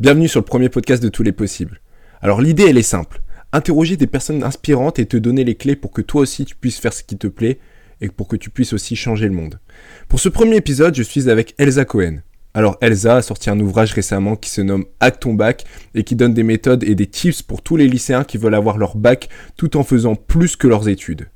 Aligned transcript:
Bienvenue 0.00 0.28
sur 0.28 0.38
le 0.38 0.44
premier 0.44 0.68
podcast 0.68 1.02
de 1.02 1.08
tous 1.08 1.24
les 1.24 1.32
possibles. 1.32 1.80
Alors 2.22 2.40
l'idée 2.40 2.66
elle 2.68 2.78
est 2.78 2.82
simple. 2.82 3.20
Interroger 3.52 3.96
des 3.96 4.06
personnes 4.06 4.44
inspirantes 4.44 5.00
et 5.00 5.06
te 5.06 5.16
donner 5.16 5.42
les 5.42 5.56
clés 5.56 5.74
pour 5.74 5.90
que 5.90 6.02
toi 6.02 6.20
aussi 6.20 6.44
tu 6.44 6.54
puisses 6.54 6.78
faire 6.78 6.92
ce 6.92 7.02
qui 7.02 7.18
te 7.18 7.26
plaît 7.26 7.58
et 8.00 8.08
pour 8.08 8.28
que 8.28 8.36
tu 8.36 8.48
puisses 8.48 8.72
aussi 8.72 8.94
changer 8.94 9.26
le 9.26 9.34
monde. 9.34 9.58
Pour 10.08 10.20
ce 10.20 10.28
premier 10.28 10.54
épisode, 10.54 10.94
je 10.94 11.02
suis 11.02 11.28
avec 11.28 11.56
Elsa 11.58 11.84
Cohen. 11.84 12.18
Alors 12.54 12.78
Elsa 12.80 13.16
a 13.16 13.22
sorti 13.22 13.50
un 13.50 13.58
ouvrage 13.58 13.92
récemment 13.92 14.36
qui 14.36 14.50
se 14.50 14.60
nomme 14.60 14.84
Hack 15.00 15.18
ton 15.18 15.34
bac 15.34 15.64
et 15.96 16.04
qui 16.04 16.14
donne 16.14 16.32
des 16.32 16.44
méthodes 16.44 16.84
et 16.84 16.94
des 16.94 17.08
tips 17.08 17.42
pour 17.42 17.62
tous 17.62 17.76
les 17.76 17.88
lycéens 17.88 18.22
qui 18.22 18.38
veulent 18.38 18.54
avoir 18.54 18.78
leur 18.78 18.96
bac 18.96 19.28
tout 19.56 19.76
en 19.76 19.82
faisant 19.82 20.14
plus 20.14 20.54
que 20.54 20.68
leurs 20.68 20.88
études. 20.88 21.26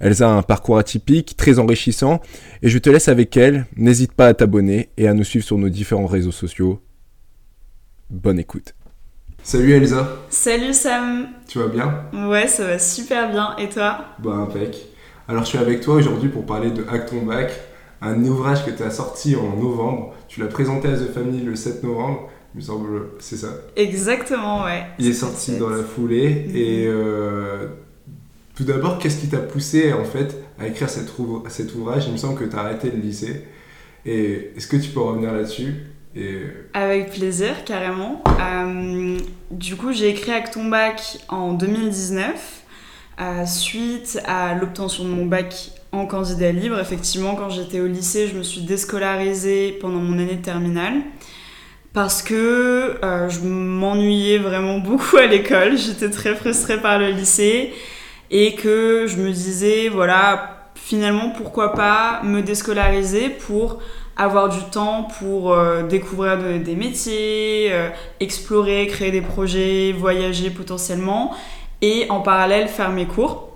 Elsa 0.00 0.26
a 0.26 0.32
un 0.32 0.42
parcours 0.42 0.78
atypique, 0.78 1.36
très 1.36 1.58
enrichissant, 1.58 2.22
et 2.62 2.70
je 2.70 2.78
te 2.78 2.88
laisse 2.88 3.08
avec 3.08 3.36
elle. 3.36 3.66
N'hésite 3.76 4.12
pas 4.12 4.28
à 4.28 4.34
t'abonner 4.34 4.88
et 4.96 5.06
à 5.06 5.12
nous 5.12 5.24
suivre 5.24 5.44
sur 5.44 5.58
nos 5.58 5.68
différents 5.68 6.06
réseaux 6.06 6.32
sociaux. 6.32 6.80
Bonne 8.10 8.38
écoute. 8.38 8.74
Salut 9.42 9.72
Elsa, 9.72 10.08
Salut 10.28 10.72
Sam 10.72 11.28
tu 11.46 11.58
vas 11.58 11.68
bien? 11.68 12.02
Ouais, 12.28 12.48
ça 12.48 12.66
va 12.66 12.78
super 12.78 13.30
bien. 13.30 13.54
Et 13.58 13.68
toi? 13.68 14.04
Bah 14.18 14.32
impec. 14.32 14.76
Alors 15.28 15.42
je 15.44 15.48
suis 15.50 15.58
avec 15.58 15.80
toi 15.80 15.94
aujourd'hui 15.96 16.28
pour 16.28 16.44
parler 16.46 16.70
de 16.70 16.84
Hack 16.88 17.06
ton 17.06 17.22
bac, 17.22 17.52
un 18.00 18.22
ouvrage 18.24 18.64
que 18.64 18.70
tu 18.70 18.82
as 18.82 18.90
sorti 18.90 19.36
en 19.36 19.56
novembre. 19.56 20.14
Tu 20.28 20.40
l'as 20.40 20.46
présenté 20.46 20.88
à 20.88 20.92
The 20.96 21.12
Family 21.12 21.42
le 21.42 21.54
7 21.56 21.82
novembre, 21.84 22.28
il 22.54 22.58
me 22.58 22.62
semble, 22.62 23.02
c'est 23.20 23.36
ça? 23.36 23.48
Exactement, 23.76 24.64
ouais. 24.64 24.84
Il 24.98 25.06
est 25.08 25.12
sorti 25.12 25.56
dans 25.58 25.68
la 25.68 25.82
foulée 25.82 26.46
Mhm. 26.48 26.56
et 26.56 26.86
euh, 26.86 27.68
tout 28.56 28.64
d'abord, 28.64 28.98
qu'est-ce 28.98 29.20
qui 29.20 29.28
t'a 29.28 29.38
poussé 29.38 29.92
en 29.92 30.04
fait 30.04 30.36
à 30.58 30.66
écrire 30.66 30.88
cet, 30.90 31.08
ouv- 31.18 31.48
cet 31.48 31.74
ouvrage? 31.74 32.04
Il 32.06 32.12
me 32.12 32.16
semble 32.18 32.38
que 32.38 32.44
tu 32.44 32.56
as 32.56 32.60
arrêté 32.60 32.90
le 32.90 32.98
lycée. 32.98 33.44
Et 34.04 34.52
est-ce 34.56 34.66
que 34.68 34.76
tu 34.76 34.90
peux 34.90 35.00
revenir 35.00 35.32
là-dessus? 35.32 35.74
Avec 36.72 37.12
plaisir, 37.12 37.64
carrément. 37.64 38.22
Euh, 38.40 39.18
du 39.50 39.76
coup, 39.76 39.92
j'ai 39.92 40.08
écrit 40.08 40.32
Hack 40.32 40.50
ton 40.50 40.64
bac 40.64 41.18
en 41.28 41.52
2019, 41.52 42.62
euh, 43.20 43.46
suite 43.46 44.20
à 44.26 44.54
l'obtention 44.54 45.04
de 45.04 45.10
mon 45.10 45.26
bac 45.26 45.72
en 45.92 46.06
candidat 46.06 46.52
libre. 46.52 46.78
Effectivement, 46.78 47.34
quand 47.34 47.50
j'étais 47.50 47.80
au 47.80 47.86
lycée, 47.86 48.28
je 48.28 48.36
me 48.36 48.42
suis 48.42 48.62
déscolarisée 48.62 49.76
pendant 49.80 49.98
mon 49.98 50.18
année 50.18 50.36
de 50.36 50.42
terminale. 50.42 51.02
Parce 51.92 52.22
que 52.22 52.98
euh, 53.02 53.28
je 53.28 53.40
m'ennuyais 53.40 54.38
vraiment 54.38 54.78
beaucoup 54.78 55.16
à 55.16 55.26
l'école, 55.26 55.76
j'étais 55.78 56.10
très 56.10 56.34
frustrée 56.34 56.80
par 56.80 56.98
le 56.98 57.10
lycée 57.10 57.72
et 58.30 58.54
que 58.54 59.06
je 59.06 59.16
me 59.16 59.30
disais, 59.30 59.88
voilà, 59.88 60.70
finalement, 60.74 61.30
pourquoi 61.30 61.72
pas 61.72 62.20
me 62.22 62.42
déscolariser 62.42 63.30
pour 63.30 63.80
avoir 64.16 64.48
du 64.48 64.60
temps 64.70 65.08
pour 65.18 65.52
euh, 65.52 65.82
découvrir 65.82 66.38
de- 66.38 66.58
des 66.58 66.74
métiers, 66.74 67.68
euh, 67.72 67.88
explorer, 68.20 68.86
créer 68.86 69.10
des 69.10 69.20
projets, 69.20 69.92
voyager 69.92 70.50
potentiellement 70.50 71.34
et 71.82 72.06
en 72.08 72.20
parallèle 72.20 72.68
faire 72.68 72.90
mes 72.90 73.06
cours. 73.06 73.48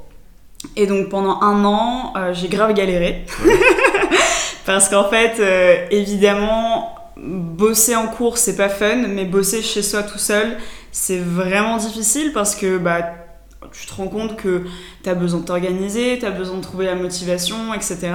Et 0.77 0.87
donc 0.87 1.09
pendant 1.09 1.41
un 1.41 1.65
an, 1.65 2.13
euh, 2.17 2.35
j'ai 2.35 2.49
grave 2.49 2.75
galéré. 2.75 3.25
Parce 4.67 4.89
qu'en 4.89 5.09
fait, 5.09 5.41
évidemment, 5.91 6.95
bosser 7.17 7.97
en 7.97 8.07
cours, 8.07 8.39
c'est 8.39 8.57
pas 8.57 8.69
fun, 8.69 8.97
mais 9.09 9.25
bosser 9.25 9.63
chez 9.63 9.83
soi 9.83 10.03
tout 10.03 10.19
seul, 10.19 10.59
c'est 10.93 11.19
vraiment 11.19 11.77
difficile 11.79 12.33
parce 12.33 12.55
que 12.55 12.77
bah, 12.79 13.03
tu 13.73 13.87
te 13.87 13.95
rends 13.95 14.09
compte 14.09 14.37
que 14.37 14.65
tu 15.03 15.09
as 15.09 15.15
besoin 15.15 15.41
de 15.41 15.45
t'organiser, 15.47 16.19
tu 16.21 16.31
besoin 16.31 16.57
de 16.59 16.63
trouver 16.63 16.87
la 16.87 16.95
motivation, 16.95 17.73
etc. 17.75 18.13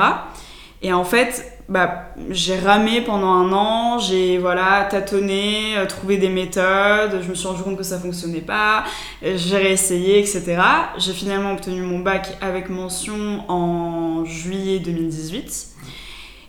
Et 0.82 0.94
en 0.94 1.04
fait, 1.04 1.55
bah, 1.68 2.14
j'ai 2.30 2.60
ramé 2.60 3.02
pendant 3.02 3.32
un 3.32 3.52
an, 3.52 3.98
j'ai 4.00 4.38
voilà, 4.38 4.88
tâtonné, 4.90 5.78
euh, 5.78 5.86
trouvé 5.88 6.18
des 6.18 6.30
méthodes, 6.30 7.22
je 7.24 7.28
me 7.30 7.34
suis 7.36 7.48
rendu 7.48 7.64
compte 7.64 7.78
que 7.78 7.84
ça 7.84 7.98
fonctionnait 8.00 8.42
pas, 8.42 8.84
j'ai 9.24 9.58
réessayé, 9.58 10.20
etc. 10.20 10.58
J'ai 10.98 11.14
finalement 11.14 11.54
obtenu 11.54 11.82
mon 11.82 12.00
bac 12.00 12.38
avec 12.42 12.70
mention 12.70 13.44
en 13.50 14.26
juillet 14.26 14.80
2018. 14.80 15.68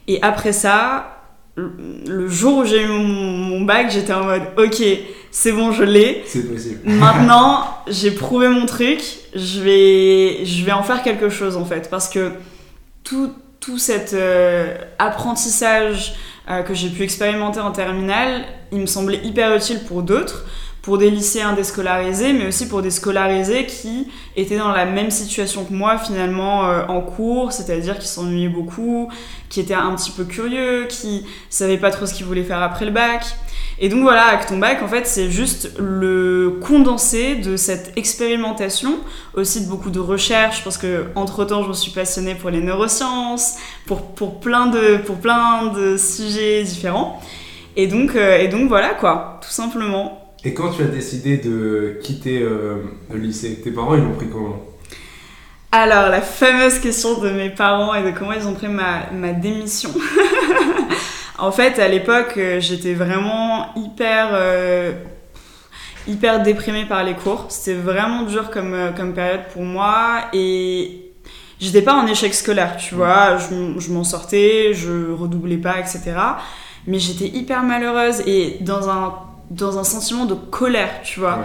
Et 0.08 0.22
après 0.22 0.52
ça, 0.52 1.12
le- 1.56 2.28
jour 2.28 2.58
où 2.58 2.64
j'ai 2.66 2.82
eu 2.82 2.88
mon, 2.88 3.02
mon 3.02 3.60
bac, 3.62 3.90
j'étais 3.90 4.12
en 4.12 4.24
mode 4.24 4.42
ok, 4.58 4.82
c'est 5.30 5.52
bon, 5.52 5.72
je 5.72 5.82
l'ai. 5.84 6.22
C'est 6.26 6.46
possible. 6.52 6.80
Maintenant, 6.84 7.66
j'ai 7.88 8.10
prouvé 8.10 8.48
mon 8.48 8.66
truc, 8.66 9.00
je 9.34 9.60
vais, 9.60 10.44
je 10.44 10.64
vais 10.64 10.72
en 10.72 10.82
faire 10.82 11.02
quelque 11.02 11.30
chose 11.30 11.56
en 11.56 11.64
fait. 11.64 11.88
Parce 11.90 12.08
que 12.10 12.32
tout, 13.02 13.32
tout 13.66 13.78
cet 13.78 14.14
euh, 14.14 14.76
apprentissage 15.00 16.14
euh, 16.48 16.62
que 16.62 16.72
j'ai 16.72 16.88
pu 16.88 17.02
expérimenter 17.02 17.58
en 17.58 17.72
terminale, 17.72 18.44
il 18.70 18.78
me 18.78 18.86
semblait 18.86 19.18
hyper 19.24 19.56
utile 19.56 19.80
pour 19.80 20.04
d'autres, 20.04 20.46
pour 20.82 20.98
des 20.98 21.10
lycéens 21.10 21.52
déscolarisés, 21.52 22.32
mais 22.32 22.46
aussi 22.46 22.68
pour 22.68 22.80
des 22.80 22.92
scolarisés 22.92 23.66
qui 23.66 24.06
étaient 24.36 24.56
dans 24.56 24.70
la 24.70 24.86
même 24.86 25.10
situation 25.10 25.64
que 25.64 25.72
moi 25.72 25.98
finalement 25.98 26.66
euh, 26.66 26.86
en 26.86 27.00
cours, 27.00 27.50
c'est-à-dire 27.50 27.98
qui 27.98 28.06
s'ennuyaient 28.06 28.48
beaucoup, 28.48 29.10
qui 29.48 29.58
étaient 29.58 29.74
un 29.74 29.96
petit 29.96 30.12
peu 30.12 30.22
curieux, 30.22 30.86
qui 30.88 31.26
savaient 31.50 31.76
pas 31.76 31.90
trop 31.90 32.06
ce 32.06 32.14
qu'ils 32.14 32.26
voulaient 32.26 32.44
faire 32.44 32.62
après 32.62 32.84
le 32.84 32.92
bac. 32.92 33.24
Et 33.78 33.90
donc 33.90 34.02
voilà, 34.02 34.24
avec 34.26 34.46
ton 34.46 34.56
bac, 34.56 34.82
en 34.82 34.88
fait, 34.88 35.06
c'est 35.06 35.30
juste 35.30 35.72
le 35.78 36.58
condensé 36.66 37.34
de 37.34 37.56
cette 37.56 37.92
expérimentation, 37.96 38.98
aussi 39.34 39.64
de 39.64 39.68
beaucoup 39.68 39.90
de 39.90 40.00
recherches, 40.00 40.64
parce 40.64 40.78
que 40.78 41.06
entre 41.14 41.44
temps, 41.44 41.62
je 41.62 41.68
me 41.68 41.74
suis 41.74 41.90
passionnée 41.90 42.34
pour 42.34 42.48
les 42.48 42.60
neurosciences, 42.60 43.56
pour, 43.86 44.02
pour, 44.14 44.40
plein, 44.40 44.66
de, 44.68 44.96
pour 44.96 45.16
plein 45.16 45.72
de 45.74 45.98
sujets 45.98 46.62
différents. 46.62 47.20
Et 47.76 47.86
donc, 47.86 48.16
euh, 48.16 48.38
et 48.38 48.48
donc 48.48 48.68
voilà 48.68 48.94
quoi, 48.94 49.40
tout 49.42 49.50
simplement. 49.50 50.34
Et 50.42 50.54
quand 50.54 50.70
tu 50.70 50.82
as 50.82 50.86
décidé 50.86 51.36
de 51.36 51.98
quitter 52.02 52.40
euh, 52.40 52.76
le 53.12 53.18
lycée, 53.18 53.60
tes 53.62 53.70
parents 53.70 53.94
ils 53.94 54.02
l'ont 54.02 54.14
pris 54.14 54.28
comment? 54.30 54.64
Alors, 55.72 56.08
la 56.08 56.22
fameuse 56.22 56.78
question 56.78 57.20
de 57.20 57.28
mes 57.28 57.50
parents 57.50 57.94
et 57.94 58.02
de 58.02 58.16
comment 58.16 58.32
ils 58.32 58.46
ont 58.46 58.54
pris 58.54 58.68
ma, 58.68 59.10
ma 59.12 59.32
démission. 59.32 59.90
en 61.38 61.52
fait, 61.52 61.78
à 61.78 61.88
l'époque, 61.88 62.34
euh, 62.36 62.60
j'étais 62.60 62.94
vraiment 62.94 63.74
hyper, 63.74 64.28
euh, 64.32 64.92
hyper 66.06 66.42
déprimée 66.42 66.86
par 66.86 67.04
les 67.04 67.14
cours. 67.14 67.46
C'était 67.48 67.78
vraiment 67.78 68.22
dur 68.22 68.50
comme, 68.50 68.72
euh, 68.74 68.92
comme 68.92 69.12
période 69.12 69.42
pour 69.52 69.62
moi. 69.62 70.22
Et 70.32 71.12
j'étais 71.60 71.82
pas 71.82 71.94
en 71.94 72.06
échec 72.06 72.34
scolaire, 72.34 72.76
tu 72.76 72.94
vois. 72.94 73.36
Je, 73.36 73.90
m'en 73.90 74.04
sortais, 74.04 74.72
je 74.72 75.12
redoublais 75.12 75.58
pas, 75.58 75.78
etc. 75.78 76.14
Mais 76.86 76.98
j'étais 76.98 77.28
hyper 77.28 77.62
malheureuse 77.62 78.20
et 78.26 78.58
dans 78.60 78.88
un, 78.88 79.14
dans 79.50 79.78
un 79.78 79.84
sentiment 79.84 80.24
de 80.24 80.34
colère, 80.34 81.02
tu 81.02 81.20
vois. 81.20 81.38
Ouais. 81.38 81.44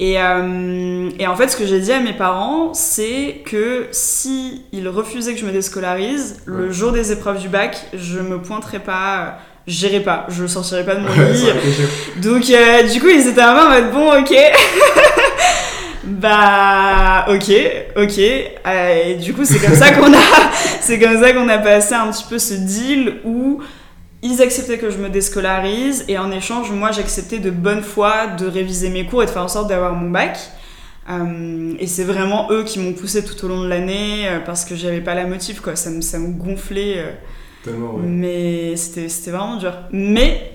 Et, 0.00 0.14
euh, 0.16 1.10
et 1.18 1.26
en 1.26 1.34
fait, 1.34 1.48
ce 1.48 1.56
que 1.56 1.66
j'ai 1.66 1.80
dit 1.80 1.92
à 1.92 1.98
mes 1.98 2.12
parents, 2.12 2.72
c'est 2.72 3.42
que 3.44 3.88
si 3.90 4.62
ils 4.70 4.88
refusaient 4.88 5.34
que 5.34 5.40
je 5.40 5.44
me 5.44 5.50
déscolarise, 5.50 6.40
le 6.46 6.70
jour 6.70 6.92
des 6.92 7.10
épreuves 7.10 7.40
du 7.40 7.48
bac, 7.48 7.76
je 7.92 8.20
me 8.20 8.40
pointerais 8.40 8.78
pas, 8.78 9.38
j'irais 9.66 9.98
pas, 9.98 10.24
je 10.28 10.46
sortirais 10.46 10.84
pas 10.84 10.94
de 10.94 11.00
mon 11.00 11.08
lit. 11.08 11.48
Donc, 12.22 12.48
euh, 12.48 12.84
du 12.84 13.00
coup, 13.00 13.08
ils 13.08 13.26
étaient 13.26 13.40
un 13.40 13.54
peu 13.54 13.60
en 13.60 13.70
mode 13.70 13.90
bon, 13.90 14.20
ok. 14.20 14.36
bah, 16.04 17.26
ok, 17.30 17.52
ok. 17.96 18.18
Euh, 18.20 19.02
et 19.04 19.14
du 19.16 19.34
coup, 19.34 19.44
c'est 19.44 19.58
comme 19.58 19.74
ça 19.74 19.90
qu'on 19.90 20.12
a, 20.12 20.52
c'est 20.80 21.00
comme 21.00 21.20
ça 21.20 21.32
qu'on 21.32 21.48
a 21.48 21.58
passé 21.58 21.94
un 21.94 22.12
petit 22.12 22.24
peu 22.30 22.38
ce 22.38 22.54
deal 22.54 23.16
où 23.24 23.60
ils 24.22 24.42
acceptaient 24.42 24.78
que 24.78 24.90
je 24.90 24.98
me 24.98 25.08
déscolarise 25.08 26.04
et 26.08 26.18
en 26.18 26.30
échange, 26.30 26.70
moi, 26.72 26.90
j'acceptais 26.92 27.38
de 27.38 27.50
bonne 27.50 27.82
foi 27.82 28.26
de 28.28 28.46
réviser 28.46 28.90
mes 28.90 29.06
cours 29.06 29.22
et 29.22 29.26
de 29.26 29.30
faire 29.30 29.42
en 29.44 29.48
sorte 29.48 29.68
d'avoir 29.68 29.94
mon 29.94 30.10
bac. 30.10 30.38
Euh, 31.10 31.74
et 31.78 31.86
c'est 31.86 32.04
vraiment 32.04 32.50
eux 32.50 32.64
qui 32.64 32.78
m'ont 32.80 32.92
poussé 32.92 33.24
tout 33.24 33.42
au 33.44 33.48
long 33.48 33.62
de 33.62 33.68
l'année 33.68 34.28
euh, 34.28 34.40
parce 34.40 34.64
que 34.66 34.74
j'avais 34.76 35.00
pas 35.00 35.14
la 35.14 35.26
motive, 35.26 35.60
quoi. 35.62 35.74
Ça 35.76 35.88
me, 35.90 36.00
ça 36.02 36.18
me 36.18 36.32
gonflait. 36.32 36.94
euh, 36.98 37.12
Tellement, 37.64 37.94
ouais. 37.94 38.02
mais 38.04 38.76
c'était 38.76 39.30
vraiment 39.30 39.56
dur. 39.56 39.72
Mais 39.92 40.52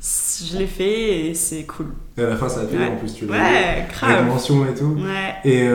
je 0.00 0.56
l'ai 0.58 0.66
fait 0.68 1.26
et 1.30 1.34
c'est 1.34 1.64
cool. 1.64 1.86
Et 2.16 2.22
à 2.22 2.28
la 2.30 2.36
fin, 2.36 2.48
ça 2.48 2.60
a 2.60 2.64
payé 2.64 2.78
Ouais. 2.78 2.86
en 2.90 2.96
plus, 2.96 3.12
tu 3.14 3.26
l'as 3.26 3.32
Ouais, 3.32 3.86
grave. 3.92 4.26
mention 4.26 4.64
et 4.66 4.74
tout. 4.74 4.96
Ouais. 5.00 5.34
Et 5.50 5.66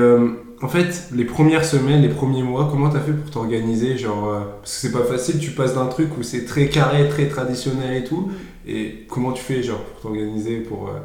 en 0.63 0.69
fait, 0.69 1.09
les 1.13 1.25
premières 1.25 1.65
semaines, 1.65 2.01
les 2.01 2.07
premiers 2.07 2.41
mois, 2.41 2.69
comment 2.71 2.89
t'as 2.89 3.01
fait 3.01 3.11
pour 3.11 3.29
t'organiser 3.29 3.97
Genre, 3.97 4.29
euh, 4.29 4.39
parce 4.61 4.75
que 4.75 4.79
c'est 4.79 4.91
pas 4.93 5.03
facile, 5.03 5.37
tu 5.39 5.51
passes 5.51 5.75
d'un 5.75 5.87
truc 5.87 6.17
où 6.17 6.23
c'est 6.23 6.45
très 6.45 6.69
carré, 6.69 7.09
très 7.09 7.27
traditionnel 7.27 7.97
et 7.97 8.03
tout. 8.05 8.31
Et 8.65 9.05
comment 9.09 9.33
tu 9.33 9.43
fais, 9.43 9.61
genre, 9.61 9.81
pour 9.81 10.01
t'organiser 10.03 10.59
pour. 10.61 10.87
euh, 10.87 10.99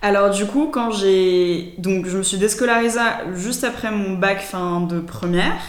Alors 0.00 0.30
du 0.30 0.46
coup, 0.46 0.68
quand 0.72 0.92
j'ai... 0.92 1.74
Donc 1.78 2.06
je 2.06 2.16
me 2.18 2.22
suis 2.22 2.36
déscolarisée 2.38 3.00
juste 3.34 3.64
après 3.64 3.90
mon 3.90 4.12
bac 4.16 4.40
fin 4.40 4.82
de 4.82 5.00
première, 5.00 5.60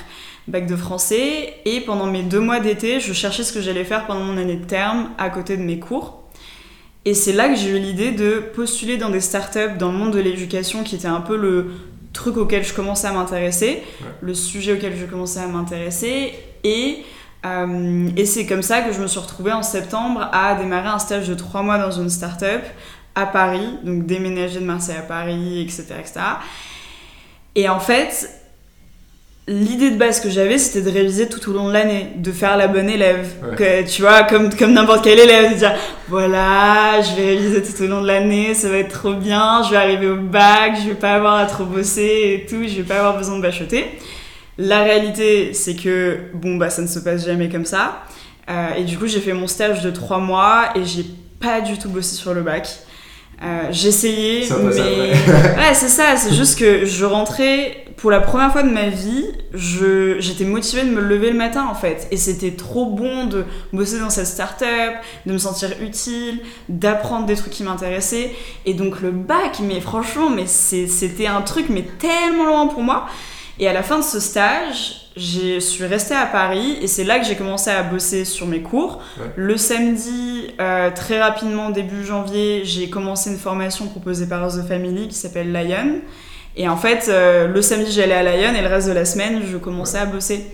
bac 0.48 0.68
de 0.68 0.76
français, 0.76 1.56
et 1.66 1.82
pendant 1.82 2.06
mes 2.06 2.22
deux 2.22 2.42
mois 2.42 2.60
d'été, 2.60 3.00
je 3.00 3.12
cherchais 3.12 3.42
ce 3.42 3.52
que 3.52 3.62
j'allais 3.62 3.86
faire 3.86 4.06
pendant 4.06 4.24
mon 4.24 4.38
année 4.38 4.58
de 4.58 4.66
terme 4.66 5.10
à 5.18 5.32
côté 5.32 5.58
de 5.58 5.64
mes 5.64 5.80
cours. 5.80 6.22
Et 7.06 7.16
c'est 7.16 7.34
là 7.34 7.50
que 7.50 7.56
j'ai 7.56 7.70
eu 7.70 7.80
l'idée 7.80 8.12
de 8.12 8.44
postuler 8.54 8.98
dans 8.98 9.10
des 9.10 9.20
startups 9.22 9.78
dans 9.80 9.92
le 9.92 9.98
monde 9.98 10.14
de 10.14 10.20
l'éducation 10.20 10.84
qui 10.84 10.96
était 10.96 11.08
un 11.08 11.22
peu 11.22 11.38
le 11.38 11.72
truc 12.16 12.38
auquel 12.38 12.64
je 12.64 12.74
commençais 12.74 13.08
à 13.08 13.12
m'intéresser, 13.12 13.84
Ouais. 14.02 14.08
le 14.22 14.34
sujet 14.34 14.74
auquel 14.74 14.96
je 14.98 15.06
commençais 15.06 15.40
à 15.42 15.48
m'intéresser. 15.48 16.34
Et, 16.64 17.04
euh, 17.46 18.10
et 18.18 18.26
c'est 18.26 18.46
comme 18.48 18.64
ça 18.64 18.82
que 18.82 18.92
je 18.92 19.00
me 19.00 19.08
suis 19.08 19.20
retrouvée 19.20 19.52
en 19.52 19.62
septembre 19.64 20.28
à 20.32 20.56
démarrer 20.56 20.88
un 20.90 21.00
stage 21.00 21.28
de 21.28 21.36
trois 21.36 21.62
mois 21.62 21.78
dans 21.78 21.92
une 21.92 22.10
startup 22.10 22.62
à 23.14 23.26
Paris, 23.26 23.78
donc 23.84 24.06
déménager 24.06 24.60
de 24.60 24.66
Marseille 24.66 24.98
à 24.98 25.02
Paris, 25.04 25.62
etc. 25.62 25.86
etc. 26.00 26.20
Et 27.56 27.70
en 27.70 27.80
fait, 27.80 28.30
l'idée 29.48 29.92
de 29.92 29.98
base 29.98 30.20
que 30.20 30.30
j'avais, 30.30 30.58
c'était 30.58 30.82
de 30.82 30.92
réviser 30.92 31.30
tout 31.30 31.50
au 31.50 31.54
long 31.54 31.68
de 31.68 31.74
l'année, 31.74 32.10
de 32.16 32.32
faire 32.32 32.58
la 32.58 32.68
bonne 32.68 32.90
élève. 32.90 33.28
Que, 33.56 33.88
tu 33.88 34.02
vois, 34.02 34.24
comme, 34.24 34.54
comme 34.56 34.74
n'importe 34.74 35.04
quel 35.04 35.20
élève, 35.20 35.54
de 35.54 35.58
dire 35.58 35.76
voilà, 36.08 37.02
je 37.02 37.16
vais 37.16 37.36
réviser 37.36 37.62
tout 37.62 37.84
au 37.84 37.88
long 37.88 38.02
de 38.02 38.08
l'année, 38.08 38.54
ça 38.54 38.70
va 38.70 38.78
être 38.78 39.00
trop 39.00 39.14
bien, 39.14 39.62
je 39.64 39.72
vais 39.72 39.78
arriver 39.78 40.08
au 40.08 40.18
bac, 40.18 40.74
je 40.82 40.90
vais 40.90 40.96
pas 40.96 41.14
avoir 41.14 41.36
à 41.36 41.46
trop 41.46 41.66
bosser 41.66 42.42
et 42.44 42.46
tout, 42.50 42.64
je 42.68 42.78
vais 42.78 42.84
pas 42.84 42.98
avoir 42.98 43.18
besoin 43.18 43.38
de 43.38 43.42
bachoter. 43.42 43.86
La 44.58 44.84
réalité, 44.84 45.54
c'est 45.54 45.76
que, 45.76 46.18
bon, 46.34 46.56
bah, 46.56 46.70
ça 46.70 46.82
ne 46.82 46.88
se 46.88 47.00
passe 47.00 47.26
jamais 47.26 47.50
comme 47.50 47.66
ça. 47.66 48.04
Euh, 48.50 48.76
et 48.78 48.84
du 48.84 48.98
coup, 48.98 49.08
j'ai 49.08 49.20
fait 49.20 49.34
mon 49.34 49.48
stage 49.48 49.82
de 49.82 49.92
trois 49.92 50.20
mois 50.20 50.70
et 50.76 50.86
j'ai 50.86 51.06
pas 51.40 51.62
du 51.62 51.78
tout 51.78 51.90
bossé 51.90 52.16
sur 52.16 52.34
le 52.34 52.42
bac. 52.42 52.70
Euh, 53.44 53.68
j'essayais, 53.72 54.48
mais. 54.64 54.74
ouais, 54.78 55.74
c'est 55.74 55.90
ça, 55.90 56.16
c'est 56.16 56.34
juste 56.34 56.58
que 56.58 56.86
je 56.86 57.06
rentrais 57.06 57.86
pour 57.98 58.12
la 58.12 58.20
première 58.20 58.52
fois 58.52 58.64
de 58.64 58.70
ma 58.70 58.90
vie, 58.90 59.26
j'étais 59.54 60.44
motivée 60.44 60.84
de 60.84 60.90
me 60.90 61.02
lever 61.02 61.32
le 61.32 61.38
matin 61.38 61.66
en 61.70 61.76
fait. 61.76 62.08
Et 62.12 62.18
c'était 62.18 62.52
trop 62.52 62.88
bon 62.88 63.26
de 63.26 63.46
bosser 63.72 64.00
dans 64.00 64.10
cette 64.10 64.28
start-up, 64.28 64.96
de 65.26 65.32
me 65.34 65.38
sentir 65.38 65.72
utile, 65.82 66.40
d'apprendre 66.68 67.26
des 67.26 67.36
trucs 67.36 67.54
qui 67.54 67.64
m'intéressaient. 67.64 68.36
Et 68.66 68.74
donc 68.74 69.02
le 69.02 69.12
bac, 69.12 69.60
mais 69.62 69.80
franchement, 69.80 70.30
mais 70.30 70.46
c'était 70.46 71.28
un 71.28 71.42
truc 71.42 71.68
mais 71.70 71.84
tellement 71.98 72.46
loin 72.46 72.68
pour 72.68 72.84
moi. 72.84 73.08
Et 73.60 73.68
à 73.68 73.74
la 73.74 73.84
fin 73.84 74.00
de 74.00 74.04
ce 74.04 74.20
stage, 74.20 75.10
je 75.16 75.60
suis 75.60 75.86
restée 75.86 76.14
à 76.14 76.26
Paris 76.26 76.78
et 76.82 76.88
c'est 76.88 77.06
là 77.06 77.20
que 77.20 77.26
j'ai 77.26 77.36
commencé 77.36 77.70
à 77.70 77.84
bosser 77.84 78.26
sur 78.26 78.48
mes 78.48 78.62
cours. 78.62 79.02
Le 79.38 79.56
samedi, 79.56 80.48
euh, 80.60 80.92
très 80.92 81.22
rapidement, 81.22 81.70
début 81.70 82.04
janvier, 82.04 82.64
j'ai 82.66 82.90
commencé 82.90 83.30
une 83.32 83.38
formation 83.38 83.88
proposée 83.88 84.28
par 84.28 84.46
The 84.50 84.68
Family 84.68 85.08
qui 85.08 85.16
s'appelle 85.16 85.54
Lion. 85.54 86.02
Et 86.58 86.68
en 86.68 86.76
fait, 86.76 87.08
euh, 87.08 87.48
le 87.48 87.62
samedi, 87.62 87.92
j'allais 87.92 88.14
à 88.14 88.24
Lyon 88.24 88.54
et 88.58 88.62
le 88.62 88.68
reste 88.68 88.88
de 88.90 88.94
la 88.94 89.06
semaine, 89.06 89.42
je 89.50 89.58
commençais 89.58 90.00
à 90.00 90.06
bosser. 90.06 90.48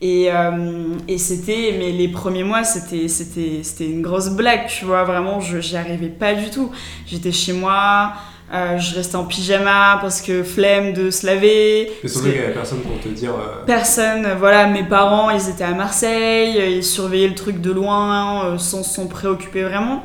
Et, 0.00 0.30
euh, 0.30 0.94
et 1.08 1.18
c'était, 1.18 1.74
mais 1.76 1.90
les 1.90 2.06
premiers 2.06 2.44
mois, 2.44 2.62
c'était, 2.62 3.08
c'était, 3.08 3.60
c'était 3.64 3.86
une 3.86 4.02
grosse 4.02 4.30
blague, 4.30 4.66
tu 4.68 4.84
vois, 4.84 5.02
vraiment, 5.02 5.40
je, 5.40 5.60
j'y 5.60 5.76
arrivais 5.76 6.08
pas 6.08 6.34
du 6.34 6.50
tout. 6.50 6.70
J'étais 7.04 7.32
chez 7.32 7.52
moi, 7.52 8.12
euh, 8.52 8.78
je 8.78 8.94
restais 8.94 9.16
en 9.16 9.24
pyjama 9.24 9.98
parce 10.00 10.20
que 10.22 10.42
flemme 10.42 10.92
de 10.92 11.10
se 11.10 11.26
laver. 11.26 11.90
Et 12.02 12.08
surtout 12.08 12.28
qu'il 12.28 12.38
n'y 12.38 12.44
avait 12.44 12.54
personne 12.54 12.80
pour 12.80 12.98
te 13.00 13.08
dire. 13.08 13.32
Personne, 13.66 14.26
voilà, 14.38 14.66
mes 14.66 14.84
parents, 14.84 15.30
ils 15.30 15.48
étaient 15.48 15.64
à 15.64 15.74
Marseille, 15.74 16.76
ils 16.76 16.84
surveillaient 16.84 17.28
le 17.28 17.34
truc 17.34 17.60
de 17.60 17.70
loin 17.70 18.56
sans 18.58 18.82
s'en 18.82 19.06
préoccuper 19.06 19.64
vraiment. 19.64 20.04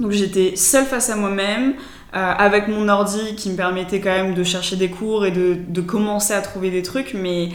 Donc 0.00 0.12
j'étais 0.12 0.56
seule 0.56 0.84
face 0.84 1.10
à 1.10 1.16
moi-même. 1.16 1.74
Euh, 2.16 2.32
avec 2.38 2.68
mon 2.68 2.88
ordi 2.88 3.34
qui 3.34 3.50
me 3.50 3.56
permettait 3.56 4.00
quand 4.00 4.10
même 4.10 4.32
de 4.32 4.42
chercher 4.42 4.76
des 4.76 4.88
cours 4.88 5.26
et 5.26 5.32
de, 5.32 5.58
de, 5.68 5.80
commencer 5.82 6.32
à 6.32 6.40
trouver 6.40 6.70
des 6.70 6.82
trucs, 6.82 7.12
mais 7.12 7.50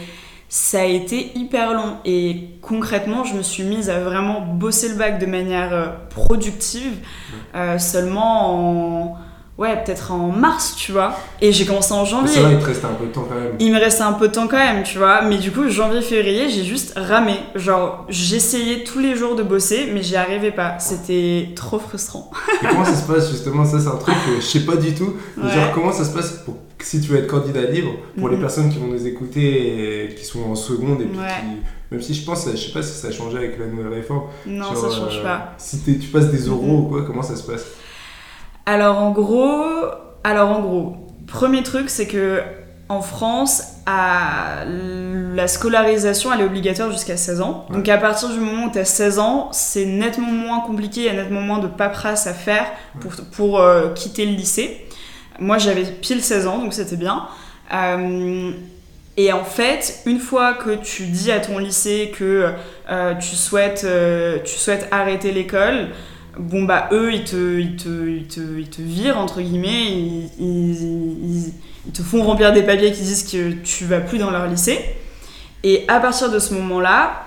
ça 0.48 0.82
a 0.82 0.84
été 0.84 1.36
hyper 1.36 1.72
long. 1.72 1.96
Et 2.04 2.50
concrètement, 2.60 3.24
je 3.24 3.34
me 3.34 3.42
suis 3.42 3.64
mise 3.64 3.90
à 3.90 3.98
vraiment 3.98 4.40
bosser 4.40 4.90
le 4.90 4.94
bac 4.94 5.18
de 5.18 5.26
manière 5.26 5.72
euh, 5.72 5.86
productive, 6.10 6.98
euh, 7.56 7.78
seulement 7.78 9.08
en 9.08 9.18
ouais, 9.58 9.82
peut-être 9.84 10.12
en 10.12 10.28
mars, 10.28 10.74
tu 10.76 10.92
vois. 10.92 11.16
Et 11.40 11.52
j'ai 11.52 11.64
commencé 11.64 11.92
en 11.92 12.04
janvier. 12.04 12.34
C'est 12.34 12.40
vrai, 12.40 12.54
il 12.54 12.58
te 12.58 12.64
restait 12.64 12.86
un 12.86 12.94
peu 12.94 13.06
de 13.06 13.12
temps 13.12 13.26
quand 13.28 13.34
même. 13.34 13.52
Il 13.58 13.72
me 13.72 13.78
restait 13.78 14.02
un 14.02 14.12
peu 14.12 14.28
de 14.28 14.32
temps 14.32 14.48
quand 14.48 14.58
même, 14.58 14.82
tu 14.82 14.98
vois. 14.98 15.22
Mais 15.22 15.38
du 15.38 15.50
coup, 15.50 15.68
janvier-février, 15.68 16.48
j'ai 16.48 16.64
juste 16.64 16.94
ramé. 16.96 17.34
Genre, 17.54 18.06
j'essayais 18.08 18.84
tous 18.84 18.98
les 18.98 19.16
jours 19.16 19.36
de 19.36 19.42
bosser, 19.42 19.90
mais 19.92 20.02
j'y 20.02 20.16
arrivais 20.16 20.52
pas. 20.52 20.78
C'était 20.78 21.50
trop 21.54 21.78
frustrant. 21.78 22.30
Et 22.62 22.66
comment 22.66 22.84
ça 22.84 22.94
se 22.94 23.06
passe 23.06 23.30
justement 23.30 23.64
Ça, 23.64 23.78
c'est 23.78 23.88
un 23.88 23.96
truc 23.96 24.14
que 24.26 24.36
je 24.36 24.46
sais 24.46 24.64
pas 24.64 24.76
du 24.76 24.94
tout. 24.94 25.14
Genre, 25.36 25.72
comment 25.74 25.92
ça 25.92 26.04
se 26.04 26.10
passe 26.10 26.32
pour 26.44 26.56
si 26.84 27.00
tu 27.00 27.12
veux 27.12 27.18
être 27.18 27.28
candidat 27.28 27.62
libre, 27.62 27.92
pour 28.18 28.28
les 28.28 28.36
mhm. 28.36 28.42
personnes 28.42 28.70
qui 28.70 28.78
vont 28.78 28.88
nous 28.88 29.06
écouter 29.06 30.04
et 30.04 30.14
qui 30.14 30.24
sont 30.24 30.42
en 30.42 30.54
seconde 30.54 31.00
et 31.00 31.04
puis 31.04 31.18
qui, 31.18 31.62
même 31.90 32.02
si 32.02 32.14
je 32.14 32.24
pense, 32.24 32.48
je 32.50 32.56
sais 32.56 32.72
pas 32.72 32.82
si 32.82 32.98
ça 32.98 33.08
a 33.08 33.12
changé 33.12 33.38
avec 33.38 33.58
la 33.58 33.66
nouvelle 33.66 33.92
réforme. 33.92 34.22
Non, 34.46 34.74
ça 34.74 34.90
change 34.90 35.18
euh, 35.18 35.22
pas. 35.22 35.54
Si 35.58 35.80
tu 35.82 36.08
passes 36.08 36.30
des 36.30 36.46
euros 36.48 36.62
mhm. 36.62 36.84
ou 36.84 36.88
quoi, 36.88 37.02
comment 37.02 37.22
ça 37.22 37.36
se 37.36 37.42
passe? 37.42 37.66
Alors 38.66 38.98
en 38.98 39.10
gros, 39.10 39.64
alors 40.24 40.50
en 40.50 40.60
gros, 40.60 40.96
premier 41.26 41.62
truc, 41.62 41.90
c'est 41.90 42.06
que 42.06 42.42
en 42.92 43.00
France, 43.00 43.62
la 43.86 45.48
scolarisation, 45.48 46.32
elle 46.32 46.42
est 46.42 46.44
obligatoire 46.44 46.92
jusqu'à 46.92 47.16
16 47.16 47.40
ans. 47.40 47.66
Donc 47.70 47.88
à 47.88 47.96
partir 47.96 48.28
du 48.28 48.38
moment 48.38 48.66
où 48.66 48.70
tu 48.70 48.78
as 48.78 48.84
16 48.84 49.18
ans, 49.18 49.48
c'est 49.52 49.86
nettement 49.86 50.30
moins 50.30 50.60
compliqué, 50.60 51.00
il 51.00 51.06
y 51.06 51.08
a 51.08 51.14
nettement 51.14 51.40
moins 51.40 51.58
de 51.58 51.68
paperasse 51.68 52.26
à 52.26 52.34
faire 52.34 52.66
pour, 53.00 53.12
pour 53.32 53.60
euh, 53.60 53.94
quitter 53.94 54.26
le 54.26 54.32
lycée. 54.32 54.86
Moi, 55.38 55.56
j'avais 55.56 55.84
pile 55.84 56.22
16 56.22 56.46
ans, 56.46 56.58
donc 56.58 56.74
c'était 56.74 56.96
bien. 56.96 57.28
Euh, 57.72 58.50
et 59.16 59.32
en 59.32 59.44
fait, 59.44 60.02
une 60.04 60.20
fois 60.20 60.52
que 60.52 60.74
tu 60.74 61.06
dis 61.06 61.32
à 61.32 61.40
ton 61.40 61.56
lycée 61.56 62.12
que 62.14 62.52
euh, 62.90 63.14
tu, 63.14 63.36
souhaites, 63.36 63.86
tu 64.44 64.58
souhaites 64.58 64.88
arrêter 64.90 65.32
l'école, 65.32 65.88
bon 66.38 66.62
bah 66.64 66.88
eux 66.92 67.12
ils 67.12 67.24
te, 67.24 67.58
ils 67.58 67.76
te, 67.76 68.08
ils 68.08 68.26
te, 68.26 68.40
ils 68.40 68.68
te 68.68 68.82
virent 68.82 69.18
entre 69.18 69.40
guillemets, 69.40 69.86
ils, 70.38 71.52
te 71.92 72.02
font 72.02 72.22
remplir 72.22 72.52
des 72.52 72.62
papiers 72.62 72.92
qui 72.92 73.02
disent 73.02 73.24
que 73.24 73.52
tu 73.52 73.84
vas 73.84 74.00
plus 74.00 74.18
dans 74.18 74.30
leur 74.30 74.46
lycée. 74.46 74.78
Et 75.64 75.84
à 75.88 76.00
partir 76.00 76.30
de 76.30 76.38
ce 76.38 76.54
moment-là, 76.54 77.24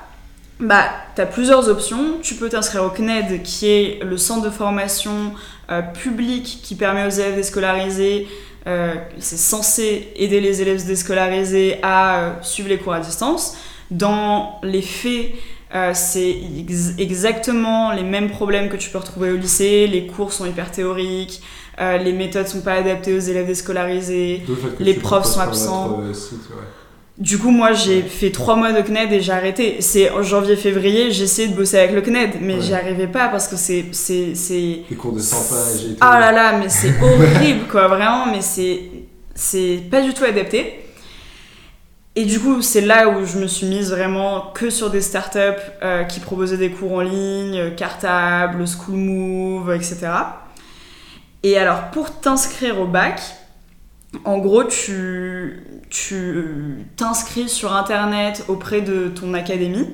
bah, 0.59 0.85
as 1.17 1.25
plusieurs 1.25 1.67
options. 1.67 2.19
Tu 2.21 2.35
peux 2.35 2.49
t'inscrire 2.49 2.83
au 2.83 2.89
CNED, 2.89 3.43
qui 3.43 3.67
est 3.67 4.03
le 4.03 4.17
centre 4.17 4.43
de 4.43 4.49
formation 4.49 5.33
euh, 5.69 5.81
public 5.81 6.61
qui 6.63 6.75
permet 6.75 7.05
aux 7.05 7.09
élèves 7.09 7.35
déscolarisés, 7.35 8.27
euh, 8.67 8.95
c'est 9.19 9.37
censé 9.37 10.11
aider 10.15 10.41
les 10.41 10.61
élèves 10.61 10.85
déscolarisés 10.85 11.77
à 11.83 12.19
euh, 12.19 12.31
suivre 12.41 12.69
les 12.69 12.77
cours 12.77 12.93
à 12.93 12.99
distance. 12.99 13.57
Dans 13.91 14.59
les 14.63 14.81
faits, 14.81 15.33
euh, 15.75 15.91
c'est 15.93 16.37
exactement 16.97 17.91
les 17.91 18.03
mêmes 18.03 18.29
problèmes 18.29 18.69
que 18.69 18.77
tu 18.77 18.89
peux 18.89 18.97
retrouver 18.97 19.31
au 19.31 19.35
lycée. 19.35 19.87
Les 19.87 20.07
cours 20.07 20.31
sont 20.31 20.45
hyper 20.45 20.71
théoriques, 20.71 21.41
euh, 21.81 21.97
les 21.97 22.13
méthodes 22.13 22.47
sont 22.47 22.61
pas 22.61 22.75
adaptées 22.75 23.13
aux 23.13 23.19
élèves 23.19 23.47
déscolarisés, 23.47 24.43
les 24.79 24.93
profs 24.93 25.25
sont 25.25 25.41
absents. 25.41 25.99
Euh, 26.01 26.13
du 27.17 27.37
coup, 27.37 27.49
moi, 27.51 27.73
j'ai 27.73 28.01
fait 28.01 28.29
trois 28.31 28.55
mois 28.55 28.71
de 28.71 28.81
CNED 28.81 29.11
et 29.11 29.21
j'ai 29.21 29.33
arrêté. 29.33 29.77
C'est 29.81 30.09
en 30.11 30.23
janvier-février, 30.23 31.11
j'ai 31.11 31.25
essayé 31.25 31.49
de 31.49 31.55
bosser 31.55 31.79
avec 31.79 31.91
le 31.91 32.01
CNED, 32.01 32.35
mais 32.41 32.61
j'y 32.61 32.73
arrivais 32.73 33.07
pas 33.07 33.27
parce 33.27 33.49
que 33.49 33.57
c'est. 33.57 33.85
c'est, 33.91 34.33
Des 34.89 34.95
cours 34.95 35.11
de 35.11 35.19
100 35.19 35.35
pages 35.35 35.85
et 35.85 35.89
tout. 35.89 35.97
Ah 35.99 36.21
là 36.21 36.31
là, 36.31 36.57
mais 36.57 36.69
c'est 36.69 36.93
horrible, 37.01 37.67
quoi, 37.69 37.89
vraiment, 37.89 38.27
mais 38.31 38.41
c'est, 38.41 38.79
c'est 39.33 39.81
pas 39.91 40.01
du 40.01 40.13
tout 40.13 40.23
adapté. 40.23 40.84
Et 42.17 42.23
du 42.23 42.39
coup, 42.39 42.61
c'est 42.61 42.81
là 42.81 43.09
où 43.09 43.25
je 43.25 43.37
me 43.37 43.47
suis 43.47 43.67
mise 43.67 43.91
vraiment 43.91 44.51
que 44.53 44.69
sur 44.69 44.89
des 44.89 45.01
startups 45.01 45.39
euh, 45.83 46.05
qui 46.05 46.21
proposaient 46.21 46.57
des 46.57 46.71
cours 46.71 46.93
en 46.93 47.01
ligne, 47.01 47.75
Cartable, 47.75 48.65
School 48.67 48.95
Move, 48.95 49.73
etc. 49.73 50.07
Et 51.43 51.57
alors, 51.57 51.91
pour 51.91 52.21
t'inscrire 52.21 52.79
au 52.79 52.87
bac, 52.87 53.21
en 54.23 54.37
gros, 54.37 54.63
tu 54.63 55.61
t'inscris 56.95 57.49
sur 57.49 57.73
Internet 57.73 58.45
auprès 58.47 58.81
de 58.81 59.09
ton 59.09 59.33
académie, 59.33 59.87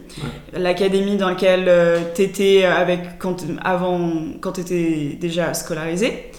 l'académie 0.54 1.18
dans 1.18 1.30
laquelle 1.30 1.66
euh, 1.68 2.00
tu 2.16 2.22
étais 2.22 2.66
avec, 2.66 3.18
quand, 3.20 3.44
avant, 3.64 4.12
quand 4.40 4.54
tu 4.54 4.62
étais 4.62 5.18
déjà 5.20 5.54
scolarisé 5.54 6.31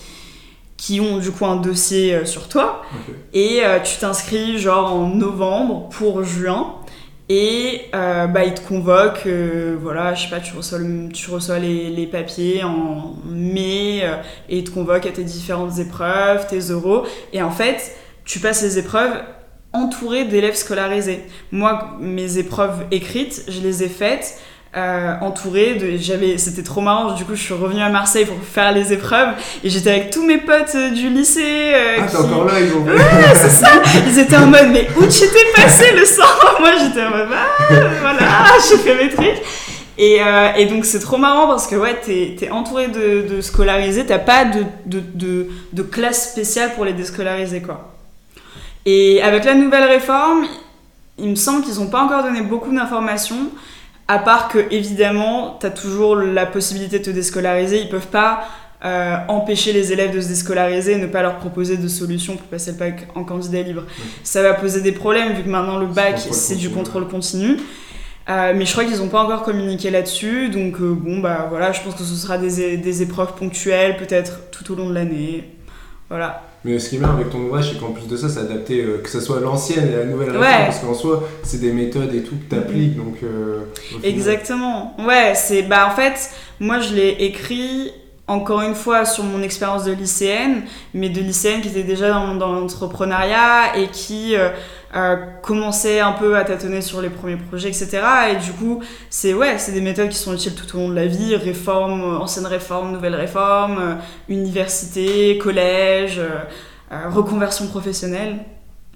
qui 0.82 1.00
ont 1.00 1.18
du 1.18 1.30
coup 1.30 1.46
un 1.46 1.56
dossier 1.56 2.12
euh, 2.12 2.24
sur 2.24 2.48
toi. 2.48 2.82
Et 3.32 3.60
euh, 3.62 3.78
tu 3.78 3.98
t'inscris 3.98 4.58
genre 4.58 4.92
en 4.92 5.06
novembre 5.06 5.88
pour 5.90 6.24
juin. 6.24 6.74
Et 7.28 7.82
euh, 7.94 8.26
bah, 8.26 8.44
ils 8.44 8.52
te 8.52 8.66
convoquent, 8.66 9.28
voilà, 9.80 10.12
je 10.12 10.24
sais 10.24 10.28
pas, 10.28 10.40
tu 10.40 10.54
reçois, 10.54 10.80
tu 11.14 11.30
reçois 11.30 11.60
les, 11.60 11.88
les, 11.88 12.06
papiers 12.06 12.62
en 12.64 13.14
mai 13.24 14.02
et 14.48 14.58
ils 14.58 14.64
te 14.64 14.70
convoquent 14.70 15.06
à 15.06 15.12
tes 15.12 15.22
différentes 15.22 15.78
épreuves, 15.78 16.46
tes 16.48 16.58
euros. 16.58 17.06
Et 17.32 17.40
en 17.40 17.50
fait, 17.50 17.96
tu 18.24 18.40
passes 18.40 18.62
les 18.62 18.76
épreuves 18.76 19.22
entouré 19.72 20.24
d'élèves 20.24 20.56
scolarisés. 20.56 21.20
Moi, 21.52 21.96
mes 22.00 22.36
épreuves 22.36 22.84
écrites, 22.90 23.44
je 23.48 23.60
les 23.60 23.84
ai 23.84 23.88
faites 23.88 24.38
euh, 24.74 25.12
entourée 25.20 25.74
de 25.74 25.98
j'avais 25.98 26.38
c'était 26.38 26.62
trop 26.62 26.80
marrant 26.80 27.12
du 27.12 27.26
coup 27.26 27.34
je 27.34 27.42
suis 27.42 27.52
revenue 27.52 27.82
à 27.82 27.90
Marseille 27.90 28.24
pour 28.24 28.38
faire 28.42 28.72
les 28.72 28.90
épreuves 28.90 29.34
et 29.62 29.68
j'étais 29.68 29.90
avec 29.90 30.10
tous 30.10 30.24
mes 30.24 30.38
potes 30.38 30.74
euh, 30.74 30.88
du 30.92 31.10
lycée 31.10 31.74
euh, 31.74 31.96
ah 32.00 32.06
t'es 32.10 32.16
encore 32.16 32.46
là 32.46 32.54
ils 32.58 32.72
ont 32.72 32.82
ouais 32.82 32.96
c'est 33.34 33.50
ça. 33.50 33.68
Ils 34.06 34.18
étaient 34.18 34.36
en 34.38 34.46
mode 34.46 34.68
mais 34.72 34.88
où 34.96 35.02
tu 35.02 35.20
t'es 35.20 35.60
passé 35.62 35.92
le 35.94 36.06
sang 36.06 36.22
moi 36.60 36.70
j'étais 36.80 37.04
en 37.04 37.10
mode 37.10 37.28
ah 37.34 37.74
voilà 38.00 38.20
j'ai 38.70 38.78
fait 38.78 38.94
mes 38.94 39.10
trucs. 39.10 39.42
Et, 39.98 40.20
et 40.56 40.64
donc 40.64 40.86
c'est 40.86 41.00
trop 41.00 41.18
marrant 41.18 41.46
parce 41.48 41.66
que 41.66 41.76
ouais 41.76 42.00
t'es 42.02 42.34
es 42.40 42.50
entouré 42.50 42.88
de, 42.88 43.28
de 43.28 43.40
scolarisés 43.42 44.06
t'as 44.06 44.18
pas 44.18 44.46
de, 44.46 44.64
de, 44.86 45.00
de, 45.00 45.48
de 45.74 45.82
classe 45.82 46.30
spéciale 46.32 46.72
pour 46.74 46.86
les 46.86 46.94
déscolariser 46.94 47.60
quoi. 47.60 47.92
Et 48.86 49.20
avec 49.22 49.44
la 49.44 49.52
nouvelle 49.54 49.84
réforme 49.84 50.46
il 51.18 51.28
me 51.28 51.34
semble 51.34 51.62
qu'ils 51.62 51.78
ont 51.78 51.88
pas 51.88 52.02
encore 52.02 52.22
donné 52.22 52.40
beaucoup 52.40 52.74
d'informations 52.74 53.50
à 54.12 54.18
part 54.18 54.48
que, 54.48 54.58
évidemment, 54.70 55.56
tu 55.58 55.64
as 55.64 55.70
toujours 55.70 56.16
la 56.16 56.44
possibilité 56.44 56.98
de 56.98 57.04
te 57.04 57.10
déscolariser. 57.10 57.80
Ils 57.80 57.88
peuvent 57.88 58.08
pas 58.08 58.44
euh, 58.84 59.16
empêcher 59.28 59.72
les 59.72 59.90
élèves 59.90 60.14
de 60.14 60.20
se 60.20 60.28
déscolariser, 60.28 60.96
ne 60.96 61.06
pas 61.06 61.22
leur 61.22 61.38
proposer 61.38 61.78
de 61.78 61.88
solutions 61.88 62.36
pour 62.36 62.46
passer 62.46 62.72
le 62.72 62.76
bac 62.76 63.08
en 63.14 63.24
candidat 63.24 63.62
libre. 63.62 63.84
Ça 64.22 64.42
va 64.42 64.52
poser 64.52 64.82
des 64.82 64.92
problèmes 64.92 65.32
vu 65.32 65.44
que 65.44 65.48
maintenant 65.48 65.78
le 65.78 65.86
bac 65.86 66.18
c'est 66.18 66.56
du 66.56 66.68
contrôle 66.68 67.08
continu. 67.08 67.56
Euh, 68.28 68.52
mais 68.54 68.66
je 68.66 68.72
crois 68.72 68.84
qu'ils 68.84 68.98
n'ont 68.98 69.08
pas 69.08 69.22
encore 69.24 69.44
communiqué 69.44 69.90
là-dessus, 69.90 70.50
donc 70.50 70.78
euh, 70.80 70.92
bon 70.92 71.18
bah 71.18 71.46
voilà, 71.48 71.72
je 71.72 71.80
pense 71.80 71.94
que 71.94 72.04
ce 72.04 72.14
sera 72.14 72.36
des, 72.38 72.76
des 72.76 73.02
épreuves 73.02 73.32
ponctuelles, 73.34 73.96
peut-être 73.96 74.50
tout 74.50 74.70
au 74.72 74.76
long 74.76 74.90
de 74.90 74.94
l'année. 74.94 75.48
Voilà. 76.10 76.44
Mais 76.64 76.78
ce 76.78 76.90
qui 76.90 76.96
est 76.96 76.98
bien 76.98 77.10
avec 77.10 77.30
ton 77.30 77.40
ouvrage, 77.40 77.72
c'est 77.72 77.80
qu'en 77.80 77.92
plus 77.92 78.06
de 78.06 78.16
ça, 78.16 78.28
c'est 78.28 78.40
adapté, 78.40 78.80
euh, 78.80 78.98
que 79.02 79.08
ce 79.08 79.20
soit 79.20 79.40
l'ancienne 79.40 79.88
et 79.92 79.96
la 79.96 80.04
nouvelle 80.04 80.30
réforme, 80.30 80.64
parce 80.66 80.78
qu'en 80.78 80.94
soi, 80.94 81.28
c'est 81.42 81.60
des 81.60 81.72
méthodes 81.72 82.14
et 82.14 82.22
tout 82.22 82.36
que 82.36 82.54
tu 82.54 82.60
appliques. 82.60 82.96
Donc, 82.96 83.16
Exactement. 84.02 84.96
Ouais, 84.98 85.32
c'est. 85.34 85.62
Bah, 85.62 85.88
en 85.90 85.94
fait, 85.94 86.30
moi, 86.60 86.80
je 86.80 86.94
l'ai 86.94 87.16
écrit 87.20 87.92
encore 88.28 88.62
une 88.62 88.74
fois 88.74 89.04
sur 89.04 89.24
mon 89.24 89.42
expérience 89.42 89.84
de 89.84 89.92
lycéenne, 89.92 90.62
mais 90.94 91.08
de 91.08 91.20
lycéenne 91.20 91.60
qui 91.60 91.68
était 91.68 91.82
déjà 91.82 92.10
dans, 92.10 92.34
dans 92.34 92.52
l'entrepreneuriat 92.52 93.76
et 93.76 93.88
qui 93.88 94.36
euh, 94.36 94.50
euh, 94.94 95.16
commençait 95.42 96.00
un 96.00 96.12
peu 96.12 96.36
à 96.36 96.44
tâtonner 96.44 96.80
sur 96.80 97.00
les 97.00 97.10
premiers 97.10 97.36
projets, 97.36 97.68
etc. 97.68 98.00
Et 98.32 98.36
du 98.36 98.52
coup, 98.52 98.82
c'est 99.10 99.34
ouais, 99.34 99.58
c'est 99.58 99.72
des 99.72 99.80
méthodes 99.80 100.08
qui 100.08 100.18
sont 100.18 100.34
utiles 100.34 100.54
tout 100.54 100.76
au 100.76 100.80
long 100.80 100.88
de 100.88 100.94
la 100.94 101.06
vie, 101.06 101.34
réforme, 101.36 102.02
ancienne 102.02 102.46
réforme, 102.46 102.92
nouvelle 102.92 103.14
réforme, 103.14 103.78
euh, 103.78 103.94
université, 104.28 105.38
collège, 105.38 106.20
reconversion 106.90 107.66
professionnelle, 107.68 108.40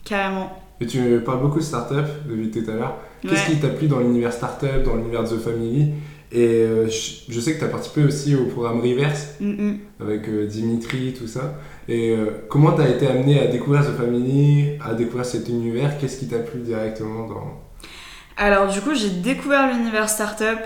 carrément. 0.05 0.63
Et 0.81 0.87
tu 0.87 1.21
parles 1.25 1.41
beaucoup 1.41 1.61
de 1.61 1.65
start-up 1.65 2.07
depuis 2.29 2.51
tout 2.51 2.71
à 2.71 2.75
l'heure. 2.75 2.97
Qu'est-ce 3.23 3.47
qui 3.47 3.57
t'a 3.57 3.69
plu 3.69 3.89
dans 3.89 3.99
l'univers 3.99 4.33
start-up, 4.33 4.85
dans 4.85 4.97
l'univers 4.97 5.25
de 5.25 5.29
The 5.29 5.41
Family? 5.41 5.93
Et 6.33 6.45
euh, 6.45 6.89
je, 6.89 7.41
sais 7.41 7.55
que 7.55 7.59
tu 7.61 7.65
as 7.65 7.69
participé 7.69 8.03
aussi 8.03 8.35
au 8.35 8.47
programme 8.47 8.81
Reverse 8.81 9.37
mm, 9.41 9.49
mm. 9.49 9.79
avec 10.01 10.29
euh, 10.29 10.47
Dimitri, 10.47 11.15
tout 11.17 11.29
ça. 11.29 11.59
Et 11.89 12.11
euh, 12.11 12.45
comment 12.49 12.73
tu 12.73 12.83
as 12.83 12.89
été 12.89 13.07
amené 13.07 13.41
à 13.41 13.47
découvrir 13.47 13.83
The 13.83 13.97
Family, 13.97 14.79
à 14.85 14.95
découvrir 14.95 15.25
cet 15.25 15.49
univers? 15.49 15.99
Qu'est-ce 15.99 16.19
qui 16.19 16.29
t'a 16.29 16.39
plu 16.39 16.61
directement 16.61 17.27
dans... 17.27 17.63
Alors 18.39 18.67
du 18.67 18.83
coup, 18.83 18.95
j'ai 18.95 19.09
découvert 19.09 19.73
l'univers 19.73 20.11
startup 20.11 20.59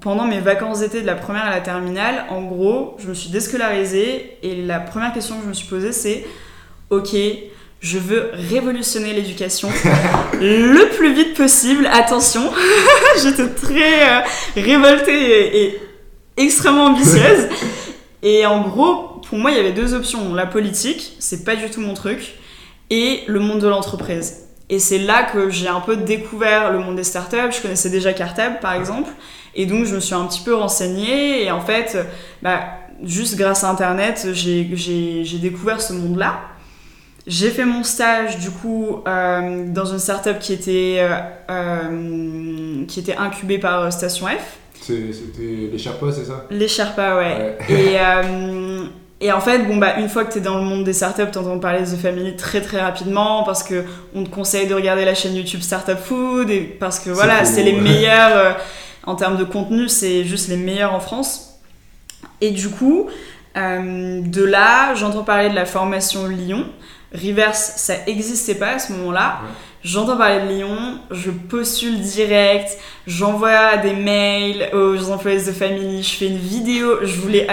pendant 0.00 0.24
mes 0.24 0.40
vacances 0.40 0.80
d'été 0.80 1.02
de 1.02 1.06
la 1.06 1.14
première 1.14 1.44
à 1.44 1.50
la 1.50 1.60
terminale. 1.60 2.24
En 2.30 2.40
gros, 2.42 2.96
je 2.98 3.08
me 3.08 3.14
suis 3.14 3.28
déscolarisée 3.28 4.38
et 4.42 4.62
la 4.62 4.80
première 4.80 5.12
question 5.12 5.36
que 5.36 5.42
je 5.42 5.48
me 5.48 5.52
suis 5.52 5.68
posée, 5.68 5.92
c'est 5.92 6.24
OK, 6.88 7.14
je 7.80 7.98
veux 7.98 8.30
révolutionner 8.32 9.12
l'éducation 9.12 9.68
le 10.40 10.96
plus 10.96 11.14
vite 11.14 11.34
possible. 11.34 11.88
Attention, 11.92 12.42
j'étais 13.22 13.48
très 13.48 14.02
euh, 14.02 14.20
révoltée 14.56 15.64
et, 15.64 15.80
extrêmement 16.36 16.86
ambitieuse. 16.86 17.48
Et 18.22 18.44
en 18.44 18.62
gros, 18.62 19.15
pour 19.28 19.38
moi, 19.38 19.50
il 19.50 19.56
y 19.56 19.60
avait 19.60 19.72
deux 19.72 19.94
options. 19.94 20.34
La 20.34 20.46
politique, 20.46 21.16
c'est 21.18 21.44
pas 21.44 21.56
du 21.56 21.68
tout 21.70 21.80
mon 21.80 21.94
truc, 21.94 22.34
et 22.90 23.20
le 23.26 23.40
monde 23.40 23.60
de 23.60 23.68
l'entreprise. 23.68 24.46
Et 24.68 24.78
c'est 24.78 24.98
là 24.98 25.22
que 25.22 25.48
j'ai 25.50 25.68
un 25.68 25.80
peu 25.80 25.96
découvert 25.96 26.72
le 26.72 26.78
monde 26.78 26.96
des 26.96 27.04
startups. 27.04 27.52
Je 27.52 27.60
connaissais 27.60 27.90
déjà 27.90 28.12
Cartab, 28.12 28.60
par 28.60 28.74
exemple. 28.74 29.10
Et 29.54 29.66
donc, 29.66 29.86
je 29.86 29.94
me 29.94 30.00
suis 30.00 30.14
un 30.14 30.24
petit 30.26 30.42
peu 30.42 30.54
renseignée. 30.54 31.44
Et 31.44 31.50
en 31.50 31.60
fait, 31.60 31.96
bah, 32.42 32.62
juste 33.04 33.36
grâce 33.36 33.62
à 33.62 33.70
Internet, 33.70 34.28
j'ai 34.32 35.38
découvert 35.40 35.80
ce 35.80 35.92
monde-là. 35.92 36.40
J'ai 37.26 37.50
fait 37.50 37.64
mon 37.64 37.82
stage 37.82 38.38
du 38.38 38.50
coup 38.50 39.02
euh, 39.08 39.64
dans 39.72 39.84
une 39.84 39.98
startup 39.98 40.38
qui 40.38 40.52
était, 40.52 40.98
euh, 41.00 41.18
euh, 41.50 42.84
qui 42.86 43.00
était 43.00 43.16
incubée 43.16 43.58
par 43.58 43.92
Station 43.92 44.26
F. 44.26 44.58
C'était 44.80 45.70
les 45.72 45.78
Sherpas, 45.78 46.12
c'est 46.12 46.24
ça? 46.24 46.46
Les 46.50 46.68
Sherpas, 46.68 47.16
ouais. 47.16 47.58
Et, 47.68 47.96
et, 49.20 49.32
en 49.32 49.40
fait, 49.40 49.60
bon, 49.60 49.76
bah, 49.78 49.98
une 49.98 50.08
fois 50.08 50.24
que 50.24 50.32
tu 50.32 50.38
es 50.38 50.40
dans 50.42 50.58
le 50.58 50.64
monde 50.64 50.84
des 50.84 50.92
startups, 50.92 51.30
tu 51.32 51.38
entends 51.38 51.58
parler 51.58 51.80
de 51.80 51.86
The 51.86 51.96
Family 51.96 52.36
très 52.36 52.60
très 52.60 52.80
rapidement 52.80 53.44
parce 53.44 53.62
qu'on 53.62 54.24
te 54.24 54.28
conseille 54.28 54.66
de 54.66 54.74
regarder 54.74 55.04
la 55.04 55.14
chaîne 55.14 55.34
YouTube 55.34 55.62
Startup 55.62 55.98
Food 55.98 56.50
et 56.50 56.60
parce 56.60 57.00
que 57.00 57.10
voilà, 57.10 57.44
c'est 57.44 57.62
les 57.62 57.72
meilleurs 57.72 58.56
en 59.04 59.14
termes 59.14 59.38
de 59.38 59.44
contenu, 59.44 59.88
c'est 59.88 60.24
juste 60.24 60.48
les 60.48 60.56
meilleurs 60.56 60.92
en 60.92 61.00
France. 61.00 61.60
Et 62.40 62.50
du 62.50 62.68
coup, 62.68 63.08
de 63.54 64.44
là, 64.44 64.94
j'entends 64.94 65.24
parler 65.24 65.48
de 65.48 65.54
la 65.54 65.64
formation 65.64 66.26
Lyon. 66.26 66.66
Reverse, 67.14 67.74
ça 67.76 67.94
existait 68.06 68.56
pas 68.56 68.72
à 68.72 68.78
ce 68.78 68.92
moment-là. 68.92 69.38
J'entends 69.82 70.16
parler 70.16 70.42
de 70.42 70.48
Lyon, 70.48 70.98
je 71.10 71.30
postule 71.30 72.00
direct, 72.00 72.76
j'envoie 73.06 73.76
des 73.76 73.92
mails 73.92 74.68
aux 74.74 75.10
employés 75.10 75.38
de 75.38 75.52
famille, 75.52 76.02
je 76.02 76.16
fais 76.16 76.26
une 76.26 76.38
vidéo, 76.38 76.98
je 77.02 77.20
voulais 77.20 77.46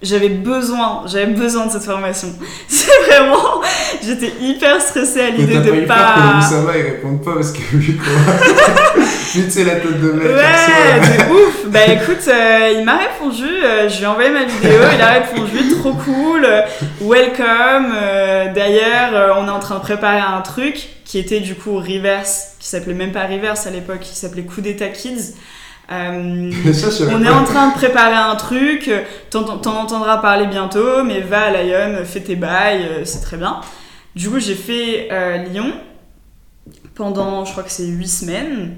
j'avais 0.00 0.28
besoin, 0.28 1.02
j'avais 1.06 1.32
besoin 1.32 1.66
de 1.66 1.72
cette 1.72 1.82
formation. 1.82 2.28
C'est 2.68 2.92
vraiment, 3.06 3.60
j'étais 4.02 4.32
hyper 4.40 4.80
stressée 4.80 5.20
à 5.20 5.30
l'idée 5.30 5.58
de 5.58 5.86
pas. 5.86 6.14
Peur 6.14 6.38
que 6.38 6.44
ça 6.44 6.60
va, 6.60 6.78
ils 6.78 6.84
répondent 6.84 7.24
pas 7.24 7.34
parce 7.34 7.52
que 7.52 7.58
vu 7.76 7.96
quoi, 7.96 9.02
c'est 9.48 9.64
la 9.64 9.74
tête 9.76 10.00
de 10.00 10.12
mec. 10.12 10.26
Ouais, 10.26 11.02
c'est 11.02 11.30
ouf. 11.30 11.66
Bah 11.66 11.86
écoute, 11.88 12.26
euh, 12.28 12.74
il 12.78 12.84
m'a 12.84 12.98
répondu, 12.98 13.44
euh, 13.44 13.88
je 13.88 13.98
lui 13.98 14.04
ai 14.04 14.06
envoyé 14.06 14.30
ma 14.30 14.44
vidéo, 14.44 14.80
il 14.94 15.02
a 15.02 15.10
répondu, 15.20 15.68
trop 15.80 15.92
cool, 15.92 16.44
euh, 16.44 16.62
welcome. 17.00 17.92
D'ailleurs, 18.54 19.36
on 19.38 19.48
est 19.48 19.50
en 19.50 19.60
train 19.60 19.76
de 19.76 19.82
préparer 19.82 20.20
un 20.20 20.40
truc 20.40 20.88
qui 21.04 21.18
était 21.18 21.40
du 21.40 21.54
coup 21.54 21.76
reverse, 21.76 22.54
qui 22.60 22.68
s'appelait 22.68 22.94
même 22.94 23.12
pas 23.12 23.26
reverse 23.26 23.66
à 23.66 23.70
l'époque, 23.70 24.00
qui 24.00 24.14
s'appelait 24.14 24.42
coup 24.42 24.60
d'état 24.60 24.88
kids. 24.88 25.34
Euh, 25.90 26.50
on 27.10 27.24
est 27.24 27.30
en 27.30 27.44
train 27.44 27.68
de 27.68 27.74
préparer 27.74 28.14
un 28.14 28.36
truc, 28.36 28.90
t'en, 29.30 29.48
entendras 29.48 30.18
parler 30.18 30.46
bientôt, 30.46 31.02
mais 31.02 31.20
va 31.20 31.44
à 31.44 31.62
Lyon, 31.62 32.04
fais 32.04 32.20
tes 32.20 32.36
bails, 32.36 32.82
euh, 32.82 33.04
c'est 33.04 33.22
très 33.22 33.38
bien. 33.38 33.60
Du 34.14 34.28
coup, 34.28 34.38
j'ai 34.38 34.54
fait 34.54 35.08
euh, 35.10 35.38
Lyon 35.44 35.72
pendant, 36.94 37.44
je 37.46 37.52
crois 37.52 37.62
que 37.62 37.70
c'est 37.70 37.86
8 37.86 38.06
semaines. 38.06 38.74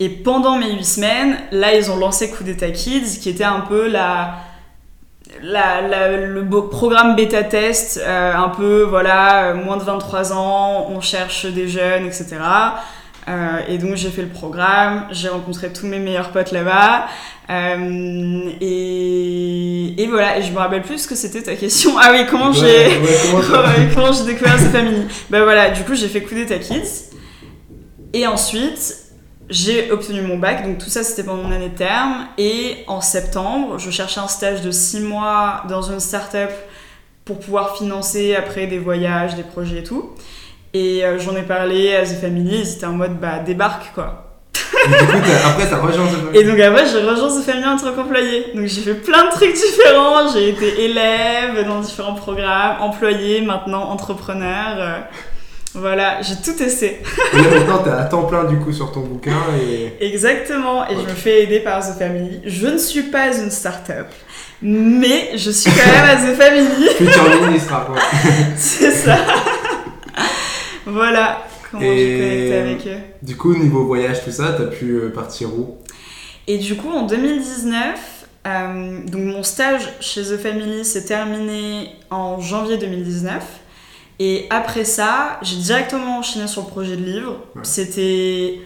Et 0.00 0.08
pendant 0.08 0.56
mes 0.56 0.72
8 0.72 0.84
semaines, 0.84 1.36
là, 1.50 1.74
ils 1.74 1.90
ont 1.90 1.96
lancé 1.96 2.30
Coup 2.30 2.44
d'État 2.44 2.70
Kids, 2.70 3.18
qui 3.20 3.28
était 3.28 3.44
un 3.44 3.60
peu 3.60 3.86
la, 3.86 4.36
le 5.42 6.42
programme 6.70 7.14
bêta 7.14 7.42
test, 7.42 8.00
un 8.06 8.48
peu, 8.48 8.84
voilà, 8.84 9.52
moins 9.54 9.76
de 9.76 9.82
23 9.82 10.32
ans, 10.32 10.86
on 10.88 11.00
cherche 11.00 11.44
des 11.46 11.68
jeunes, 11.68 12.06
etc. 12.06 12.36
Euh, 13.28 13.60
et 13.68 13.76
donc 13.76 13.96
j'ai 13.96 14.08
fait 14.08 14.22
le 14.22 14.28
programme, 14.28 15.06
j'ai 15.10 15.28
rencontré 15.28 15.70
tous 15.70 15.86
mes 15.86 15.98
meilleurs 15.98 16.30
potes 16.30 16.52
là-bas. 16.52 17.06
Euh, 17.50 18.50
et, 18.60 20.02
et, 20.02 20.06
voilà, 20.06 20.38
et 20.38 20.42
je 20.42 20.50
me 20.52 20.58
rappelle 20.58 20.82
plus 20.82 20.98
ce 20.98 21.08
que 21.08 21.14
c'était 21.14 21.42
ta 21.42 21.54
question. 21.54 21.92
Ah 22.00 22.10
oui, 22.12 22.24
comment 22.28 22.52
j'ai 22.52 22.88
comment 23.94 24.12
j'ai 24.12 24.24
découvert 24.24 24.58
cette 24.58 24.72
famille 24.72 25.06
Ben 25.28 25.42
voilà, 25.42 25.70
du 25.70 25.82
coup 25.82 25.94
j'ai 25.94 26.08
fait 26.08 26.22
couder 26.22 26.46
ta 26.46 26.58
kids. 26.58 27.10
Et 28.14 28.26
ensuite, 28.26 28.96
j'ai 29.50 29.90
obtenu 29.90 30.22
mon 30.22 30.38
bac, 30.38 30.64
donc 30.64 30.78
tout 30.78 30.88
ça 30.88 31.02
c'était 31.02 31.22
pendant 31.22 31.42
mon 31.42 31.52
année 31.52 31.68
de 31.68 31.76
terme. 31.76 32.28
Et 32.38 32.84
en 32.86 33.02
septembre, 33.02 33.78
je 33.78 33.90
cherchais 33.90 34.20
un 34.20 34.28
stage 34.28 34.62
de 34.62 34.70
6 34.70 35.00
mois 35.00 35.64
dans 35.68 35.82
une 35.82 36.00
start-up 36.00 36.50
pour 37.26 37.40
pouvoir 37.40 37.76
financer 37.76 38.34
après 38.34 38.66
des 38.66 38.78
voyages, 38.78 39.34
des 39.34 39.42
projets 39.42 39.80
et 39.80 39.82
tout. 39.82 40.14
Et 40.78 41.04
euh, 41.04 41.18
j'en 41.18 41.34
ai 41.34 41.42
parlé 41.42 41.96
à 41.96 42.04
The 42.04 42.20
Family, 42.20 42.64
c'était 42.64 42.86
en 42.86 42.92
mode 42.92 43.18
bah 43.18 43.40
débarque 43.44 43.92
quoi. 43.94 44.26
Et 44.84 44.88
du 44.90 45.06
coup, 45.06 45.30
après, 45.44 45.68
t'as 45.68 45.78
rejoint 45.78 46.06
The 46.06 46.10
Family. 46.10 46.38
Et 46.38 46.44
donc 46.44 46.60
après, 46.60 46.86
j'ai 46.86 47.00
rejoint 47.04 47.28
The 47.28 47.44
Family 47.44 47.66
en 47.66 47.76
tant 47.76 47.92
qu'employé. 47.92 48.52
Donc 48.54 48.66
j'ai 48.66 48.82
fait 48.82 48.94
plein 48.94 49.26
de 49.26 49.30
trucs 49.32 49.54
différents. 49.54 50.32
J'ai 50.32 50.50
été 50.50 50.84
élève 50.84 51.66
dans 51.66 51.80
différents 51.80 52.14
programmes, 52.14 52.76
employé, 52.80 53.40
maintenant 53.40 53.90
entrepreneur. 53.90 54.76
Euh, 54.78 54.98
voilà, 55.74 56.22
j'ai 56.22 56.36
tout 56.36 56.56
testé. 56.56 57.02
et 57.32 57.36
là 57.36 57.50
maintenant, 57.58 57.78
t'es 57.78 57.90
à 57.90 58.04
temps 58.04 58.22
plein 58.24 58.44
du 58.44 58.58
coup 58.58 58.72
sur 58.72 58.92
ton 58.92 59.00
bouquin. 59.00 59.32
Et... 59.60 60.06
Exactement, 60.12 60.88
et 60.88 60.94
je 60.94 61.00
me 61.00 61.16
fais 61.16 61.42
aider 61.42 61.58
par 61.58 61.80
The 61.80 61.98
Family. 61.98 62.40
Je 62.44 62.68
ne 62.68 62.78
suis 62.78 63.02
pas 63.02 63.36
une 63.36 63.50
start-up, 63.50 64.06
mais 64.62 65.32
je 65.34 65.50
suis 65.50 65.72
quand 65.72 65.90
même 65.90 66.08
à 66.08 66.16
The 66.16 66.36
Family. 66.36 66.88
Futur 66.96 67.48
ministre, 67.48 67.84
quoi. 67.84 67.96
C'est 68.56 68.92
ça. 68.92 69.16
Voilà 70.88 71.44
comment 71.70 71.82
j'ai 71.82 72.18
connecté 72.18 72.54
avec 72.54 72.86
eux. 72.86 73.00
Du 73.22 73.36
coup, 73.36 73.54
niveau 73.54 73.84
voyage, 73.84 74.24
tout 74.24 74.30
ça, 74.30 74.54
t'as 74.56 74.66
pu 74.66 74.92
euh, 74.92 75.10
partir 75.10 75.52
où? 75.54 75.76
Et 76.46 76.58
du 76.58 76.76
coup, 76.76 76.88
en 76.88 77.06
2019, 77.06 78.26
euh, 78.46 79.00
donc 79.06 79.22
mon 79.22 79.42
stage 79.42 79.82
chez 80.00 80.22
The 80.22 80.38
Family 80.38 80.84
s'est 80.84 81.04
terminé 81.04 81.90
en 82.10 82.40
janvier 82.40 82.78
2019. 82.78 83.42
Et 84.20 84.46
après 84.50 84.84
ça, 84.84 85.38
j'ai 85.42 85.56
directement 85.56 86.18
enchaîné 86.18 86.48
sur 86.48 86.62
le 86.62 86.68
projet 86.68 86.96
de 86.96 87.04
livre. 87.04 87.36
C'était 87.62 88.60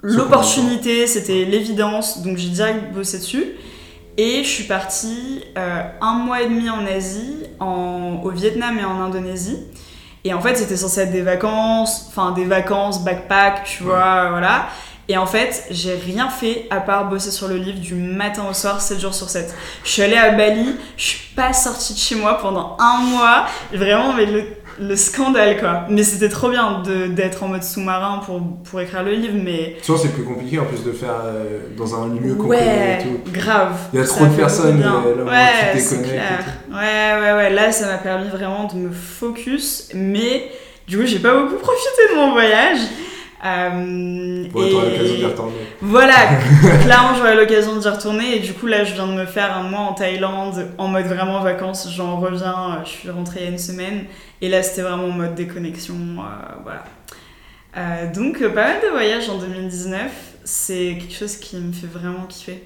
l'opportunité, 0.00 1.06
c'était 1.06 1.44
l'évidence, 1.44 2.22
donc 2.22 2.38
j'ai 2.38 2.48
direct 2.48 2.92
bossé 2.94 3.18
dessus. 3.18 3.46
Et 4.16 4.44
je 4.44 4.48
suis 4.48 4.64
partie 4.64 5.42
euh, 5.58 5.82
un 6.00 6.14
mois 6.14 6.40
et 6.40 6.48
demi 6.48 6.70
en 6.70 6.86
Asie, 6.86 7.36
en, 7.60 8.22
au 8.24 8.30
Vietnam 8.30 8.78
et 8.78 8.84
en 8.84 9.02
Indonésie. 9.02 9.58
Et 10.26 10.34
en 10.34 10.40
fait, 10.40 10.56
c'était 10.56 10.76
censé 10.76 11.02
être 11.02 11.12
des 11.12 11.22
vacances, 11.22 12.06
enfin 12.08 12.32
des 12.32 12.44
vacances 12.44 13.04
backpack, 13.04 13.62
tu 13.62 13.84
vois, 13.84 14.30
voilà. 14.30 14.66
Et 15.08 15.16
en 15.16 15.24
fait, 15.24 15.68
j'ai 15.70 15.94
rien 15.94 16.28
fait 16.28 16.66
à 16.68 16.80
part 16.80 17.08
bosser 17.08 17.30
sur 17.30 17.46
le 17.46 17.56
livre 17.56 17.78
du 17.78 17.94
matin 17.94 18.42
au 18.50 18.52
soir, 18.52 18.80
7 18.80 18.98
jours 18.98 19.14
sur 19.14 19.30
7. 19.30 19.54
Je 19.84 19.88
suis 19.88 20.02
allée 20.02 20.16
à 20.16 20.32
Bali, 20.32 20.74
je 20.96 21.04
suis 21.04 21.34
pas 21.36 21.52
sortie 21.52 21.94
de 21.94 21.98
chez 22.00 22.16
moi 22.16 22.38
pendant 22.38 22.76
un 22.80 22.98
mois. 23.02 23.46
Vraiment, 23.72 24.14
mais 24.14 24.26
le, 24.26 24.48
le 24.80 24.94
scandale 24.96 25.58
quoi. 25.58 25.84
Mais 25.88 26.02
c'était 26.02 26.28
trop 26.28 26.50
bien 26.50 26.82
de- 26.82 27.06
d'être 27.06 27.42
en 27.42 27.48
mode 27.48 27.62
sous-marin 27.62 28.20
pour, 28.24 28.40
pour 28.68 28.80
écrire 28.80 29.02
le 29.02 29.12
livre, 29.12 29.38
mais. 29.42 29.76
Souvent, 29.82 29.98
c'est 29.98 30.12
plus 30.12 30.24
compliqué 30.24 30.58
en 30.58 30.64
plus 30.66 30.84
de 30.84 30.92
faire 30.92 31.14
euh, 31.24 31.60
dans 31.76 31.94
un 32.02 32.08
lieu 32.08 32.32
Ouais, 32.32 32.58
connaît 32.58 32.98
et 33.00 33.02
tout. 33.04 33.30
grave. 33.32 33.72
Il 33.92 34.00
y 34.00 34.02
a 34.02 34.06
trop 34.06 34.26
de 34.26 34.34
personnes, 34.34 34.78
et 34.80 34.82
là, 34.82 34.92
ouais, 35.24 35.72
tu 35.72 35.78
déconnectes. 35.78 36.22
Ouais, 36.70 37.20
ouais, 37.20 37.32
ouais. 37.34 37.50
Là, 37.50 37.72
ça 37.72 37.86
m'a 37.86 37.98
permis 37.98 38.28
vraiment 38.28 38.64
de 38.64 38.74
me 38.76 38.90
focus, 38.90 39.88
mais 39.94 40.50
du 40.86 40.98
coup, 40.98 41.04
j'ai 41.06 41.18
pas 41.18 41.34
beaucoup 41.34 41.56
profité 41.56 42.12
de 42.12 42.16
mon 42.16 42.32
voyage. 42.32 42.78
Euh, 43.44 44.44
Pour 44.50 44.64
et- 44.64 44.70
l'occasion 44.72 45.14
d'y 45.16 45.24
retourner. 45.26 45.52
Voilà, 45.82 46.14
clairement 46.82 47.14
j'aurai 47.16 47.36
l'occasion 47.36 47.76
d'y 47.76 47.88
retourner 47.88 48.36
et 48.36 48.40
du 48.40 48.54
coup 48.54 48.66
là 48.66 48.82
je 48.84 48.94
viens 48.94 49.06
de 49.06 49.12
me 49.12 49.26
faire 49.26 49.54
un 49.56 49.62
mois 49.64 49.80
en 49.80 49.92
Thaïlande 49.92 50.68
en 50.78 50.88
mode 50.88 51.04
vraiment 51.06 51.40
vacances, 51.40 51.88
j'en 51.94 52.18
reviens, 52.18 52.78
euh, 52.78 52.84
je 52.84 52.88
suis 52.90 53.10
rentrée 53.10 53.40
il 53.40 53.44
y 53.44 53.48
a 53.48 53.50
une 53.50 53.58
semaine 53.58 54.04
et 54.40 54.48
là 54.48 54.62
c'était 54.62 54.82
vraiment 54.82 55.04
en 55.04 55.10
mode 55.10 55.34
déconnexion, 55.34 55.94
euh, 55.94 56.54
voilà. 56.62 56.84
Euh, 57.76 58.10
donc 58.12 58.40
pas 58.54 58.68
mal 58.68 58.76
de 58.82 58.88
voyages 58.88 59.28
en 59.28 59.36
2019, 59.36 60.00
c'est 60.44 60.96
quelque 60.98 61.14
chose 61.14 61.36
qui 61.36 61.56
me 61.56 61.72
fait 61.72 61.86
vraiment 61.86 62.24
kiffer. 62.26 62.62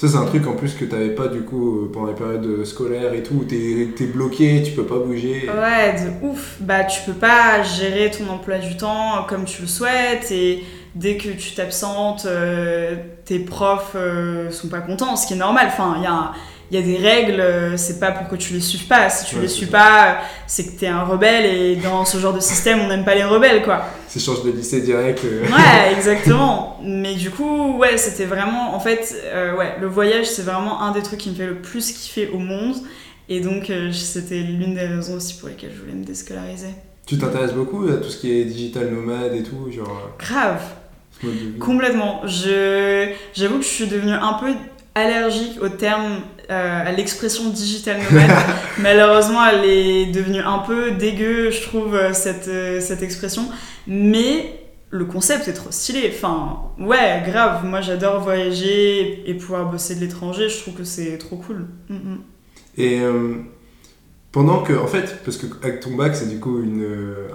Ça, 0.00 0.08
c'est 0.08 0.16
un 0.16 0.24
truc 0.24 0.46
en 0.46 0.54
plus 0.54 0.72
que 0.72 0.86
t'avais 0.86 1.10
pas 1.10 1.28
du 1.28 1.42
coup 1.42 1.82
euh, 1.82 1.90
pendant 1.92 2.06
les 2.06 2.14
périodes 2.14 2.64
scolaires 2.64 3.12
et 3.12 3.22
tout, 3.22 3.34
où 3.34 3.44
t'es 3.44 4.06
bloqué, 4.06 4.62
tu 4.62 4.72
peux 4.72 4.86
pas 4.86 4.98
bouger. 4.98 5.46
Ouais, 5.46 5.92
de 5.92 6.26
ouf. 6.26 6.56
Bah, 6.60 6.84
tu 6.84 7.02
peux 7.02 7.12
pas 7.12 7.62
gérer 7.62 8.10
ton 8.10 8.26
emploi 8.32 8.56
du 8.56 8.78
temps 8.78 9.26
comme 9.28 9.44
tu 9.44 9.60
le 9.60 9.68
souhaites 9.68 10.30
et 10.30 10.64
dès 10.94 11.18
que 11.18 11.28
tu 11.28 11.54
t'absentes, 11.54 12.24
euh, 12.24 12.96
tes 13.26 13.40
profs 13.40 13.92
euh, 13.94 14.50
sont 14.50 14.68
pas 14.68 14.80
contents, 14.80 15.16
ce 15.16 15.26
qui 15.26 15.34
est 15.34 15.36
normal. 15.36 15.66
Enfin, 15.66 15.96
il 15.98 16.04
y 16.04 16.06
a, 16.06 16.32
il 16.70 16.78
y 16.78 16.82
a 16.82 16.86
des 16.86 16.96
règles, 16.98 17.40
euh, 17.40 17.76
c'est 17.76 17.98
pas 17.98 18.12
pour 18.12 18.28
que 18.28 18.36
tu 18.36 18.52
les 18.52 18.60
suives 18.60 18.86
pas. 18.86 19.10
Si 19.10 19.26
tu 19.26 19.36
Ouais, 19.36 19.42
les 19.42 19.48
suis 19.48 19.66
ça. 19.66 19.72
pas, 19.72 20.18
c'est 20.46 20.64
que 20.66 20.78
t'es 20.78 20.86
un 20.86 21.02
rebelle 21.02 21.44
et 21.46 21.76
dans 21.76 22.04
ce 22.04 22.18
genre 22.18 22.32
de 22.32 22.40
système, 22.40 22.80
on 22.80 22.88
n'aime 22.88 23.04
pas 23.04 23.14
les 23.14 23.24
rebelles, 23.24 23.62
quoi. 23.62 23.84
C'est 24.08 24.20
change 24.20 24.44
de 24.44 24.50
lycée 24.52 24.80
direct. 24.80 25.20
euh. 25.24 25.42
Ouais, 25.46 25.92
exactement. 25.96 26.78
Mais 26.82 27.14
du 27.14 27.30
coup, 27.30 27.76
ouais, 27.78 27.96
c'était 27.96 28.24
vraiment. 28.26 28.74
En 28.74 28.80
fait, 28.80 29.14
euh, 29.24 29.56
ouais, 29.56 29.74
le 29.80 29.86
voyage, 29.88 30.26
c'est 30.26 30.42
vraiment 30.42 30.82
un 30.82 30.92
des 30.92 31.02
trucs 31.02 31.18
qui 31.20 31.30
me 31.30 31.34
fait 31.34 31.46
le 31.46 31.56
plus 31.56 31.90
kiffer 31.92 32.28
au 32.32 32.38
monde. 32.38 32.76
Et 33.28 33.40
donc, 33.40 33.70
euh, 33.70 33.92
c'était 33.92 34.40
l'une 34.40 34.74
des 34.74 34.86
raisons 34.86 35.14
aussi 35.14 35.34
pour 35.34 35.48
lesquelles 35.48 35.70
je 35.74 35.80
voulais 35.80 35.92
me 35.94 36.04
déscolariser. 36.04 36.68
Tu 37.06 37.16
t'intéresses 37.18 37.52
beaucoup 37.52 37.86
à 37.88 37.96
tout 37.96 38.08
ce 38.10 38.16
qui 38.18 38.32
est 38.32 38.44
digital 38.44 38.90
nomade 38.90 39.34
et 39.34 39.42
tout, 39.42 39.70
genre 39.72 39.88
euh, 39.88 40.24
Grave, 40.24 40.62
complètement. 41.58 42.22
Je, 42.26 43.08
j'avoue 43.34 43.58
que 43.58 43.64
je 43.64 43.68
suis 43.68 43.86
devenue 43.86 44.12
un 44.12 44.34
peu 44.34 44.52
allergique 44.94 45.58
au 45.62 45.68
terme, 45.68 46.20
euh, 46.50 46.86
à 46.86 46.92
l'expression 46.92 47.48
digital 47.50 47.98
nomade. 47.98 48.30
Malheureusement, 48.78 49.46
elle 49.46 49.64
est 49.64 50.06
devenue 50.06 50.40
un 50.40 50.58
peu 50.58 50.90
dégueu, 50.92 51.50
je 51.50 51.62
trouve, 51.62 51.94
euh, 51.94 52.12
cette, 52.12 52.48
euh, 52.48 52.80
cette 52.80 53.02
expression. 53.02 53.44
Mais 53.86 54.60
le 54.90 55.04
concept 55.04 55.46
est 55.48 55.52
trop 55.52 55.70
stylé. 55.70 56.10
Enfin, 56.12 56.58
ouais, 56.78 57.22
grave. 57.26 57.64
Moi, 57.64 57.80
j'adore 57.80 58.20
voyager 58.20 59.28
et 59.30 59.34
pouvoir 59.34 59.70
bosser 59.70 59.94
de 59.94 60.00
l'étranger. 60.00 60.48
Je 60.48 60.58
trouve 60.58 60.74
que 60.74 60.84
c'est 60.84 61.18
trop 61.18 61.36
cool. 61.36 61.66
Mm, 61.88 61.94
mm. 61.94 62.18
Et 62.78 63.00
euh, 63.00 63.34
pendant 64.32 64.62
que, 64.62 64.72
en 64.72 64.86
fait, 64.86 65.22
parce 65.24 65.36
que 65.36 65.46
avec 65.62 65.80
ton 65.80 65.94
bac, 65.94 66.16
c'est 66.16 66.28
du 66.28 66.40
coup 66.40 66.62
une, 66.62 66.86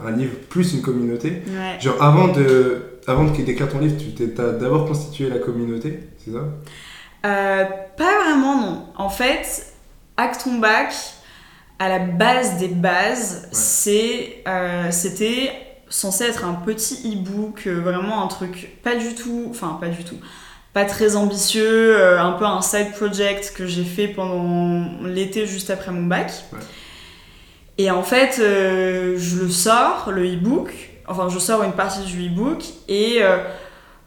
un 0.06 0.12
livre 0.12 0.34
plus 0.50 0.74
une 0.74 0.82
communauté. 0.82 1.42
Ouais. 1.48 1.80
Genre 1.80 2.02
avant 2.02 2.28
de, 2.28 3.00
avant 3.08 3.24
de 3.24 3.44
d'écrire 3.44 3.70
ton 3.70 3.80
livre, 3.80 3.96
tu 3.98 4.14
t'es 4.14 4.28
t'as 4.30 4.52
d'abord 4.52 4.86
constitué 4.86 5.30
la 5.30 5.40
communauté, 5.40 6.00
c'est 6.18 6.32
ça? 6.32 6.50
Euh, 7.26 7.66
pas 7.98 8.24
vraiment, 8.24 8.58
non. 8.62 8.88
En 8.98 9.10
fait, 9.10 9.74
Acton 10.18 10.60
Bac, 10.60 10.94
à 11.80 11.90
la 11.90 12.00
base 12.00 12.58
des 12.58 12.68
bases, 12.68 13.50
euh, 13.88 14.88
c'était 14.92 15.52
censé 15.90 16.26
être 16.26 16.46
un 16.46 16.54
petit 16.54 17.14
e-book, 17.14 17.64
euh, 17.68 17.80
vraiment 17.82 18.24
un 18.24 18.28
truc 18.28 18.80
pas 18.84 18.96
du 18.96 19.14
tout, 19.16 19.48
enfin 19.50 19.78
pas 19.80 19.88
du 19.88 20.04
tout, 20.04 20.18
pas 20.74 20.86
très 20.86 21.16
ambitieux, 21.16 21.98
euh, 21.98 22.20
un 22.20 22.34
peu 22.34 22.46
un 22.46 22.62
side 22.62 22.92
project 22.94 23.54
que 23.56 23.66
j'ai 23.66 23.84
fait 23.84 24.08
pendant 24.08 24.88
l'été 25.04 25.48
juste 25.48 25.70
après 25.70 25.92
mon 25.92 26.04
bac. 26.04 26.32
Ouais. 26.54 26.60
Et 27.78 27.92
en 27.92 28.04
fait, 28.04 28.40
euh, 28.40 29.16
je 29.18 29.42
le 29.42 29.50
sors, 29.50 30.12
le 30.12 30.26
e-book, 30.26 30.72
enfin 31.08 31.28
je 31.30 31.40
sors 31.40 31.64
une 31.64 31.74
partie 31.74 32.04
du 32.04 32.28
e-book 32.28 32.64
et 32.88 33.18
euh, 33.22 33.38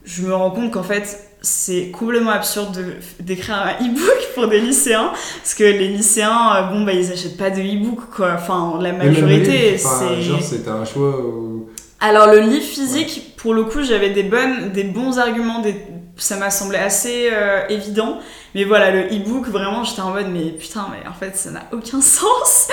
je 0.04 0.22
me 0.22 0.34
rends 0.34 0.50
compte 0.50 0.72
qu'en 0.72 0.82
fait 0.82 1.27
c'est 1.40 1.90
complètement 1.90 2.32
absurde 2.32 2.76
de- 2.76 2.96
d'écrire 3.22 3.54
un 3.56 3.84
e-book 3.84 4.28
pour 4.34 4.48
des 4.48 4.60
lycéens 4.60 5.12
parce 5.38 5.54
que 5.54 5.64
les 5.64 5.88
lycéens 5.88 6.56
euh, 6.56 6.62
bon 6.72 6.82
bah 6.84 6.92
ils 6.92 7.12
achètent 7.12 7.36
pas 7.36 7.50
de 7.50 7.60
e-book 7.60 8.00
quoi. 8.14 8.32
Enfin 8.34 8.78
la 8.80 8.92
majorité 8.92 9.78
c'est 9.78 10.20
Genre 10.22 10.42
c'était 10.42 10.70
un 10.70 10.84
choix 10.84 11.20
où... 11.20 11.68
alors 12.00 12.26
le 12.26 12.40
livre 12.40 12.64
physique 12.64 13.34
pour 13.36 13.54
le 13.54 13.64
coup 13.64 13.82
j'avais 13.84 14.10
des 14.10 14.24
bonnes 14.24 14.72
des 14.72 14.84
bons 14.84 15.18
arguments 15.18 15.60
des 15.60 15.76
ça 16.16 16.36
m'a 16.36 16.50
semblé 16.50 16.78
assez 16.78 17.28
euh, 17.32 17.60
évident. 17.68 18.18
Mais 18.56 18.64
voilà 18.64 18.90
le 18.90 19.02
e-book 19.06 19.46
vraiment 19.46 19.84
j'étais 19.84 20.00
en 20.00 20.10
mode 20.10 20.26
mais 20.32 20.50
putain 20.50 20.86
mais 20.90 21.08
en 21.08 21.12
fait 21.14 21.36
ça 21.36 21.50
n'a 21.52 21.62
aucun 21.72 22.00
sens. 22.18 22.66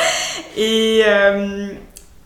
Et 0.57 1.03
euh, 1.05 1.67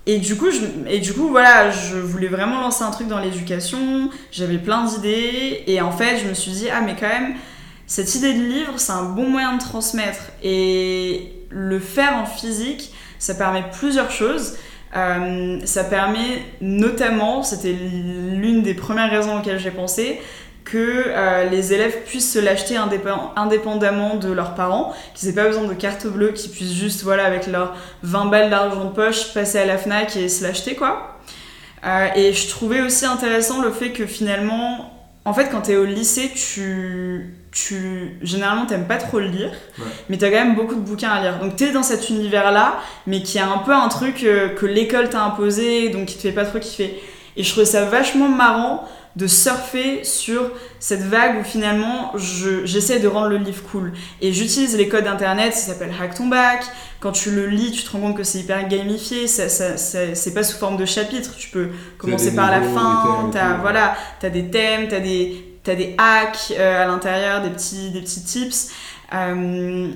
et 0.05 0.17
du 0.19 0.35
coup, 0.35 0.49
je, 0.49 0.59
et 0.89 0.99
du 0.99 1.13
coup, 1.13 1.27
voilà, 1.27 1.69
je 1.69 1.95
voulais 1.97 2.27
vraiment 2.27 2.61
lancer 2.61 2.83
un 2.83 2.91
truc 2.91 3.07
dans 3.07 3.19
l'éducation. 3.19 4.09
J'avais 4.31 4.57
plein 4.57 4.85
d'idées. 4.85 5.63
Et 5.67 5.81
en 5.81 5.91
fait, 5.91 6.17
je 6.17 6.27
me 6.27 6.33
suis 6.33 6.51
dit, 6.51 6.67
ah, 6.69 6.81
mais 6.81 6.95
quand 6.99 7.07
même, 7.07 7.35
cette 7.85 8.15
idée 8.15 8.33
de 8.33 8.43
livre, 8.43 8.73
c'est 8.77 8.91
un 8.91 9.03
bon 9.03 9.29
moyen 9.29 9.55
de 9.55 9.61
transmettre. 9.61 10.31
Et 10.43 11.33
le 11.49 11.79
faire 11.79 12.15
en 12.15 12.25
physique, 12.25 12.93
ça 13.19 13.35
permet 13.35 13.63
plusieurs 13.71 14.11
choses. 14.11 14.57
Euh, 14.95 15.59
ça 15.65 15.83
permet 15.83 16.41
notamment, 16.61 17.43
c'était 17.43 17.73
l'une 17.73 18.63
des 18.63 18.73
premières 18.73 19.11
raisons 19.11 19.37
auxquelles 19.37 19.59
j'ai 19.59 19.69
pensé, 19.69 20.19
que 20.71 21.03
euh, 21.07 21.45
les 21.49 21.73
élèves 21.73 22.03
puissent 22.05 22.33
se 22.33 22.39
l'acheter 22.39 22.75
indépen- 22.75 23.31
indépendamment 23.35 24.15
de 24.15 24.31
leurs 24.31 24.53
parents, 24.55 24.93
qu'ils 25.15 25.29
n'aient 25.29 25.35
pas 25.35 25.47
besoin 25.47 25.63
de 25.63 25.73
carte 25.73 26.05
bleue, 26.07 26.31
qu'ils 26.31 26.51
puissent 26.51 26.73
juste, 26.73 27.03
voilà, 27.03 27.25
avec 27.25 27.47
leurs 27.47 27.75
20 28.03 28.25
balles 28.25 28.49
d'argent 28.49 28.85
de 28.85 28.89
poche, 28.93 29.33
passer 29.33 29.59
à 29.59 29.65
la 29.65 29.77
FNAC 29.77 30.15
et 30.17 30.29
se 30.29 30.43
l'acheter, 30.43 30.75
quoi. 30.75 31.17
Euh, 31.85 32.07
et 32.15 32.33
je 32.33 32.49
trouvais 32.49 32.81
aussi 32.81 33.05
intéressant 33.05 33.61
le 33.61 33.71
fait 33.71 33.91
que 33.91 34.05
finalement, 34.05 34.93
en 35.25 35.33
fait, 35.33 35.49
quand 35.49 35.61
t'es 35.61 35.75
au 35.77 35.85
lycée, 35.85 36.31
tu, 36.35 37.33
tu 37.51 38.17
généralement 38.21 38.65
t'aimes 38.65 38.87
pas 38.87 38.97
trop 38.97 39.19
le 39.19 39.27
lire, 39.27 39.51
Ouais. 39.77 39.85
mais 40.09 40.17
t'as 40.17 40.29
quand 40.29 40.35
même 40.43 40.55
beaucoup 40.55 40.75
de 40.75 40.79
bouquins 40.81 41.09
à 41.09 41.21
lire. 41.21 41.39
Donc 41.39 41.55
t'es 41.55 41.71
dans 41.71 41.83
cet 41.83 42.09
univers-là, 42.09 42.79
mais 43.07 43.21
qui 43.21 43.39
a 43.39 43.47
un 43.47 43.59
peu 43.59 43.73
un 43.73 43.87
truc 43.87 44.23
euh, 44.23 44.49
que 44.49 44.65
l'école 44.65 45.09
t'a 45.09 45.21
imposé, 45.23 45.89
donc 45.89 46.05
qui 46.07 46.15
te 46.15 46.21
fait 46.21 46.31
pas 46.31 46.45
trop 46.45 46.59
kiffer. 46.59 46.99
Et 47.37 47.43
je 47.43 47.49
trouvais 47.51 47.65
ça 47.65 47.85
vachement 47.85 48.27
marrant 48.27 48.85
de 49.15 49.27
surfer 49.27 50.03
sur 50.03 50.51
cette 50.79 51.01
vague 51.01 51.39
où 51.41 51.43
finalement 51.43 52.11
je- 52.15 52.65
j'essaie 52.65 52.99
de 52.99 53.07
rendre 53.07 53.27
le 53.27 53.37
livre 53.37 53.63
cool. 53.71 53.91
Et 54.21 54.31
j'utilise 54.33 54.77
les 54.77 54.87
codes 54.87 55.07
internet, 55.07 55.53
ça 55.53 55.73
s'appelle 55.73 55.91
Hack 55.99 56.15
ton 56.15 56.27
bac. 56.27 56.63
Quand 56.99 57.11
tu 57.11 57.31
le 57.31 57.47
lis, 57.47 57.71
tu 57.71 57.83
te 57.83 57.91
rends 57.91 57.99
compte 57.99 58.17
que 58.17 58.23
c'est 58.23 58.39
hyper 58.39 58.67
gamifié, 58.67 59.27
ça, 59.27 59.49
ça- 59.49 59.77
ça- 59.77 60.13
c'est 60.15 60.33
pas 60.33 60.43
sous 60.43 60.57
forme 60.57 60.77
de 60.77 60.85
chapitre. 60.85 61.35
Tu 61.37 61.49
peux 61.49 61.69
commencer 61.97 62.35
par 62.35 62.51
la 62.51 62.61
fin, 62.61 63.29
t'as 63.31 63.55
voilà, 63.57 63.95
t'as 64.19 64.29
des 64.29 64.49
thèmes, 64.49 64.87
t'as 64.89 64.99
des, 64.99 65.59
t'as 65.63 65.75
des 65.75 65.95
hacks 65.97 66.53
euh, 66.57 66.83
à 66.83 66.85
l'intérieur, 66.85 67.41
des 67.41 67.49
petits, 67.49 67.89
des 67.91 68.01
petits 68.01 68.23
tips. 68.23 68.69
Euh, 69.13 69.89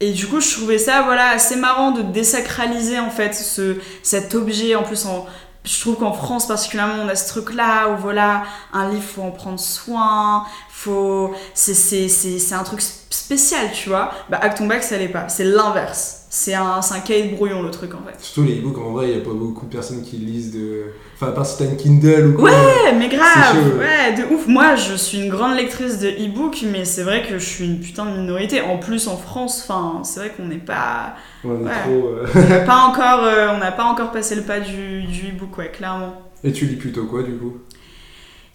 et 0.00 0.12
du 0.12 0.26
coup, 0.26 0.40
je 0.40 0.50
trouvais 0.56 0.78
ça 0.78 1.02
voilà, 1.02 1.30
assez 1.30 1.56
marrant 1.56 1.90
de 1.90 2.02
désacraliser 2.02 2.98
en 2.98 3.10
fait 3.10 3.34
ce, 3.34 3.76
cet 4.02 4.34
objet. 4.34 4.74
En 4.76 4.82
plus, 4.82 5.04
en, 5.06 5.26
je 5.64 5.80
trouve 5.80 5.96
qu'en 5.96 6.12
France 6.12 6.46
particulièrement, 6.48 7.02
on 7.04 7.08
a 7.08 7.14
ce 7.16 7.28
truc-là 7.28 7.90
où 7.90 7.96
voilà, 7.98 8.44
un 8.72 8.88
livre, 8.90 9.02
faut 9.02 9.22
en 9.22 9.30
prendre 9.30 9.60
soin, 9.60 10.46
faut... 10.70 11.34
c'est, 11.54 12.52
un 12.54 12.62
truc 12.64 12.80
sp- 12.80 13.06
spécial, 13.10 13.70
tu 13.72 13.88
vois. 13.90 14.12
Bah, 14.30 14.38
Acton 14.40 14.66
Back, 14.66 14.82
ça 14.82 14.96
l'est 14.98 15.08
pas. 15.08 15.28
C'est 15.28 15.44
l'inverse. 15.44 16.19
C'est 16.32 16.54
un, 16.54 16.78
un 16.78 17.00
cahier 17.00 17.24
de 17.28 17.34
brouillon, 17.34 17.60
le 17.60 17.72
truc, 17.72 17.92
en 17.92 17.98
fait. 18.08 18.14
Surtout 18.20 18.44
les 18.48 18.60
e-books, 18.60 18.78
en 18.78 18.92
vrai, 18.92 19.08
il 19.08 19.14
n'y 19.16 19.20
a 19.20 19.24
pas 19.24 19.34
beaucoup 19.34 19.66
de 19.66 19.72
personnes 19.72 20.00
qui 20.04 20.16
lisent 20.16 20.52
de... 20.52 20.84
Enfin, 21.16 21.26
à 21.26 21.32
part 21.32 21.44
si 21.44 21.58
t'as 21.58 21.64
une 21.64 21.76
Kindle 21.76 22.28
ou 22.28 22.38
quoi. 22.38 22.50
Ouais, 22.50 22.92
mais 22.96 23.08
grave, 23.08 23.76
ouais, 23.78 24.12
de 24.14 24.32
ouf. 24.32 24.46
Moi, 24.46 24.76
je 24.76 24.94
suis 24.94 25.18
une 25.20 25.28
grande 25.28 25.56
lectrice 25.56 25.98
de 25.98 26.06
e-book, 26.08 26.64
mais 26.70 26.84
c'est 26.84 27.02
vrai 27.02 27.26
que 27.28 27.36
je 27.40 27.44
suis 27.44 27.64
une 27.64 27.80
putain 27.80 28.06
de 28.06 28.16
minorité. 28.16 28.60
En 28.60 28.78
plus, 28.78 29.08
en 29.08 29.16
France, 29.16 29.66
enfin, 29.68 30.02
c'est 30.04 30.20
vrai 30.20 30.30
qu'on 30.36 30.44
n'est 30.46 30.58
pas, 30.58 31.16
On 31.44 31.62
est 31.62 31.64
Ouais. 31.64 31.80
trop... 31.82 32.06
euh, 32.06 32.26
on 32.36 32.48
n'a 32.48 32.60
pas 32.64 32.76
encore, 32.76 33.24
euh, 33.24 33.48
on 33.56 33.76
pas 33.76 33.84
encore 33.84 34.12
passé 34.12 34.36
le 34.36 34.42
pas 34.42 34.60
du, 34.60 35.02
du 35.02 35.30
e-book, 35.30 35.58
ouais, 35.58 35.72
clairement. 35.72 36.14
Et 36.44 36.52
tu 36.52 36.64
lis 36.66 36.76
plutôt 36.76 37.06
quoi, 37.06 37.24
du 37.24 37.32
coup? 37.32 37.54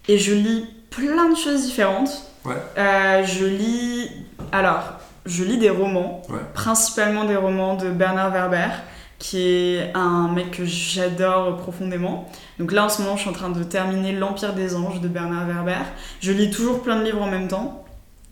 Et 0.08 0.18
je 0.18 0.34
lis 0.34 0.66
plein 0.92 1.30
de 1.30 1.36
choses 1.36 1.66
différentes. 1.66 2.24
Ouais. 2.46 2.56
Euh, 2.78 3.22
je 3.26 3.44
lis, 3.46 4.10
alors, 4.54 5.00
je 5.26 5.44
lis 5.44 5.58
des 5.58 5.70
romans, 5.70 6.22
Ouais. 6.30 6.40
principalement 6.54 7.26
des 7.26 7.36
romans 7.36 7.76
de 7.76 7.90
Bernard 7.90 8.32
Werber. 8.32 8.70
qui 9.18 9.40
est 9.40 9.92
un 9.96 10.28
mec 10.28 10.52
que 10.52 10.66
j'adore 10.66 11.56
profondément. 11.56 12.30
Donc 12.60 12.74
là, 12.74 12.84
en 12.84 12.90
ce 12.90 13.02
moment, 13.02 13.16
je 13.16 13.22
suis 13.22 13.30
en 13.30 13.34
train 13.34 13.50
de 13.50 13.64
terminer 13.64 14.12
L'Empire 14.12 14.54
des 14.54 14.76
Anges 14.76 15.00
de 15.00 15.08
Bernard 15.08 15.48
Werber. 15.48 15.86
Je 16.20 16.34
lis 16.34 16.52
toujours 16.52 16.82
plein 16.84 17.00
de 17.00 17.06
livres 17.06 17.22
en 17.22 17.28
même 17.28 17.48
temps. 17.48 17.86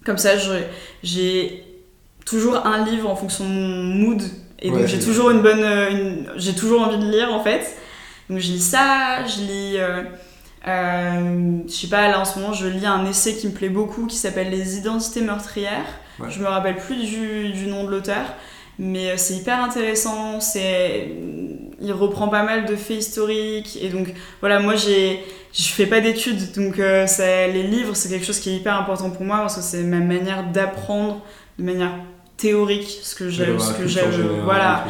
Comme 0.06 0.18
ça, 0.18 0.32
j'ai 1.02 1.64
toujours 2.26 2.66
un 2.68 2.84
livre 2.84 3.10
en 3.10 3.16
fonction 3.16 3.46
de 3.46 3.50
mon 3.50 3.84
mood. 3.96 4.22
Et 4.60 4.72
donc, 4.72 4.86
j'ai 4.86 5.00
toujours 5.00 5.32
une 5.32 5.42
bonne. 5.42 5.64
Une... 5.64 6.30
J'ai 6.36 6.54
toujours 6.54 6.82
envie 6.82 6.98
de 6.98 7.10
lire, 7.10 7.34
en 7.34 7.42
fait. 7.42 7.78
Donc, 8.30 8.40
je 8.40 8.52
lis 8.52 8.60
ça, 8.62 9.26
je 9.26 9.40
lis. 9.40 9.74
Euh, 9.78 10.04
euh, 10.68 11.60
je 11.66 11.72
sais 11.74 11.88
pas, 11.88 12.10
là 12.10 12.20
en 12.20 12.26
ce 12.26 12.40
moment, 12.40 12.54
je 12.54 12.68
lis 12.68 12.86
un 12.86 13.06
essai 13.06 13.36
qui 13.36 13.48
me 13.48 13.54
plaît 13.54 13.70
beaucoup 13.70 14.06
qui 14.06 14.18
s'appelle 14.18 14.50
Les 14.50 14.78
identités 14.78 15.22
meurtrières. 15.22 15.86
Je 16.30 16.40
me 16.40 16.48
rappelle 16.48 16.78
plus 16.78 16.96
du, 16.96 17.50
du 17.52 17.68
nom 17.68 17.86
de 17.86 17.90
l'auteur, 17.90 18.26
mais 18.80 19.12
euh, 19.12 19.14
c'est 19.18 19.36
hyper 19.36 19.64
intéressant. 19.64 20.40
C'est, 20.40 21.12
il 21.80 21.92
reprend 21.92 22.28
pas 22.28 22.44
mal 22.44 22.66
de 22.66 22.76
faits 22.76 22.98
historiques 22.98 23.78
et 23.82 23.90
donc 23.90 24.14
voilà, 24.40 24.60
moi 24.60 24.76
j'ai, 24.76 25.24
je 25.54 25.64
fais 25.64 25.86
pas 25.86 26.02
d'études, 26.02 26.54
donc 26.54 26.80
euh, 26.80 27.06
les 27.20 27.64
livres 27.64 27.96
c'est 27.96 28.10
quelque 28.10 28.26
chose 28.26 28.40
qui 28.40 28.52
est 28.52 28.56
hyper 28.56 28.76
important 28.76 29.10
pour 29.10 29.24
moi 29.26 29.40
parce 29.40 29.56
que 29.56 29.62
c'est 29.62 29.84
ma 29.84 30.00
manière 30.00 30.44
d'apprendre 30.52 31.22
de 31.60 31.64
manière 31.64 31.92
théorique, 32.38 33.00
ce 33.04 33.16
que 33.16 33.30
j'aime, 33.30 33.60
ce 33.60 33.74
que 33.74 33.88
j'aime, 33.88 34.12
voilà, 34.44 34.86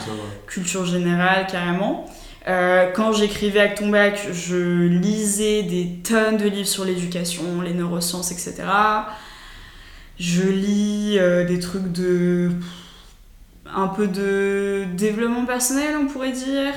culture 0.47 0.85
générale 0.85 1.47
carrément. 1.47 2.05
Euh, 2.47 2.91
quand 2.93 3.13
j'écrivais 3.13 3.61
Acton 3.61 3.89
Bac, 3.89 4.27
je 4.33 4.87
lisais 4.87 5.63
des 5.63 5.99
tonnes 6.03 6.37
de 6.37 6.47
livres 6.47 6.67
sur 6.67 6.83
l'éducation, 6.83 7.61
les 7.61 7.73
neurosciences, 7.73 8.31
etc. 8.31 8.55
Je 10.19 10.43
lis 10.43 10.92
euh, 11.19 11.45
des 11.45 11.59
trucs 11.59 11.91
de. 11.91 12.51
un 13.73 13.87
peu 13.87 14.07
de 14.07 14.85
développement 14.95 15.45
personnel, 15.45 15.95
on 15.99 16.07
pourrait 16.07 16.31
dire. 16.31 16.73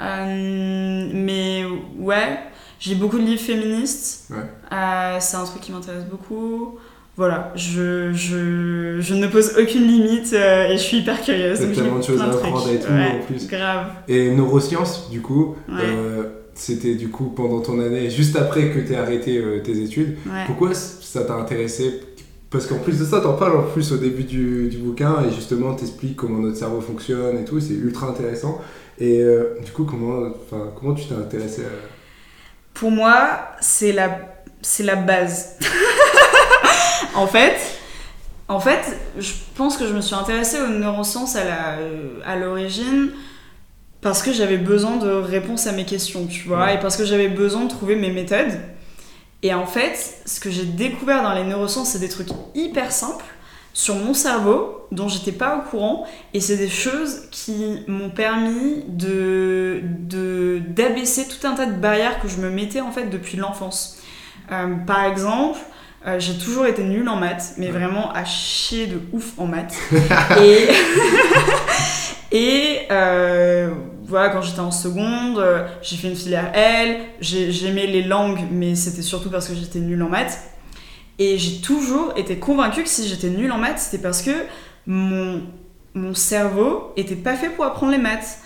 Euh, 0.00 1.08
mais 1.12 1.64
ouais, 1.98 2.38
j'ai 2.78 2.94
beaucoup 2.94 3.18
de 3.18 3.24
livres 3.24 3.42
féministes. 3.42 4.30
c'est 4.70 5.36
un 5.36 5.44
truc 5.44 5.62
qui 5.62 5.72
m'intéresse 5.72 6.04
beaucoup 6.04 6.78
voilà, 7.16 7.50
je, 7.56 8.12
je, 8.12 8.98
je, 9.00 9.14
ne 9.14 9.26
pose 9.26 9.54
aucune 9.58 9.86
limite 9.86 10.34
euh, 10.34 10.68
et 10.68 10.76
je 10.76 10.82
suis 10.82 10.98
hyper 10.98 11.22
curieuse. 11.22 11.60
Il 11.62 11.68
y 11.68 11.72
a 11.72 11.74
tellement 11.74 11.98
de 11.98 12.04
choses 12.04 12.20
à 12.20 12.26
apprendre 12.26 12.68
et 12.70 12.78
tout 12.78 12.92
en 12.92 13.24
plus. 13.26 13.48
Grave. 13.48 13.86
Et 14.06 14.30
neurosciences, 14.32 15.08
du 15.10 15.22
coup, 15.22 15.56
euh, 15.70 16.24
c'était 16.52 16.94
du 16.94 17.08
coup 17.08 17.32
pendant 17.34 17.62
ton 17.62 17.80
année, 17.80 18.10
juste 18.10 18.36
après 18.36 18.70
que 18.70 18.80
tu 18.80 18.94
arrêté 18.94 19.38
euh, 19.38 19.60
tes 19.60 19.82
études. 19.82 20.18
Pourquoi 20.46 20.74
ça 20.74 21.24
t'a 21.24 21.34
intéressé 21.36 22.02
Parce 22.56 22.68
qu'en 22.68 22.78
plus 22.78 22.98
de 22.98 23.04
ça, 23.04 23.20
tu 23.20 23.26
en 23.26 23.34
parles 23.34 23.54
en 23.56 23.64
plus 23.64 23.92
au 23.92 23.98
début 23.98 24.24
du, 24.24 24.68
du 24.68 24.78
bouquin 24.78 25.16
et 25.28 25.34
justement 25.34 25.74
t'expliques 25.74 26.16
comment 26.16 26.38
notre 26.38 26.56
cerveau 26.56 26.80
fonctionne 26.80 27.36
et 27.38 27.44
tout, 27.44 27.60
c'est 27.60 27.74
ultra 27.74 28.06
intéressant. 28.08 28.62
Et 28.98 29.22
du 29.62 29.72
coup, 29.72 29.84
comment, 29.84 30.30
comment 30.74 30.94
tu 30.94 31.04
t'es 31.04 31.14
intéressé 31.14 31.62
à... 31.62 31.68
Pour 32.72 32.90
moi, 32.90 33.40
c'est 33.60 33.92
la, 33.92 34.20
la 34.80 34.96
base. 34.96 35.58
en 37.14 37.26
fait, 37.26 37.56
en 38.48 38.58
fait, 38.58 38.96
je 39.18 39.32
pense 39.54 39.76
que 39.76 39.86
je 39.86 39.92
me 39.92 40.00
suis 40.00 40.14
intéressée 40.14 40.58
aux 40.60 40.68
neurosciences 40.68 41.36
à 41.36 42.36
l'origine 42.36 43.10
parce 44.00 44.22
que 44.22 44.32
j'avais 44.32 44.56
besoin 44.58 44.96
de 44.96 45.10
réponses 45.10 45.66
à 45.66 45.72
mes 45.72 45.84
questions, 45.84 46.26
tu 46.26 46.46
vois, 46.48 46.72
et 46.72 46.80
parce 46.80 46.96
que 46.96 47.04
j'avais 47.04 47.28
besoin 47.28 47.64
de 47.64 47.68
trouver 47.68 47.96
mes 47.96 48.10
méthodes. 48.10 48.58
Et 49.42 49.54
en 49.54 49.66
fait, 49.66 50.22
ce 50.24 50.40
que 50.40 50.50
j'ai 50.50 50.64
découvert 50.64 51.22
dans 51.22 51.34
les 51.34 51.44
neurosciences, 51.44 51.90
c'est 51.90 51.98
des 51.98 52.08
trucs 52.08 52.28
hyper 52.54 52.90
simples 52.92 53.24
sur 53.72 53.94
mon 53.94 54.14
cerveau 54.14 54.86
dont 54.90 55.06
j'étais 55.06 55.32
pas 55.32 55.58
au 55.58 55.68
courant 55.68 56.06
et 56.32 56.40
c'est 56.40 56.56
des 56.56 56.70
choses 56.70 57.28
qui 57.30 57.80
m'ont 57.88 58.08
permis 58.08 58.84
de 58.88 59.82
d'abaisser 60.70 61.28
tout 61.28 61.46
un 61.46 61.54
tas 61.54 61.66
de 61.66 61.78
barrières 61.78 62.20
que 62.20 62.28
je 62.28 62.38
me 62.38 62.48
mettais 62.48 62.80
en 62.80 62.90
fait 62.90 63.10
depuis 63.10 63.36
l'enfance. 63.36 63.98
Euh, 64.50 64.76
par 64.86 65.04
exemple, 65.04 65.58
euh, 66.06 66.18
j'ai 66.18 66.38
toujours 66.38 66.66
été 66.66 66.84
nulle 66.84 67.08
en 67.08 67.16
maths, 67.16 67.54
mais 67.58 67.68
vraiment 67.68 68.10
à 68.12 68.24
chier 68.24 68.86
de 68.86 69.00
ouf 69.12 69.32
en 69.38 69.46
maths. 69.46 69.76
et 70.40 70.68
et 72.32 72.78
euh, 72.90 73.70
voilà, 74.06 74.30
quand 74.30 74.42
j'étais 74.42 74.60
en 74.60 74.70
seconde, 74.70 75.38
euh, 75.38 75.66
j'ai 75.82 75.96
fait 75.96 76.08
une 76.08 76.16
filière 76.16 76.52
L, 76.54 76.98
j'aimais 77.20 77.86
les 77.86 78.02
langues, 78.02 78.40
mais 78.50 78.74
c'était 78.74 79.02
surtout 79.02 79.30
parce 79.30 79.48
que 79.48 79.54
j'étais 79.54 79.80
nulle 79.80 80.02
en 80.02 80.08
maths. 80.08 80.38
Et 81.18 81.38
j'ai 81.38 81.60
toujours 81.60 82.12
été 82.16 82.38
convaincue 82.38 82.82
que 82.82 82.88
si 82.88 83.08
j'étais 83.08 83.28
nulle 83.30 83.50
en 83.50 83.58
maths, 83.58 83.78
c'était 83.78 84.02
parce 84.02 84.22
que 84.22 84.30
mon, 84.86 85.42
mon 85.94 86.14
cerveau 86.14 86.92
était 86.96 87.16
pas 87.16 87.34
fait 87.34 87.48
pour 87.48 87.64
apprendre 87.64 87.92
les 87.92 87.98
maths. 87.98 88.38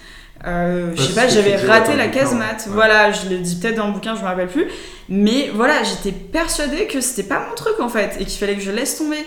Euh, 0.47 0.93
je 0.95 1.03
sais 1.03 1.15
pas, 1.15 1.29
j'avais 1.29 1.57
raté 1.57 1.97
la 1.97 2.09
case 2.09 2.35
maths. 2.35 2.67
Voilà, 2.69 3.13
je 3.13 3.29
l'ai 3.29 3.39
dit 3.39 3.57
peut-être 3.57 3.77
dans 3.77 3.89
le 3.89 3.93
bouquin, 3.93 4.15
je 4.15 4.21
me 4.21 4.27
rappelle 4.27 4.49
plus. 4.49 4.67
Mais 5.09 5.51
voilà, 5.55 5.83
j'étais 5.83 6.13
persuadée 6.13 6.87
que 6.87 7.01
c'était 7.01 7.29
pas 7.29 7.45
mon 7.49 7.55
truc 7.55 7.79
en 7.81 7.89
fait 7.89 8.17
et 8.19 8.25
qu'il 8.25 8.39
fallait 8.39 8.55
que 8.55 8.63
je 8.63 8.71
laisse 8.71 8.97
tomber. 8.97 9.25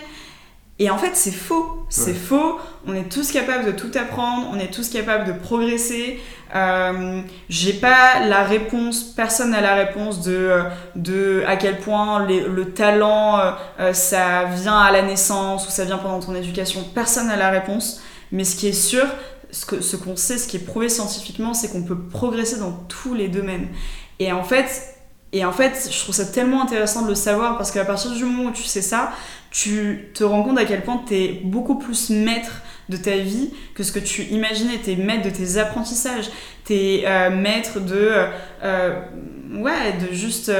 Et 0.80 0.90
en 0.90 0.98
fait, 0.98 1.14
c'est 1.14 1.30
faux. 1.30 1.86
C'est 1.88 2.14
faux. 2.14 2.58
On 2.86 2.94
est 2.94 3.08
tous 3.08 3.30
capables 3.30 3.64
de 3.66 3.70
tout 3.70 3.92
apprendre. 3.94 4.48
On 4.52 4.58
est 4.58 4.72
tous 4.72 4.90
capables 4.90 5.24
de 5.24 5.32
progresser. 5.32 6.20
Euh, 6.56 7.20
J'ai 7.48 7.74
pas 7.74 8.20
la 8.26 8.42
réponse. 8.42 9.04
Personne 9.04 9.52
n'a 9.52 9.60
la 9.60 9.74
réponse 9.74 10.22
de, 10.22 10.62
de 10.96 11.44
à 11.46 11.56
quel 11.56 11.78
point 11.78 12.26
le 12.26 12.64
talent 12.72 13.38
euh, 13.38 13.52
euh, 13.78 13.92
ça 13.92 14.46
vient 14.46 14.78
à 14.78 14.90
la 14.90 15.02
naissance 15.02 15.66
ou 15.68 15.70
ça 15.70 15.84
vient 15.84 15.98
pendant 15.98 16.18
ton 16.18 16.34
éducation. 16.34 16.82
Personne 16.92 17.28
n'a 17.28 17.36
la 17.36 17.50
réponse. 17.50 18.02
Mais 18.32 18.42
ce 18.42 18.56
qui 18.56 18.66
est 18.66 18.72
sûr, 18.72 19.06
ce 19.52 19.66
qu'on 19.66 19.80
ce 19.80 19.94
qu'on 19.94 20.16
sait, 20.16 20.38
ce 20.38 20.48
qui 20.48 20.56
est 20.56 20.66
prouvé 20.66 20.88
scientifiquement, 20.88 21.54
c'est 21.54 21.68
qu'on 21.68 21.84
peut 21.84 21.98
progresser 21.98 22.58
dans 22.58 22.72
tous 22.88 23.14
les 23.14 23.28
domaines. 23.28 23.68
Et 24.18 24.32
en 24.32 24.42
fait, 24.42 24.93
et 25.34 25.44
en 25.44 25.50
fait, 25.50 25.88
je 25.90 25.98
trouve 25.98 26.14
ça 26.14 26.24
tellement 26.24 26.62
intéressant 26.62 27.02
de 27.02 27.08
le 27.08 27.16
savoir 27.16 27.58
parce 27.58 27.72
qu'à 27.72 27.84
partir 27.84 28.12
du 28.12 28.24
moment 28.24 28.50
où 28.50 28.52
tu 28.52 28.62
sais 28.62 28.82
ça, 28.82 29.12
tu 29.50 30.10
te 30.14 30.22
rends 30.22 30.44
compte 30.44 30.58
à 30.58 30.64
quel 30.64 30.82
point 30.82 31.02
tu 31.04 31.14
es 31.14 31.40
beaucoup 31.42 31.74
plus 31.74 32.10
maître 32.10 32.62
de 32.88 32.96
ta 32.96 33.16
vie 33.16 33.50
que 33.74 33.82
ce 33.82 33.90
que 33.90 33.98
tu 33.98 34.22
imaginais. 34.26 34.78
Tu 34.82 34.92
es 34.92 34.96
maître 34.96 35.24
de 35.24 35.30
tes 35.30 35.58
apprentissages, 35.58 36.30
tu 36.64 36.74
es 36.74 37.04
euh, 37.04 37.30
maître 37.30 37.80
de. 37.80 37.96
Euh, 37.96 38.26
euh, 38.62 39.00
ouais, 39.56 39.94
de 40.08 40.14
juste 40.14 40.52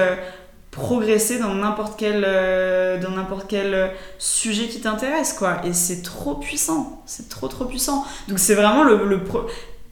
progresser 0.73 1.39
dans 1.39 1.55
n'importe 1.55 1.97
quel, 1.97 2.25
euh, 2.27 3.01
quel 3.49 3.93
sujet 4.19 4.67
qui 4.67 4.81
t'intéresse, 4.81 5.35
quoi. 5.35 5.61
Et 5.65 5.73
c'est 5.73 6.03
trop 6.03 6.35
puissant, 6.35 7.01
c'est 7.07 7.29
trop 7.29 7.47
trop 7.47 7.67
puissant. 7.67 8.05
Donc 8.27 8.41
c'est 8.41 8.57
vraiment 8.57 8.83
le... 8.83 9.07
le 9.07 9.21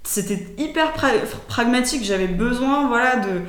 C'était 0.02 0.44
hyper 0.58 0.92
pragmatique, 1.46 2.02
j'avais 2.02 2.26
besoin, 2.26 2.88
voilà, 2.88 3.16
de, 3.16 3.42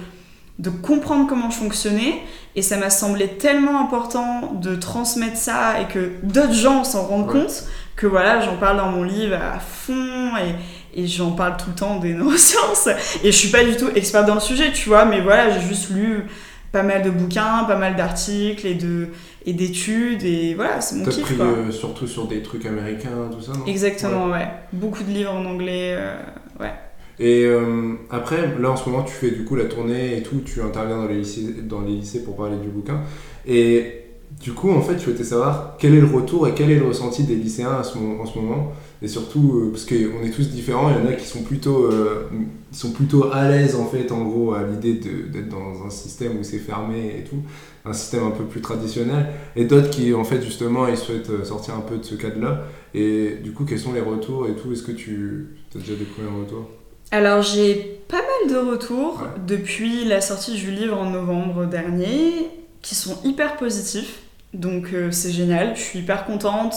de 0.60 0.70
comprendre 0.70 1.28
comment 1.28 1.50
je 1.50 1.58
fonctionnais. 1.58 2.22
Et 2.56 2.62
ça 2.62 2.78
m'a 2.78 2.89
semblé 2.89 3.28
tellement 3.38 3.80
important 3.80 4.54
de 4.54 4.76
transmettre 4.76 5.38
ça 5.38 5.82
et 5.82 5.86
que 5.86 6.12
d'autres 6.24 6.54
gens 6.54 6.84
s'en 6.84 7.04
rendent 7.04 7.28
compte 7.28 7.66
que 7.96 8.08
voilà, 8.08 8.42
j'en 8.42 8.58
parle 8.58 8.78
dans 8.78 8.89
mon 8.89 9.04
livre 9.04 9.36
à 9.36 9.60
fond 9.60 10.32
et, 10.38 11.02
et 11.02 11.08
j'en 11.08 11.32
parle 11.32 11.58
tout 11.58 11.70
le 11.70 11.76
temps 11.76 12.00
des 12.00 12.13
neurosciences. 12.13 12.88
Et 13.24 13.32
je 13.32 13.38
suis 13.38 13.50
pas 13.50 13.63
du 13.63 13.76
tout 13.76 13.89
experte 13.96 14.28
dans 14.28 14.36
le 14.36 14.39
sujet, 14.39 14.72
tu 14.72 14.89
vois, 14.89 15.06
mais 15.06 15.22
voilà, 15.22 15.50
j'ai 15.52 15.68
juste 15.68 15.89
lu 15.89 16.26
pas 16.72 16.84
mal 16.84 17.04
de 17.04 17.12
bouquins, 17.12 17.66
pas 17.68 17.76
mal 17.78 17.96
d'articles 17.96 18.66
et 18.66 18.74
de 18.74 19.10
et 19.46 19.54
d'études 19.54 20.24
et 20.24 20.56
voilà, 20.56 20.82
c'est 20.82 20.96
mon 20.96 21.06
kiff. 21.06 21.26
Euh, 21.39 21.70
surtout 21.72 22.08
sur 22.08 22.28
des 22.28 22.42
trucs 22.42 22.66
américains, 22.66 23.30
tout 23.32 23.42
ça, 23.42 23.52
non? 23.52 23.66
Exactement, 23.66 24.28
ouais. 24.28 24.48
Beaucoup 24.72 25.04
de 25.04 25.12
livres 25.12 25.34
en 25.34 25.46
anglais, 25.46 25.96
euh, 25.98 26.16
ouais. 26.60 26.74
Et 27.19 27.45
euh, 27.45 27.93
après, 28.10 28.60
là 28.60 28.71
en 28.71 28.76
ce 28.76 28.89
moment, 28.89 29.04
tu 29.04 29.13
fais 29.13 29.32
du 29.32 29.43
coup 29.43 29.56
la 29.56 29.65
tournée 29.65 30.17
et 30.17 30.23
tout, 30.23 30.41
tu 30.43 30.62
interviens 30.62 30.97
dans 30.97 31.08
les 31.08 31.17
lycées, 31.17 31.56
dans 31.63 31.82
les 31.82 31.93
lycées 31.93 32.23
pour 32.23 32.36
parler 32.36 32.58
du 32.58 32.69
bouquin. 32.69 33.02
Et 33.45 34.04
du 34.41 34.54
coup, 34.54 34.71
en 34.71 34.82
fait, 34.82 34.97
je 34.97 35.04
souhaitais 35.04 35.23
savoir 35.23 35.76
quel 35.78 35.93
est 35.93 36.02
le 36.02 36.08
retour 36.08 36.47
et 36.47 36.54
quel 36.54 36.71
est 36.71 36.80
le 36.80 36.86
ressenti 36.86 37.23
des 37.23 37.36
lycéens 37.36 37.80
en 37.80 37.84
ce 37.84 37.97
moment. 38.39 38.73
Et 39.02 39.08
surtout, 39.08 39.60
euh, 39.60 39.71
parce 39.71 39.86
qu'on 39.86 40.23
est 40.23 40.32
tous 40.34 40.49
différents, 40.49 40.89
il 40.89 40.97
y 40.97 41.08
en 41.08 41.10
a 41.10 41.13
qui 41.13 41.26
sont 41.26 41.43
plutôt, 41.43 41.86
euh, 41.86 42.30
sont 42.71 42.91
plutôt 42.91 43.32
à 43.32 43.47
l'aise, 43.49 43.76
en 43.76 43.86
fait, 43.86 44.12
en 44.12 44.23
gros, 44.23 44.54
à 44.54 44.63
l'idée 44.63 44.93
d'être 44.93 45.49
dans 45.49 45.86
un 45.86 45.89
système 45.89 46.39
où 46.39 46.43
c'est 46.43 46.60
fermé 46.60 47.17
et 47.19 47.23
tout, 47.23 47.38
un 47.86 47.93
système 47.93 48.23
un 48.23 48.32
peu 48.32 48.45
plus 48.45 48.62
traditionnel. 48.62 49.28
Et 49.56 49.65
d'autres 49.65 49.89
qui, 49.89 50.13
en 50.13 50.23
fait, 50.23 50.41
justement, 50.41 50.88
ils 50.88 50.97
souhaitent 50.97 51.30
euh, 51.30 51.43
sortir 51.43 51.76
un 51.76 51.82
peu 51.82 51.97
de 51.97 52.04
ce 52.04 52.15
cadre-là. 52.15 52.65
Et 52.93 53.38
du 53.43 53.52
coup, 53.52 53.65
quels 53.65 53.80
sont 53.80 53.93
les 53.93 54.02
retours 54.02 54.47
et 54.47 54.56
tout? 54.56 54.71
Est-ce 54.71 54.84
que 54.84 54.91
tu 54.91 55.58
as 55.76 55.80
déjà 55.80 55.93
des 55.93 56.06
premiers 56.06 56.30
retours 56.41 56.69
alors 57.13 57.43
j'ai 57.43 57.76
pas 58.08 58.17
mal 58.17 58.52
de 58.52 58.71
retours 58.71 59.28
depuis 59.45 60.04
la 60.04 60.19
sortie 60.19 60.56
du 60.56 60.71
livre 60.71 60.97
en 60.97 61.12
novembre 61.12 61.67
dernier 61.67 62.49
qui 62.82 62.95
sont 62.95 63.19
hyper 63.23 63.56
positifs. 63.56 64.21
Donc 64.56 64.93
euh, 64.93 65.12
c'est 65.12 65.32
génial, 65.32 65.76
je 65.76 65.82
suis 65.82 65.99
hyper 65.99 66.26
contente. 66.26 66.73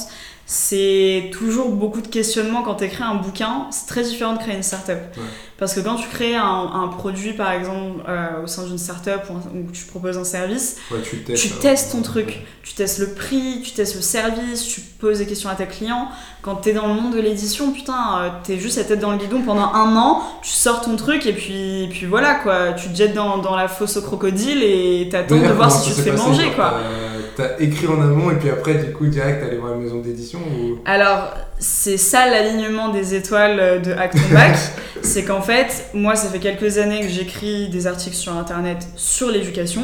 C'est 0.49 1.31
toujours 1.33 1.71
beaucoup 1.71 2.01
de 2.01 2.07
questionnements 2.07 2.63
quand 2.63 2.77
tu 2.77 2.85
écris 2.85 3.03
un 3.03 3.17
bouquin. 3.17 3.67
C'est 3.73 3.87
très 3.89 4.05
différent 4.05 4.35
de 4.35 4.39
créer 4.39 4.55
une 4.55 4.63
startup. 4.63 4.95
Ouais. 5.17 5.23
Parce 5.59 5.75
que 5.75 5.81
quand 5.81 5.97
tu 5.97 6.07
crées 6.09 6.37
un, 6.37 6.71
un 6.73 6.89
produit, 6.89 7.33
par 7.33 7.51
exemple, 7.51 8.03
euh, 8.09 8.45
au 8.45 8.47
sein 8.47 8.63
d'une 8.65 8.79
startup 8.79 9.23
ou, 9.29 9.33
un- 9.35 9.59
ou 9.59 9.73
tu 9.73 9.85
proposes 9.87 10.19
un 10.19 10.25
service, 10.25 10.77
Ouais, 10.93 10.99
tu 11.03 11.25
testes. 11.25 11.43
tu 11.43 11.53
euh, 11.53 11.57
testes 11.61 11.91
ton 11.93 11.99
ouais. 11.99 12.05
truc. 12.05 12.39
Tu 12.63 12.75
testes 12.75 12.99
le 13.01 13.15
prix, 13.15 13.61
tu 13.65 13.73
testes 13.73 13.97
le 13.97 14.03
service, 14.03 14.65
tu 14.67 14.81
poses 14.83 15.19
des 15.19 15.27
questions 15.27 15.49
à 15.51 15.55
tes 15.57 15.67
clients. 15.67 16.09
Quand 16.43 16.57
t'es 16.57 16.73
dans 16.75 16.87
le 16.87 16.95
monde 16.95 17.13
de 17.15 17.21
l'édition, 17.21 17.73
putain, 17.73 18.19
euh, 18.21 18.29
t'es 18.45 18.59
juste 18.61 18.77
la 18.77 18.85
tête 18.85 19.01
dans 19.01 19.11
le 19.13 19.19
guidon 19.19 19.43
pendant 19.43 19.73
un 19.75 19.97
an, 19.97 20.23
tu 20.43 20.51
sors 20.51 20.81
ton 20.81 20.95
truc 20.97 21.27
et 21.27 21.33
puis, 21.33 21.85
et 21.85 21.89
puis 21.89 22.07
voilà 22.07 22.35
quoi. 22.37 22.73
Tu 22.75 22.89
te 22.91 22.97
jettes 22.97 23.15
dans, 23.15 23.39
dans 23.39 23.57
la 23.57 23.67
fosse 23.67 23.97
au 23.97 24.03
crocodile 24.03 24.63
et 24.63 25.09
t'attends 25.11 25.39
de 25.41 25.49
voir 25.53 25.73
si 25.73 25.89
tu 25.91 25.97
te 25.97 26.03
fais 26.03 26.13
manger 26.13 26.53
quoi. 26.53 26.75
T'as 26.75 27.16
t'as 27.37 27.59
écrit 27.59 27.87
en 27.87 28.01
amont 28.01 28.31
et 28.31 28.37
puis 28.37 28.49
après, 28.51 28.75
du 28.75 28.93
coup, 28.93 29.07
direct, 29.07 29.41
t'es 29.41 29.49
allé 29.49 29.59
voir 29.59 29.73
la 29.73 29.79
maison 29.79 30.01
d'édition 30.01 30.39
ou? 30.41 30.79
Alors, 30.85 31.35
c'est 31.59 31.97
ça 31.99 32.29
l'alignement 32.29 32.89
des 32.89 33.15
étoiles 33.15 33.61
euh, 33.61 33.79
de 33.79 33.93
Hack 33.93 34.13
Ton 34.13 34.35
Bac. 34.35 34.57
c'est 35.03 35.25
qu'en 35.25 35.43
fait, 35.43 35.91
moi, 35.95 36.17
ça 36.17 36.29
fait 36.29 36.39
quelques 36.41 36.79
années 36.79 37.01
que 37.03 37.09
j'écris 37.09 37.69
des 37.69 37.87
articles 37.87 38.17
sur 38.17 38.33
internet 38.37 38.87
sur 38.97 39.31
l'éducation. 39.31 39.83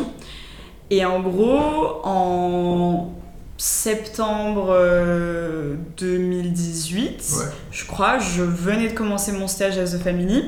Et 0.90 1.04
en 1.04 1.20
gros, 1.20 2.00
en 2.04 3.12
septembre 3.56 4.68
euh, 4.70 5.74
2018, 5.98 7.02
Ouais. 7.38 7.44
je 7.70 7.84
crois, 7.86 8.18
je 8.18 8.42
venais 8.42 8.88
de 8.88 8.92
commencer 8.94 9.32
mon 9.32 9.46
stage 9.46 9.78
à 9.78 9.84
The 9.84 9.98
Family. 10.02 10.44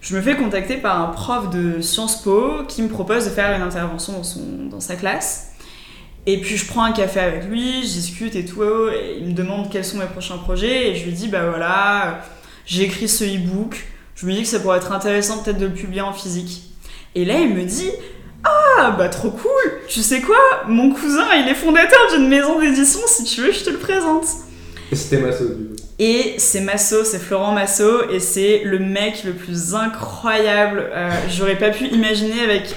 Je 0.00 0.16
me 0.16 0.22
fais 0.22 0.36
contacter 0.36 0.76
par 0.76 1.00
un 1.00 1.08
prof 1.08 1.50
de 1.50 1.80
Sciences 1.80 2.22
Po 2.22 2.64
qui 2.68 2.82
me 2.82 2.88
propose 2.88 3.24
de 3.24 3.30
faire 3.30 3.54
une 3.56 3.62
intervention 3.62 4.12
dans, 4.14 4.22
son, 4.22 4.40
dans 4.70 4.80
sa 4.80 4.94
classe. 4.96 5.47
Et 6.30 6.36
puis 6.42 6.58
je 6.58 6.66
prends 6.66 6.82
un 6.82 6.92
café 6.92 7.20
avec 7.20 7.46
lui, 7.46 7.80
je 7.80 7.86
discute 7.86 8.36
et 8.36 8.44
tout, 8.44 8.62
et 8.62 9.16
il 9.18 9.28
me 9.28 9.32
demande 9.32 9.70
quels 9.70 9.82
sont 9.82 9.96
mes 9.96 10.04
prochains 10.04 10.36
projets, 10.36 10.90
et 10.90 10.94
je 10.94 11.06
lui 11.06 11.12
dis 11.12 11.26
bah 11.26 11.48
voilà, 11.48 12.22
j'ai 12.66 12.82
écrit 12.82 13.08
ce 13.08 13.24
e-book, 13.24 13.86
je 14.14 14.26
me 14.26 14.34
dis 14.34 14.42
que 14.42 14.48
ça 14.48 14.60
pourrait 14.60 14.76
être 14.76 14.92
intéressant 14.92 15.42
peut-être 15.42 15.56
de 15.56 15.64
le 15.64 15.72
publier 15.72 16.02
en 16.02 16.12
physique. 16.12 16.64
Et 17.14 17.24
là 17.24 17.38
il 17.40 17.54
me 17.54 17.62
dit 17.64 17.90
ah 18.44 18.94
bah 18.98 19.08
trop 19.08 19.30
cool, 19.30 19.72
tu 19.88 20.02
sais 20.02 20.20
quoi, 20.20 20.36
mon 20.66 20.90
cousin 20.92 21.24
il 21.40 21.48
est 21.48 21.54
fondateur 21.54 21.98
d'une 22.14 22.28
maison 22.28 22.60
d'édition, 22.60 23.00
si 23.06 23.24
tu 23.24 23.40
veux 23.40 23.50
je 23.50 23.64
te 23.64 23.70
le 23.70 23.78
présente. 23.78 24.26
Et 24.92 24.96
c'était 24.96 25.22
Masso, 25.22 25.46
du 25.46 25.64
coup. 25.68 25.76
Et 25.98 26.34
c'est 26.36 26.60
Masso, 26.60 27.04
c'est 27.04 27.20
Florent 27.20 27.52
Masso, 27.52 28.10
et 28.10 28.20
c'est 28.20 28.64
le 28.64 28.78
mec 28.78 29.24
le 29.24 29.32
plus 29.32 29.74
incroyable. 29.74 30.90
Euh, 30.92 31.10
J'aurais 31.30 31.56
pas 31.56 31.70
pu 31.70 31.86
imaginer 31.86 32.42
avec 32.42 32.74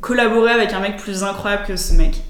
collaborer 0.00 0.52
avec 0.52 0.72
un 0.72 0.78
mec 0.78 0.98
plus 0.98 1.24
incroyable 1.24 1.64
que 1.66 1.74
ce 1.74 1.92
mec. 1.94 2.22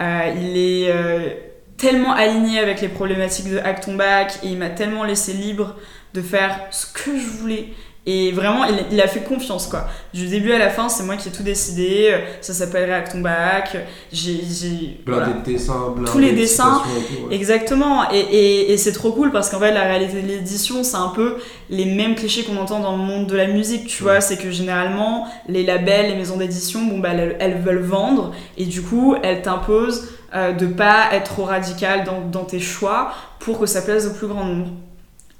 Euh, 0.00 0.32
il 0.36 0.56
est 0.56 0.90
euh, 0.90 1.30
tellement 1.76 2.12
aligné 2.12 2.58
avec 2.58 2.80
les 2.80 2.88
problématiques 2.88 3.50
de 3.50 3.58
Hack 3.58 3.82
Ton 3.82 3.94
Bac 3.94 4.38
et 4.42 4.48
il 4.48 4.58
m'a 4.58 4.70
tellement 4.70 5.04
laissé 5.04 5.32
libre 5.32 5.76
de 6.14 6.22
faire 6.22 6.66
ce 6.70 6.86
que 6.86 7.16
je 7.18 7.26
voulais. 7.26 7.68
Et 8.06 8.32
vraiment, 8.32 8.64
il, 8.66 8.74
il 8.92 9.00
a 9.00 9.08
fait 9.08 9.20
confiance, 9.20 9.66
quoi. 9.66 9.86
Du 10.12 10.26
début 10.26 10.52
à 10.52 10.58
la 10.58 10.68
fin, 10.68 10.90
c'est 10.90 11.04
moi 11.04 11.16
qui 11.16 11.28
ai 11.28 11.32
tout 11.32 11.42
décidé. 11.42 12.14
Ça 12.42 12.52
s'appellerait 12.52 12.92
Hack 12.92 13.12
Ton 13.12 13.20
Bac. 13.20 13.76
J'ai... 14.12 15.00
voilà. 15.06 15.26
de 15.28 15.42
dessins, 15.44 15.90
blindé 15.96 16.10
Tous 16.10 16.18
les 16.18 16.32
de 16.32 16.36
dessins. 16.36 16.82
citations 16.84 17.00
et 17.00 17.16
tout, 17.16 17.28
ouais. 17.28 17.34
Exactement, 17.34 18.10
et, 18.12 18.18
et- 18.18 18.72
et 18.72 18.76
c'est 18.76 18.92
trop 18.92 19.12
cool 19.12 19.30
parce 19.32 19.48
qu'en 19.48 19.58
fait 19.58 19.72
la 19.72 19.84
réalité 19.84 20.20
de 20.22 20.26
l'édition 20.28 20.82
c'est 20.84 20.96
un 20.96 21.08
peu 21.14 21.36
les 21.70 21.84
mêmes 21.86 22.14
clichés 22.14 22.42
qu'on 22.44 22.56
entend 22.58 22.80
dans 22.80 22.92
le 22.96 23.02
monde 23.02 23.26
de 23.26 23.36
la 23.36 23.46
musique, 23.46 23.86
tu 23.86 24.02
vois, 24.02 24.20
c'est 24.20 24.36
que 24.36 24.50
généralement 24.50 25.26
les 25.48 25.64
labels, 25.64 26.08
les 26.10 26.16
maisons 26.16 26.36
d'édition, 26.36 26.84
bon 26.84 26.98
bah 26.98 27.10
elles, 27.12 27.36
elles 27.40 27.58
veulent 27.60 27.82
vendre 27.82 28.32
et 28.58 28.66
du 28.66 28.82
coup 28.82 29.14
elles 29.22 29.42
t'imposent 29.42 30.08
euh, 30.34 30.52
de 30.52 30.66
pas 30.66 31.06
être 31.12 31.30
trop 31.32 31.44
radical 31.44 32.04
dans, 32.04 32.20
dans 32.20 32.44
tes 32.44 32.60
choix 32.60 33.12
pour 33.38 33.58
que 33.58 33.66
ça 33.66 33.80
plaise 33.82 34.06
au 34.06 34.10
plus 34.12 34.26
grand 34.26 34.44
nombre. 34.44 34.70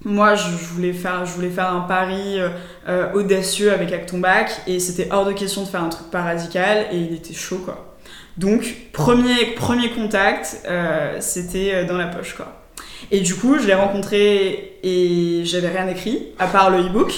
Moi, 0.04 0.34
je 0.34 0.48
voulais 0.50 0.92
faire, 0.92 1.24
je 1.24 1.32
voulais 1.32 1.50
faire 1.50 1.72
un 1.72 1.80
pari 1.80 2.38
euh, 2.38 2.50
euh, 2.88 3.12
audacieux 3.14 3.72
avec 3.72 3.90
Acton 3.92 4.20
et 4.66 4.78
c'était 4.78 5.08
hors 5.10 5.24
de 5.24 5.32
question 5.32 5.62
de 5.62 5.66
faire 5.66 5.82
un 5.82 5.88
truc 5.88 6.10
pas 6.10 6.22
radical 6.22 6.86
et 6.92 6.98
il 6.98 7.14
était 7.14 7.32
chaud 7.32 7.62
quoi. 7.64 7.96
Donc, 8.36 8.74
premier, 8.92 9.54
premier 9.56 9.90
contact, 9.90 10.62
euh, 10.66 11.16
c'était 11.20 11.84
dans 11.84 11.96
la 11.96 12.08
poche, 12.08 12.34
quoi. 12.34 12.64
Et 13.12 13.20
du 13.20 13.34
coup, 13.36 13.58
je 13.58 13.66
l'ai 13.66 13.74
rencontré 13.74 14.78
et 14.82 15.42
j'avais 15.44 15.68
rien 15.68 15.86
écrit, 15.86 16.30
à 16.38 16.48
part 16.48 16.70
le 16.70 16.80
e-book. 16.80 17.14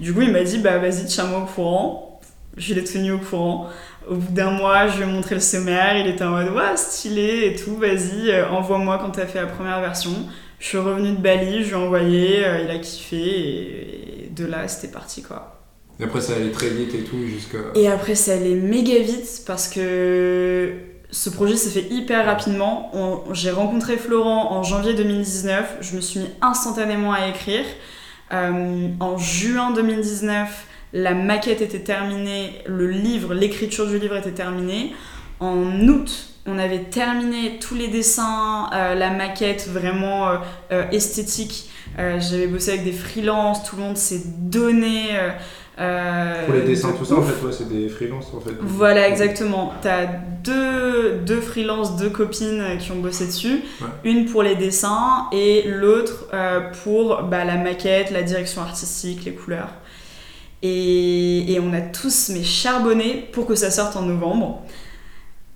Du 0.00 0.12
coup, 0.12 0.22
il 0.22 0.32
m'a 0.32 0.42
dit, 0.42 0.58
bah 0.58 0.78
vas-y, 0.78 1.06
tiens-moi 1.06 1.40
au 1.40 1.46
courant. 1.46 2.20
Je 2.56 2.74
l'ai 2.74 2.82
tenu 2.82 3.12
au 3.12 3.18
courant. 3.18 3.68
Au 4.08 4.16
bout 4.16 4.32
d'un 4.32 4.50
mois, 4.50 4.88
je 4.88 4.96
lui 4.96 5.04
ai 5.04 5.06
montré 5.06 5.36
le 5.36 5.40
sommaire, 5.40 5.96
il 5.98 6.08
était 6.08 6.24
en 6.24 6.30
mode, 6.30 6.48
ouais, 6.48 6.76
stylé 6.76 7.46
et 7.46 7.56
tout, 7.56 7.76
vas-y, 7.76 8.40
envoie-moi 8.50 8.98
quand 8.98 9.10
t'as 9.10 9.26
fait 9.26 9.40
la 9.40 9.46
première 9.46 9.80
version. 9.80 10.12
Je 10.58 10.66
suis 10.66 10.78
revenue 10.78 11.12
de 11.12 11.20
Bali, 11.20 11.62
je 11.62 11.68
lui 11.68 11.72
ai 11.72 11.84
envoyé, 11.84 12.46
euh, 12.46 12.62
il 12.64 12.70
a 12.70 12.78
kiffé 12.78 13.16
et, 13.16 14.24
et 14.24 14.30
de 14.30 14.46
là, 14.46 14.66
c'était 14.68 14.92
parti, 14.92 15.22
quoi. 15.22 15.62
Et 15.98 16.04
après, 16.04 16.20
ça 16.20 16.34
allait 16.34 16.50
très 16.50 16.68
vite 16.68 16.94
et 16.94 17.04
tout, 17.04 17.26
jusqu'à. 17.26 17.58
Et 17.74 17.88
après, 17.88 18.14
ça 18.14 18.32
allait 18.34 18.54
méga 18.54 18.98
vite 18.98 19.42
parce 19.46 19.68
que 19.68 20.72
ce 21.10 21.30
projet 21.30 21.56
s'est 21.56 21.70
fait 21.70 21.88
hyper 21.90 22.26
rapidement. 22.26 22.92
J'ai 23.32 23.50
rencontré 23.50 23.96
Florent 23.96 24.52
en 24.52 24.62
janvier 24.62 24.94
2019. 24.94 25.78
Je 25.80 25.96
me 25.96 26.00
suis 26.00 26.20
mis 26.20 26.30
instantanément 26.42 27.12
à 27.12 27.28
écrire. 27.28 27.64
Euh, 28.32 28.88
en 29.00 29.16
juin 29.16 29.70
2019, 29.72 30.66
la 30.92 31.14
maquette 31.14 31.62
était 31.62 31.80
terminée, 31.80 32.54
le 32.66 32.90
livre, 32.90 33.34
l'écriture 33.34 33.86
du 33.86 33.98
livre 33.98 34.16
était 34.16 34.32
terminée. 34.32 34.92
En 35.40 35.80
août, 35.88 36.30
on 36.46 36.58
avait 36.58 36.84
terminé 36.84 37.58
tous 37.60 37.74
les 37.74 37.88
dessins, 37.88 38.70
euh, 38.72 38.94
la 38.94 39.10
maquette 39.10 39.68
vraiment 39.68 40.28
euh, 40.28 40.36
euh, 40.72 40.90
esthétique. 40.90 41.70
J'avais 41.98 42.46
bossé 42.46 42.72
avec 42.72 42.84
des 42.84 42.92
freelances, 42.92 43.64
tout 43.64 43.76
le 43.76 43.82
monde 43.82 43.96
s'est 43.96 44.20
donné. 44.26 45.06
Pour 45.76 46.54
les 46.54 46.60
dessins, 46.60 46.90
de 46.90 46.98
tout 46.98 47.06
ça, 47.06 47.14
en 47.14 47.22
fait, 47.22 47.42
ouais, 47.42 47.52
c'est 47.52 47.70
des 47.70 47.88
freelances, 47.88 48.34
en 48.36 48.40
fait. 48.40 48.50
Voilà, 48.60 49.08
exactement. 49.08 49.72
T'as 49.80 50.04
deux, 50.44 51.20
deux 51.24 51.40
freelances, 51.40 51.96
deux 51.96 52.10
copines 52.10 52.76
qui 52.78 52.92
ont 52.92 52.96
bossé 52.96 53.24
dessus. 53.24 53.62
Ouais. 53.80 53.88
Une 54.04 54.26
pour 54.26 54.42
les 54.42 54.56
dessins 54.56 55.28
et 55.32 55.62
l'autre 55.66 56.26
pour 56.84 57.22
bah, 57.22 57.46
la 57.46 57.56
maquette, 57.56 58.10
la 58.10 58.22
direction 58.22 58.60
artistique, 58.60 59.24
les 59.24 59.32
couleurs. 59.32 59.70
Et, 60.60 61.50
et 61.50 61.60
on 61.60 61.72
a 61.72 61.80
tous 61.80 62.30
mais 62.34 62.42
charbonné 62.42 63.26
pour 63.32 63.46
que 63.46 63.54
ça 63.54 63.70
sorte 63.70 63.96
en 63.96 64.02
novembre. 64.02 64.66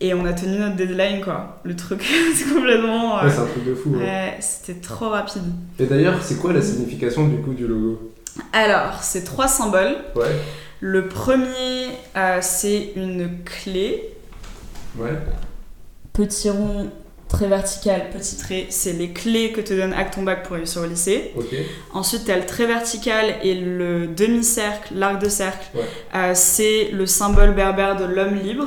Et 0.03 0.15
on 0.15 0.25
a 0.25 0.33
tenu 0.33 0.59
notre 0.59 0.77
deadline, 0.77 1.21
quoi. 1.23 1.61
Le 1.65 1.77
truc, 1.77 2.03
c'est 2.35 2.53
complètement... 2.55 3.19
euh, 3.19 3.25
Ouais, 3.25 3.31
c'est 3.31 3.39
un 3.41 3.47
truc 3.47 3.65
de 3.67 3.75
fou. 3.75 3.91
ouais. 3.91 3.99
ouais, 3.99 4.37
c'était 4.41 4.81
trop 4.81 5.11
rapide. 5.11 5.43
Et 5.79 5.85
d'ailleurs, 5.87 6.23
c'est 6.23 6.37
quoi 6.37 6.53
la 6.55 6.63
signification, 6.63 7.29
du 7.29 7.37
coup, 7.43 7.53
du 7.53 7.67
logo? 7.67 8.13
Alors, 8.53 9.03
c'est 9.03 9.25
trois 9.25 9.49
symboles. 9.49 9.97
Ouais. 10.17 10.31
Le 10.81 11.09
premier, 11.09 11.89
euh, 12.17 12.39
c'est 12.41 12.93
une 12.97 13.43
clé 13.45 14.05
Ouais. 14.99 15.13
petit 16.15 16.49
rond, 16.49 16.91
trait 17.31 17.47
vertical, 17.47 18.11
petit 18.13 18.37
trait, 18.37 18.67
c'est 18.71 18.93
les 18.93 19.11
clés 19.13 19.53
que 19.53 19.61
te 19.61 19.73
donne 19.73 19.93
Hack 19.93 20.11
ton 20.13 20.23
bac 20.23 20.43
pour 20.43 20.57
réussir 20.57 20.83
au 20.83 20.87
lycée. 20.87 21.33
Ensuite, 21.95 22.25
tu 22.27 22.31
as 22.33 22.37
le 22.37 22.45
trait 22.45 22.67
vertical 22.67 23.35
et 23.43 23.55
le 23.55 24.09
demi-cercle, 24.09 24.93
l'arc 24.95 25.21
de 25.23 25.29
cercle, 25.29 25.67
Ouais. 25.75 25.81
Euh, 26.15 26.33
c'est 26.35 26.91
le 26.93 27.07
symbole 27.07 27.55
berbère 27.55 27.97
de 27.97 28.05
l'homme 28.05 28.35
libre. 28.35 28.67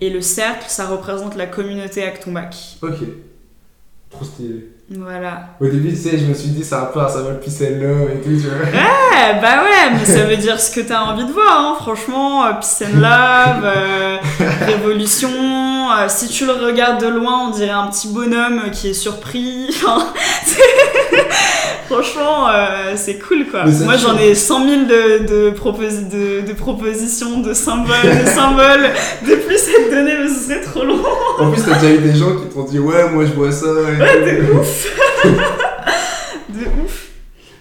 Et 0.00 0.10
le 0.10 0.20
cercle, 0.20 0.64
ça 0.68 0.86
représente 0.86 1.36
la 1.36 1.46
communauté 1.46 2.02
Hack 2.02 2.20
ton 2.20 2.32
bac. 2.32 2.56
Ok. 2.82 2.94
Trop 4.10 4.24
stylé. 4.24 4.70
Voilà. 4.90 5.48
Au 5.60 5.66
début, 5.66 5.88
tu 5.90 5.96
sais, 5.96 6.18
je 6.18 6.26
me 6.26 6.34
suis 6.34 6.50
dit, 6.50 6.62
c'est 6.62 6.74
un 6.74 6.84
peu 6.84 7.00
un 7.00 7.08
symbole 7.08 7.40
peace 7.40 7.62
and 7.62 7.80
love 7.80 8.10
et 8.10 8.20
tout, 8.20 8.28
tu 8.30 8.46
vois. 8.48 8.58
Ouais, 8.66 9.40
bah 9.40 9.62
ouais, 9.64 9.92
mais 9.98 10.04
ça 10.04 10.24
veut 10.26 10.36
dire 10.36 10.60
ce 10.60 10.70
que 10.74 10.80
t'as 10.86 11.00
envie 11.00 11.24
de 11.24 11.32
voir, 11.32 11.58
hein. 11.58 11.76
franchement. 11.80 12.44
euh, 12.46 12.52
Peace 12.52 12.82
and 12.86 12.98
love, 13.00 13.64
euh, 13.64 14.16
révolution. 14.66 15.30
Euh, 15.92 16.06
si 16.08 16.28
tu 16.28 16.46
le 16.46 16.52
regardes 16.52 17.00
de 17.00 17.08
loin, 17.08 17.48
on 17.48 17.50
dirait 17.50 17.70
un 17.70 17.86
petit 17.88 18.08
bonhomme 18.08 18.62
qui 18.72 18.88
est 18.90 18.94
surpris. 18.94 19.68
Enfin, 19.86 20.06
franchement, 21.86 22.48
euh, 22.48 22.92
c'est 22.96 23.18
cool 23.18 23.46
quoi. 23.50 23.64
Moi 23.84 23.96
j'en 23.96 24.16
ai 24.16 24.34
100 24.34 24.64
000 24.68 24.80
de, 24.84 25.26
de, 25.26 25.50
proposi- 25.50 26.08
de, 26.08 26.46
de 26.46 26.52
propositions, 26.52 27.40
de 27.40 27.52
symboles, 27.52 27.94
de 28.24 28.26
symboles, 28.30 28.90
de 29.26 29.34
plus 29.36 29.56
à 29.68 29.88
te 29.88 29.94
donner, 29.94 30.12
mais 30.22 30.28
ce 30.28 30.48
serait 30.48 30.60
trop 30.62 30.84
long. 30.84 31.00
En 31.38 31.50
plus, 31.50 31.62
t'as 31.62 31.74
déjà 31.78 31.92
eu 31.94 31.98
des 31.98 32.14
gens 32.14 32.34
qui 32.36 32.46
t'ont 32.54 32.64
dit, 32.64 32.78
ouais, 32.78 33.08
moi 33.10 33.24
je 33.26 33.32
vois 33.32 33.52
ça. 33.52 33.66
Et, 33.66 34.00
Ouais, 34.00 34.42
de 34.42 34.52
ouf. 34.58 34.86
de 36.48 36.60
ouf. 36.84 37.00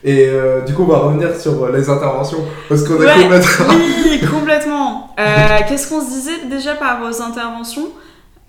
Et 0.05 0.27
euh, 0.29 0.61
du 0.61 0.73
coup, 0.73 0.83
on 0.83 0.91
va 0.91 0.97
revenir 0.99 1.29
sur 1.39 1.69
les 1.69 1.89
interventions. 1.89 2.45
Parce 2.69 2.83
qu'on 2.83 2.95
a 2.95 3.05
Ouais, 3.05 3.23
complètement. 3.23 3.65
Oui, 4.05 4.21
complètement. 4.29 5.15
Euh, 5.19 5.23
Qu'est-ce 5.67 5.87
qu'on 5.89 6.01
se 6.01 6.09
disait 6.09 6.45
déjà 6.49 6.73
par 6.75 6.89
rapport 6.95 7.09
aux 7.09 7.21
interventions? 7.21 7.87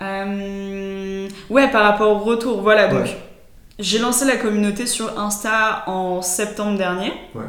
Euh, 0.03 1.29
Ouais, 1.51 1.69
par 1.71 1.85
rapport 1.85 2.11
au 2.13 2.19
retour. 2.19 2.63
Voilà, 2.63 2.89
donc 2.89 3.03
Ouais. 3.05 3.17
j'ai 3.79 3.99
lancé 3.99 4.25
la 4.25 4.37
communauté 4.37 4.87
sur 4.87 5.19
Insta 5.19 5.85
en 5.87 6.23
septembre 6.23 6.77
dernier. 6.79 7.13
Ouais. 7.35 7.45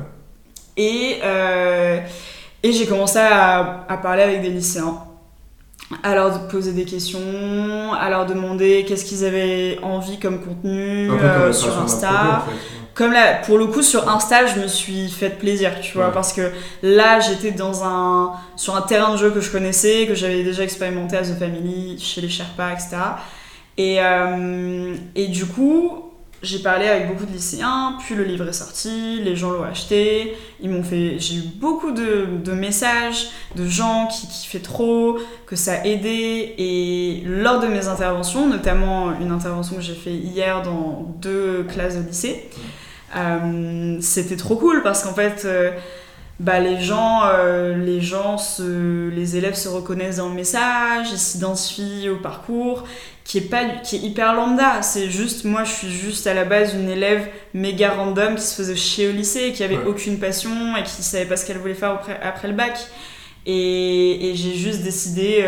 Et, 0.78 1.20
euh, 1.24 2.00
et 2.64 2.72
j'ai 2.74 2.86
commencé 2.86 3.18
à, 3.20 3.86
à 3.88 3.98
parler 3.98 4.24
avec 4.24 4.42
des 4.42 4.50
lycéens. 4.50 4.98
à 6.02 6.16
leur 6.16 6.48
poser 6.48 6.72
des 6.74 6.84
questions, 6.84 7.94
à 7.94 8.10
leur 8.10 8.26
demander 8.26 8.86
qu'est-ce 8.88 9.06
qu'ils 9.06 9.24
avaient 9.24 9.78
envie 9.84 10.18
comme 10.20 10.40
contenu 10.42 11.12
euh, 11.12 11.54
sur 11.54 11.78
Insta. 11.80 12.10
en 12.48 12.50
fait. 12.50 12.58
Comme 12.96 13.12
là, 13.12 13.42
pour 13.46 13.58
le 13.58 13.68
coup, 13.68 13.82
sur 13.84 14.10
Insta, 14.10 14.46
je 14.48 14.60
me 14.62 14.68
suis 14.68 15.10
fait 15.10 15.30
plaisir, 15.30 15.72
tu 15.82 15.94
vois, 15.98 16.08
Ouais. 16.08 16.14
parce 16.14 16.32
que 16.32 16.50
là, 16.82 17.20
j'étais 17.20 17.52
dans 17.52 17.84
un, 17.84 18.32
sur 18.56 18.74
un 18.76 18.82
terrain 18.82 19.12
de 19.12 19.18
jeu 19.18 19.32
que 19.32 19.42
je 19.42 19.52
connaissais, 19.52 20.06
que 20.08 20.16
j'avais 20.16 20.44
déjà 20.44 20.64
expérimenté 20.64 21.18
à 21.18 21.22
The 21.24 21.38
Family, 21.38 22.00
chez 22.00 22.22
les 22.22 22.30
Sherpas, 22.30 22.72
etc. 22.72 22.96
Et, 23.78 23.98
euh, 24.00 24.96
et 25.14 25.28
du 25.28 25.46
coup, 25.46 26.04
j'ai 26.42 26.60
parlé 26.60 26.88
avec 26.88 27.10
beaucoup 27.10 27.26
de 27.26 27.34
lycéens, 27.34 27.98
puis 28.06 28.16
le 28.16 28.24
livre 28.24 28.48
est 28.48 28.54
sorti, 28.54 29.20
les 29.22 29.36
gens 29.36 29.50
l'ont 29.52 29.64
acheté, 29.64 30.38
ils 30.62 30.70
m'ont 30.70 30.84
fait, 30.84 31.16
j'ai 31.20 31.36
eu 31.36 31.42
beaucoup 31.56 31.92
de, 31.92 32.28
de 32.46 32.52
messages 32.54 33.28
de 33.58 33.68
gens 33.68 34.08
qui 34.08 34.28
kiffaient 34.28 34.60
trop, 34.60 35.18
que 35.48 35.58
ça 35.58 35.74
a 35.82 35.86
aidé, 35.86 36.54
et 36.58 37.24
lors 37.26 37.60
de 37.60 37.68
mes 37.68 37.88
interventions, 37.88 38.48
notamment 38.48 39.12
une 39.20 39.32
intervention 39.32 39.76
que 39.76 39.82
j'ai 39.82 39.96
fait 39.96 40.14
hier 40.14 40.62
dans 40.62 41.14
deux 41.20 41.64
classes 41.68 41.98
de 41.98 42.08
lycée, 42.08 42.48
euh, 43.16 43.98
c'était 44.02 44.36
trop 44.38 44.56
cool 44.56 44.82
parce 44.84 45.04
qu'en 45.04 45.14
fait, 45.14 45.44
euh, 45.46 45.72
bah, 46.40 46.60
les 46.60 46.82
gens, 46.82 47.22
euh, 47.26 47.76
les 47.78 48.02
gens 48.02 48.38
se, 48.38 49.10
les 49.10 49.38
élèves 49.38 49.56
se 49.56 49.70
reconnaissent 49.70 50.18
dans 50.18 50.30
le 50.30 50.36
message, 50.36 51.08
ils 51.12 51.18
s'identifient 51.18 52.10
au 52.10 52.18
parcours, 52.18 52.84
qui 53.24 53.38
est 53.38 53.50
pas, 53.50 53.64
qui 53.84 53.96
est 53.96 54.00
hyper 54.00 54.34
lambda. 54.34 54.82
C'est 54.82 55.10
juste, 55.10 55.46
moi, 55.46 55.64
je 55.64 55.72
suis 55.72 55.90
juste 55.92 56.28
à 56.28 56.34
la 56.34 56.44
base 56.44 56.74
une 56.74 56.90
élève 56.90 57.28
méga 57.54 57.92
random 57.92 58.36
qui 58.36 58.42
se 58.44 58.56
faisait 58.56 58.76
chier 58.76 59.08
au 59.08 59.12
lycée, 59.14 59.54
qui 59.54 59.64
avait 59.64 59.78
Ouais. 59.78 59.86
aucune 59.88 60.20
passion 60.20 60.76
et 60.78 60.84
qui 60.84 61.02
savait 61.04 61.26
pas 61.26 61.38
ce 61.38 61.46
qu'elle 61.46 61.58
voulait 61.58 61.74
faire 61.74 61.92
après, 61.92 62.20
après 62.22 62.48
le 62.50 62.54
bac. 62.54 62.78
Et, 63.46 64.32
et 64.32 64.36
j'ai 64.36 64.56
juste 64.56 64.82
décidé 64.82 65.46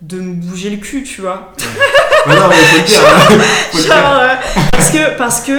de 0.00 0.20
me 0.20 0.34
bouger 0.34 0.70
le 0.70 0.76
cul, 0.78 1.02
tu 1.02 1.20
vois. 1.20 1.52
Ouais, 2.26 2.34
non, 2.36 2.48
mais 2.48 2.54
faut 2.54 2.78
le 2.78 2.84
dire. 2.86 3.00
hein. 3.06 3.38
Genre, 3.86 4.68
parce 4.72 4.90
que, 4.90 5.16
parce 5.18 5.40
que 5.42 5.52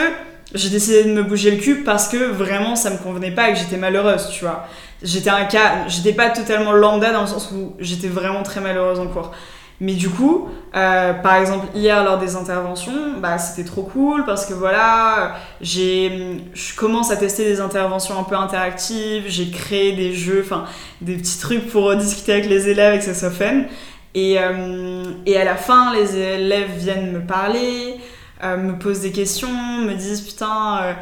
j'ai 0.56 0.70
décidé 0.70 1.04
de 1.04 1.14
me 1.14 1.24
bouger 1.24 1.52
le 1.52 1.58
cul 1.58 1.84
parce 1.84 2.08
que 2.08 2.18
vraiment 2.32 2.76
ça 2.76 2.90
me 2.90 2.98
convenait 2.98 3.32
pas 3.32 3.50
et 3.50 3.54
que 3.54 3.60
j'étais 3.60 3.78
malheureuse, 3.78 4.30
tu 4.30 4.46
vois. 4.46 4.68
J'étais 5.04 5.30
un 5.30 5.46
cas, 5.46 5.88
j'étais 5.88 6.14
pas 6.14 6.30
totalement 6.30 6.72
lambda 6.72 7.12
dans 7.12 7.22
le 7.22 7.28
sens 7.28 7.52
où 7.52 7.74
j'étais 7.80 8.08
vraiment 8.08 8.44
très 8.44 8.62
malheureuse 8.62 9.00
en 9.00 9.08
cours. 9.08 9.32
Mais 9.82 9.94
du 9.94 10.10
coup, 10.10 10.48
euh, 10.76 11.14
par 11.14 11.36
exemple, 11.36 11.68
hier 11.76 12.02
lors 12.04 12.18
des 12.18 12.38
interventions, 12.38 13.20
bah, 13.20 13.38
c'était 13.38 13.68
trop 13.68 13.84
cool 13.84 14.24
parce 14.26 14.46
que 14.46 14.54
voilà, 14.54 15.36
j'ai, 15.60 16.40
je 16.54 16.76
commence 16.76 17.12
à 17.12 17.18
tester 17.18 17.44
des 17.44 17.60
interventions 17.60 18.18
un 18.18 18.24
peu 18.24 18.36
interactives, 18.36 19.26
j'ai 19.28 19.50
créé 19.50 19.92
des 19.92 20.14
jeux, 20.14 20.42
enfin 20.46 20.64
des 21.02 21.18
petits 21.18 21.38
trucs 21.40 21.68
pour 21.68 21.94
discuter 21.98 22.32
avec 22.34 22.46
les 22.48 22.70
élèves 22.70 22.96
et 22.96 23.00
que 23.00 23.04
ça 23.04 23.14
soit 23.14 23.32
fun. 23.32 23.64
Et, 24.14 24.38
euh, 24.40 25.04
et 25.26 25.36
à 25.36 25.44
la 25.44 25.58
fin, 25.58 25.94
les 25.94 26.16
élèves 26.16 26.72
viennent 26.78 27.12
me 27.12 27.20
parler, 27.20 27.96
euh, 28.44 28.58
me 28.58 28.78
posent 28.78 29.02
des 29.02 29.12
questions, 29.12 29.52
me 29.52 29.94
disent 29.94 30.22
putain. 30.22 30.80
euh, 30.84 30.94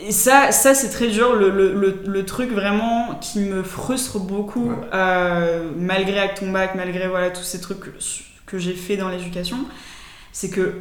et 0.00 0.10
ça, 0.12 0.50
ça 0.52 0.74
c'est 0.74 0.90
très 0.90 1.08
dur, 1.08 1.36
le, 1.36 1.50
le, 1.50 1.72
le, 1.74 2.02
le 2.06 2.24
truc 2.24 2.50
vraiment 2.50 3.14
qui 3.20 3.38
me 3.40 3.62
frustre 3.62 4.18
beaucoup, 4.18 4.70
Ouais. 4.70 4.76
euh, 4.94 5.70
malgré 5.76 6.18
Acton 6.18 6.50
Bac, 6.50 6.74
malgré 6.74 7.06
voilà, 7.08 7.30
tous 7.30 7.44
ces 7.44 7.60
trucs 7.60 7.80
que, 7.80 7.90
que 8.46 8.58
j'ai 8.58 8.74
fait 8.74 8.96
dans 8.96 9.08
l'éducation, 9.08 9.58
c'est 10.32 10.50
que 10.50 10.72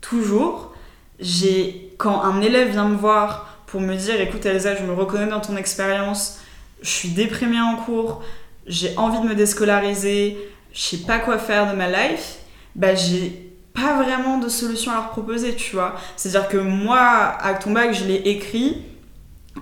toujours, 0.00 0.72
j'ai 1.20 1.92
quand 1.98 2.22
un 2.22 2.40
élève 2.40 2.70
vient 2.70 2.88
me 2.88 2.96
voir 2.96 3.58
pour 3.66 3.80
me 3.80 3.94
dire 3.96 4.20
écoute 4.20 4.44
Elsa, 4.46 4.76
je 4.76 4.82
me 4.84 4.92
reconnais 4.92 5.26
dans 5.30 5.40
ton 5.40 5.56
expérience, 5.56 6.40
je 6.82 6.88
suis 6.90 7.10
déprimée 7.10 7.60
en 7.60 7.76
cours, 7.76 8.22
j'ai 8.66 8.96
envie 8.96 9.20
de 9.20 9.28
me 9.28 9.34
déscolariser, 9.34 10.36
je 10.72 10.80
sais 10.80 10.96
pas 10.98 11.18
quoi 11.18 11.38
faire 11.38 11.70
de 11.70 11.76
ma 11.76 11.88
life, 11.88 12.36
bah 12.74 12.94
j'ai 12.94 13.51
pas 13.74 14.02
vraiment 14.02 14.38
de 14.38 14.48
solution 14.48 14.92
à 14.92 14.96
leur 14.96 15.10
proposer, 15.10 15.54
tu 15.54 15.74
vois. 15.74 15.94
C'est-à-dire 16.16 16.48
que 16.48 16.58
moi, 16.58 17.36
Acton 17.40 17.72
Bac, 17.72 17.94
je 17.94 18.04
l'ai 18.04 18.16
écrit 18.16 18.82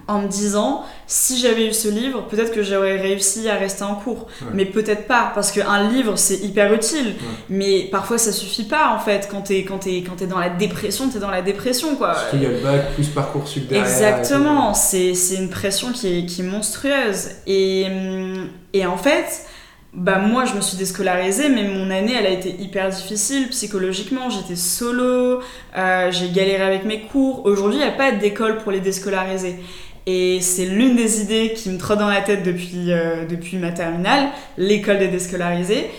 en 0.06 0.22
me 0.22 0.28
disant 0.28 0.84
si 1.06 1.40
j'avais 1.40 1.66
eu 1.66 1.72
ce 1.72 1.88
livre, 1.88 2.22
peut-être 2.28 2.52
que 2.52 2.62
j'aurais 2.62 2.96
réussi 2.96 3.48
à 3.48 3.56
rester 3.56 3.82
en 3.82 3.96
cours. 3.96 4.28
Ouais. 4.40 4.48
Mais 4.54 4.64
peut-être 4.64 5.06
pas, 5.06 5.32
parce 5.34 5.50
qu'un 5.50 5.88
livre 5.88 6.16
c'est 6.16 6.36
hyper 6.36 6.72
utile. 6.72 7.14
Mais 7.48 7.88
parfois 7.90 8.18
ça 8.18 8.30
suffit 8.32 8.64
pas 8.64 8.94
en 8.94 8.98
fait. 9.00 9.28
Quand 9.30 9.42
t'es 9.42 9.64
quand 9.64 9.78
t'es 9.78 10.04
quand 10.06 10.16
t'es 10.16 10.26
dans 10.26 10.38
la 10.38 10.50
dépression, 10.50 11.08
t'es 11.08 11.18
dans 11.18 11.30
la 11.30 11.42
dépression 11.42 11.96
quoi. 11.96 12.14
Surtout, 12.14 12.36
il 12.36 12.42
y 12.42 12.46
a 12.46 12.50
le 12.50 12.58
bac, 12.58 12.94
plus 12.94 13.08
parcoursup 13.08 13.66
derrière. 13.66 13.86
Exactement, 13.86 14.74
c'est 14.74 15.14
c'est 15.14 15.36
une 15.36 15.50
pression 15.50 15.92
qui 15.92 16.18
est, 16.18 16.26
qui 16.26 16.42
est 16.42 16.44
monstrueuse. 16.44 17.30
Et, 17.46 17.86
hum, 17.88 18.48
et 18.72 18.86
en 18.86 18.96
fait, 18.96 19.44
bah 19.92 20.18
moi 20.18 20.44
je 20.44 20.54
me 20.54 20.60
suis 20.60 20.76
déscolarisée, 20.76 21.48
mais 21.48 21.64
mon 21.64 21.90
année 21.90 22.14
elle 22.16 22.26
a 22.26 22.30
été 22.30 22.50
hyper 22.60 22.88
difficile 22.90 23.48
psychologiquement. 23.48 24.30
J'étais 24.30 24.56
solo, 24.56 25.40
euh, 25.76 26.12
j'ai 26.12 26.30
galéré 26.30 26.62
avec 26.62 26.84
mes 26.84 27.00
cours. 27.02 27.44
Aujourd'hui, 27.44 27.80
il 27.80 27.82
n'y 27.82 27.88
a 27.88 27.96
pas 27.96 28.12
d'école 28.12 28.58
pour 28.58 28.70
les 28.70 28.80
déscolariser. 28.80 29.56
Et 30.06 30.40
c'est 30.40 30.64
l'une 30.64 30.96
des 30.96 31.22
idées 31.22 31.52
qui 31.54 31.70
me 31.70 31.78
trotte 31.78 31.98
dans 31.98 32.08
la 32.08 32.22
tête 32.22 32.42
depuis, 32.42 32.92
euh, 32.92 33.26
depuis 33.26 33.58
ma 33.58 33.70
terminale, 33.72 34.28
l'école 34.56 34.98
des 34.98 35.08
déscolarisés. 35.08 35.90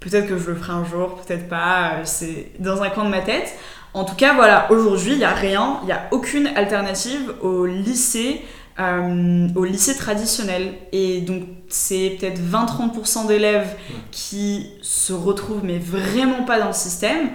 Peut-être 0.00 0.26
que 0.26 0.38
je 0.38 0.50
le 0.50 0.56
ferai 0.56 0.72
un 0.72 0.84
jour, 0.84 1.16
peut-être 1.16 1.48
pas, 1.48 1.92
euh, 1.94 2.00
c'est 2.04 2.52
dans 2.58 2.82
un 2.82 2.90
coin 2.90 3.04
de 3.04 3.10
ma 3.10 3.20
tête. 3.20 3.54
En 3.94 4.04
tout 4.04 4.14
cas, 4.14 4.34
voilà, 4.34 4.70
aujourd'hui, 4.70 5.12
il 5.12 5.18
n'y 5.18 5.24
a 5.24 5.32
rien, 5.32 5.78
il 5.82 5.86
n'y 5.86 5.92
a 5.92 6.08
aucune 6.10 6.48
alternative 6.48 7.34
au 7.40 7.64
lycée, 7.64 8.42
euh, 8.80 9.48
au 9.54 9.64
lycée 9.64 9.96
traditionnel. 9.96 10.74
Et 10.92 11.20
donc, 11.20 11.42
c'est 11.68 12.16
peut-être 12.20 12.40
20-30% 12.40 13.26
d'élèves 13.26 13.74
qui 14.10 14.66
se 14.82 15.12
retrouvent, 15.12 15.64
mais 15.64 15.78
vraiment 15.78 16.44
pas 16.44 16.58
dans 16.60 16.68
le 16.68 16.72
système. 16.72 17.30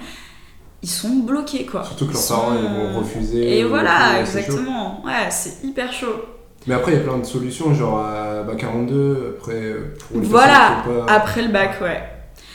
Ils 0.84 0.90
sont 0.90 1.10
bloqués, 1.18 1.66
quoi. 1.66 1.84
Surtout 1.84 2.08
que 2.08 2.14
leurs 2.14 2.28
parents 2.28 2.54
ils 2.56 2.68
vont 2.94 3.00
refuser. 3.00 3.60
Et 3.60 3.64
voilà, 3.64 4.20
exactement. 4.20 5.04
Ouais, 5.06 5.30
c'est 5.30 5.64
hyper 5.64 5.94
chaud. 5.94 6.26
Mais 6.68 6.76
après, 6.76 6.92
il 6.94 6.98
y 6.98 7.02
a 7.02 7.04
plein 7.04 7.18
de 7.18 7.26
solutions, 7.26 7.74
genre 7.74 8.00
à 8.06 8.44
bac 8.44 8.58
42, 8.58 9.36
après, 9.38 9.74
pour 10.10 10.20
les 10.22 10.28
Voilà, 10.28 10.84
pas- 10.86 11.12
Après 11.14 11.42
le 11.42 11.50
bac, 11.50 11.80
ouais. 11.82 12.02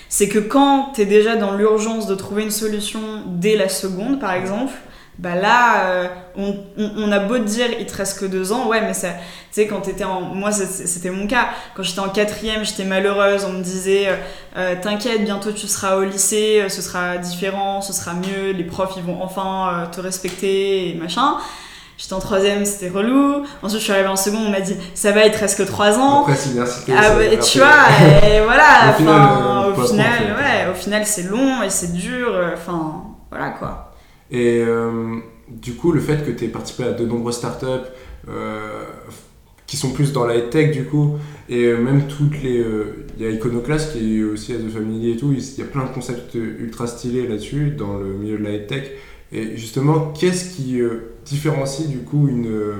C'est 0.08 0.28
que 0.28 0.38
quand 0.38 0.92
t'es 0.94 1.06
déjà 1.06 1.34
dans 1.36 1.56
l'urgence 1.56 2.06
de 2.06 2.14
trouver 2.14 2.44
une 2.44 2.52
solution 2.52 3.00
dès 3.26 3.56
la 3.56 3.68
seconde, 3.68 4.20
par 4.20 4.32
exemple, 4.32 4.72
bah 5.18 5.34
là, 5.34 5.84
euh, 5.86 6.08
on, 6.36 6.54
on- 6.78 6.90
on 6.98 7.12
a 7.12 7.18
beau 7.20 7.38
te 7.38 7.44
dire 7.44 7.66
il 7.80 7.86
te 7.86 7.96
reste 7.96 8.20
que 8.20 8.26
deux 8.26 8.52
ans, 8.52 8.66
ouais, 8.68 8.82
mais 8.82 8.92
ça, 8.94 9.08
tu 9.08 9.16
sais, 9.62 9.66
quand 9.66 9.80
t'étais 9.80 10.04
en. 10.04 10.20
Moi, 10.20 10.52
c'était 10.52 11.10
mon 11.10 11.26
cas. 11.26 11.48
Quand 11.74 11.82
j'étais 11.82 12.00
en 12.00 12.10
quatrième, 12.10 12.64
j'étais 12.64 12.84
malheureuse, 12.84 13.44
on 13.46 13.52
me 13.52 13.62
disait 13.62 14.08
euh, 14.08 14.16
euh, 14.58 14.74
t'inquiète, 14.80 15.24
bientôt 15.24 15.52
tu 15.52 15.66
seras 15.68 15.96
au 15.96 16.04
lycée, 16.04 16.66
ce 16.68 16.82
sera 16.82 17.16
différent, 17.16 17.80
ce 17.80 17.92
sera 17.94 18.12
mieux, 18.14 18.50
les 18.52 18.64
profs 18.64 18.94
ils 18.98 19.02
vont 19.02 19.22
enfin 19.22 19.70
euh, 19.84 19.86
te 19.86 20.00
respecter 20.02 20.90
et 20.90 20.94
machin. 20.94 21.36
J'étais 21.98 22.12
en 22.12 22.18
troisième, 22.20 22.66
c'était 22.66 22.90
relou. 22.90 23.42
Ensuite, 23.62 23.78
je 23.80 23.84
suis 23.84 23.92
arrivée 23.94 24.08
en 24.08 24.16
seconde, 24.16 24.44
on 24.48 24.50
m'a 24.50 24.60
dit 24.60 24.76
ça 24.94 25.12
va, 25.12 25.24
il 25.24 25.32
te 25.32 25.38
reste 25.38 25.56
que 25.56 25.62
trois 25.62 25.98
ans. 25.98 26.20
Après, 26.24 26.34
c'est 26.36 26.48
l'université. 26.50 26.92
Ah 26.94 27.10
tu 27.38 27.58
vois, 27.58 28.28
et 28.28 28.40
voilà, 28.44 28.90
Au 28.90 28.92
final, 28.98 29.14
au 29.70 29.86
final, 29.86 30.36
ouais, 30.38 30.70
au 30.70 30.74
final 30.74 31.06
c'est 31.06 31.22
long 31.22 31.62
et 31.62 31.70
c'est 31.70 31.94
dur, 31.94 32.34
enfin, 32.52 33.02
voilà 33.30 33.48
quoi. 33.52 33.94
Et 34.30 34.60
euh, 34.60 35.16
du 35.48 35.74
coup, 35.74 35.92
le 35.92 36.00
fait 36.00 36.24
que 36.24 36.30
tu 36.30 36.44
aies 36.44 36.48
participé 36.48 36.84
à 36.84 36.92
de 36.92 37.06
nombreuses 37.06 37.36
startups 37.36 37.88
euh, 38.28 38.84
qui 39.66 39.76
sont 39.76 39.92
plus 39.92 40.12
dans 40.12 40.26
la 40.26 40.40
tech 40.40 40.72
du 40.72 40.84
coup, 40.84 41.16
et 41.48 41.64
euh, 41.64 41.78
même 41.78 42.06
toutes 42.08 42.42
les. 42.42 42.64
Il 43.18 43.24
y 43.24 43.26
a 43.26 43.30
Iconoclast 43.30 43.92
qui 43.92 44.18
est 44.18 44.22
aussi 44.22 44.52
à 44.52 44.56
The 44.56 44.68
Family 44.68 45.12
et 45.12 45.16
tout, 45.16 45.32
il 45.32 45.58
y 45.58 45.62
a 45.62 45.66
plein 45.66 45.84
de 45.84 45.92
concepts 45.92 46.34
ultra 46.34 46.86
stylés 46.86 47.26
là-dessus 47.26 47.70
dans 47.70 47.96
le 47.96 48.12
milieu 48.12 48.38
de 48.38 48.44
la 48.44 48.58
tech. 48.58 48.90
Et 49.32 49.56
justement, 49.56 50.12
qu'est-ce 50.12 50.54
qui 50.54 50.80
différencie 51.24 51.88
du 51.88 51.98
coup 51.98 52.28
une 52.28 52.46
euh, 52.46 52.74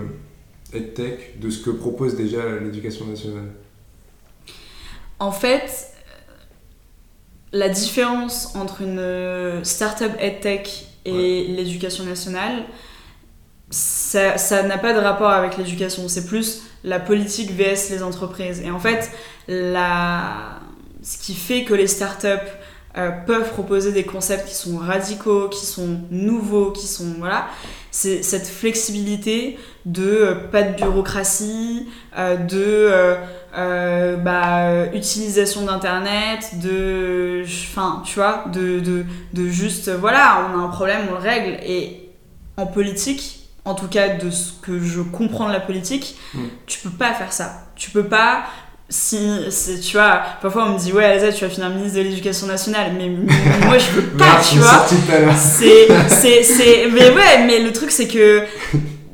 tech 0.95 1.39
de 1.41 1.51
ce 1.51 1.63
que 1.63 1.71
propose 1.71 2.17
déjà 2.17 2.59
l'éducation 2.63 3.07
nationale? 3.07 3.49
En 5.19 5.33
fait, 5.33 5.93
la 7.53 7.69
différence 7.69 8.55
entre 8.55 8.83
une 8.83 9.65
startup 9.65 10.13
EdTech 10.21 10.86
et 11.07 11.47
l'éducation 11.49 12.05
nationale, 12.05 12.65
ça 13.71 14.39
ça 14.39 14.63
n'a 14.63 14.79
pas 14.79 14.93
de 14.93 14.99
rapport 14.99 15.31
avec 15.31 15.57
l'éducation, 15.57 16.09
c'est 16.09 16.27
plus 16.27 16.63
la 16.85 17.01
politique 17.01 17.51
vs 17.51 17.91
les 17.91 18.03
entreprises. 18.03 18.61
Et 18.61 18.71
en 18.71 18.79
fait, 18.79 19.11
la... 19.49 20.61
ce 21.03 21.19
qui 21.19 21.35
fait 21.35 21.65
que 21.65 21.75
les 21.75 21.89
startups 21.89 22.51
euh, 22.97 23.11
peuvent 23.27 23.51
proposer 23.51 23.93
des 23.93 24.05
concepts 24.05 24.49
qui 24.49 24.55
sont 24.55 24.79
radicaux, 24.79 25.49
qui 25.49 25.67
sont 25.67 26.01
nouveaux, 26.11 26.71
qui 26.71 26.87
sont 26.87 27.15
voilà, 27.19 27.49
c'est 27.97 28.23
cette 28.23 28.47
flexibilité 28.47 29.59
de 29.87 30.03
euh, 30.07 30.35
pas 30.35 30.63
de 30.63 30.77
bureaucratie, 30.77 31.89
euh, 32.19 32.37
de 32.37 32.91
euh, 33.57 34.17
bah, 34.17 34.93
utilisation 34.93 35.65
d'internet, 35.65 36.59
de 36.61 37.43
enfin 37.71 38.03
tu 38.05 38.17
vois, 38.17 38.45
de, 38.53 38.81
de, 38.81 39.07
de 39.33 39.49
juste 39.49 39.89
voilà, 39.89 40.47
on 40.53 40.59
a 40.59 40.63
un 40.63 40.69
problème, 40.69 41.07
on 41.09 41.13
le 41.13 41.19
règle 41.19 41.59
et 41.65 42.11
en 42.59 42.67
politique. 42.67 43.49
En 43.65 43.75
tout 43.75 43.89
cas, 43.89 44.11
de 44.11 44.31
ce 44.31 44.53
que 44.63 44.79
je 44.79 45.01
comprends 45.01 45.49
de 45.49 45.53
la 45.53 45.59
politique, 45.61 46.17
Mm. 46.35 46.39
tu 46.67 46.79
peux 46.81 46.91
pas 46.91 47.13
faire 47.15 47.33
ça. 47.33 47.65
Tu 47.77 47.91
peux 47.91 48.05
pas 48.05 48.45
si, 48.89 49.19
tu 49.83 49.97
vois, 49.97 50.21
parfois 50.41 50.67
on 50.67 50.75
me 50.75 50.79
dit, 50.79 50.93
ouais, 50.93 51.05
Elsa, 51.05 51.33
tu 51.33 51.45
vas 51.45 51.51
finir 51.51 51.71
ministre 51.71 51.99
de 51.99 52.03
l'éducation 52.05 52.47
nationale, 52.47 52.93
mais 52.97 53.09
moi 53.67 53.79
je 53.79 53.91
veux 53.91 54.03
pas, 54.17 54.25
Merde, 54.27 54.45
tu 54.49 54.59
vois. 54.59 54.87
C'est, 55.37 55.89
c'est, 56.09 56.43
c'est, 56.45 56.89
mais 56.93 57.11
ouais, 57.11 57.45
mais 57.47 57.59
le 57.61 57.73
truc 57.73 57.91
c'est 57.91 58.07
que, 58.09 58.45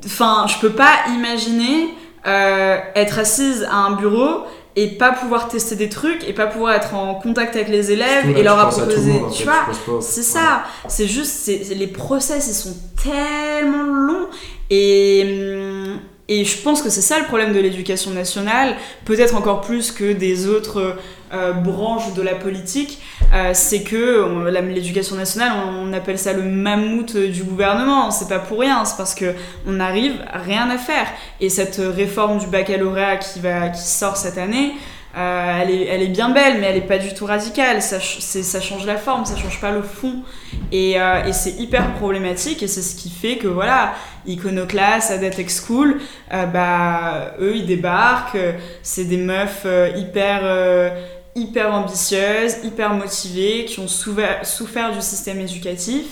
enfin, 0.04 0.46
je 0.46 0.58
peux 0.58 0.72
pas 0.74 0.92
imaginer 1.16 1.88
euh, 2.26 2.76
être 2.94 3.18
assise 3.18 3.66
à 3.70 3.76
un 3.76 3.92
bureau 3.92 4.44
et 4.76 4.88
pas 4.88 5.12
pouvoir 5.12 5.48
tester 5.48 5.74
des 5.76 5.88
trucs 5.88 6.26
et 6.28 6.32
pas 6.32 6.46
pouvoir 6.46 6.74
être 6.74 6.94
en 6.94 7.14
contact 7.16 7.56
avec 7.56 7.68
les 7.68 7.92
élèves 7.92 8.36
et 8.36 8.42
leur 8.42 8.68
proposer, 8.68 9.12
monde, 9.12 9.30
tu 9.32 9.38
fait, 9.44 9.44
vois. 9.44 10.00
C'est 10.00 10.20
Ouais. 10.20 10.22
ça, 10.26 10.64
c'est 10.88 11.06
juste, 11.08 11.32
c'est- 11.32 11.74
les 11.74 11.86
process 11.88 12.46
ils 12.46 12.54
sont 12.54 12.74
tellement 13.02 13.84
longs 13.84 14.26
et, 14.70 15.22
hum, 15.26 16.00
et 16.34 16.46
je 16.46 16.56
pense 16.62 16.80
que 16.80 16.88
c'est 16.88 17.02
ça 17.02 17.18
le 17.18 17.26
problème 17.26 17.52
de 17.52 17.60
l'éducation 17.60 18.10
nationale, 18.10 18.76
peut-être 19.04 19.34
encore 19.34 19.60
plus 19.60 19.92
que 19.92 20.14
des 20.14 20.46
autres 20.46 20.96
euh, 21.34 21.52
branches 21.52 22.14
de 22.14 22.22
la 22.22 22.34
politique, 22.34 23.00
euh, 23.34 23.50
c'est 23.52 23.82
que 23.82 24.48
l'éducation 24.62 25.16
nationale, 25.16 25.52
on, 25.78 25.92
appelle 25.92 26.18
ça 26.18 26.32
le 26.32 26.42
mammouth 26.42 27.14
du 27.18 27.42
gouvernement, 27.42 28.10
c'est 28.10 28.28
pas 28.28 28.38
pour 28.38 28.60
rien, 28.60 28.86
c'est 28.86 28.96
parce 28.96 29.14
que 29.14 29.34
on 29.66 29.78
arrive 29.78 30.14
à 30.32 30.38
rien 30.38 30.70
à 30.70 30.78
faire. 30.78 31.06
Et 31.38 31.50
cette 31.50 31.76
réforme 31.76 32.38
du 32.38 32.46
baccalauréat 32.46 33.18
qui 33.18 33.82
sort 33.82 34.16
cette 34.16 34.38
année, 34.38 34.72
euh, 35.14 35.60
elle, 35.60 36.02
est, 36.02 36.08
bien 36.08 36.30
belle, 36.30 36.58
mais 36.58 36.68
elle 36.68 36.76
est 36.76 36.80
pas 36.86 36.98
du 36.98 37.12
tout 37.12 37.26
radicale. 37.26 37.82
Ça, 37.82 38.00
change 38.00 38.86
la 38.86 38.96
forme, 38.96 39.24
ça 39.24 39.36
change 39.36 39.60
pas 39.60 39.70
le 39.70 39.82
fond. 39.82 40.22
Et, 40.70 40.98
euh, 40.98 41.24
et 41.24 41.32
c'est 41.32 41.52
hyper 41.58 41.94
problématique, 41.94 42.62
et 42.62 42.68
c'est 42.68 42.82
ce 42.82 42.96
qui 42.96 43.10
fait 43.10 43.36
que 43.36 43.48
voilà, 43.48 43.92
Iconoclast, 44.26 45.10
Adatex 45.10 45.66
School, 45.66 46.00
euh, 46.32 46.46
bah, 46.46 47.34
eux 47.40 47.56
ils 47.56 47.66
débarquent, 47.66 48.38
c'est 48.82 49.04
des 49.04 49.18
meufs 49.18 49.66
hyper. 49.96 50.92
hyper 51.34 51.74
ambitieuses, 51.74 52.56
hyper 52.62 52.94
motivées, 52.94 53.64
qui 53.64 53.80
ont 53.80 53.88
souffert, 53.88 54.92
du 54.92 55.00
système 55.00 55.40
éducatif, 55.40 56.06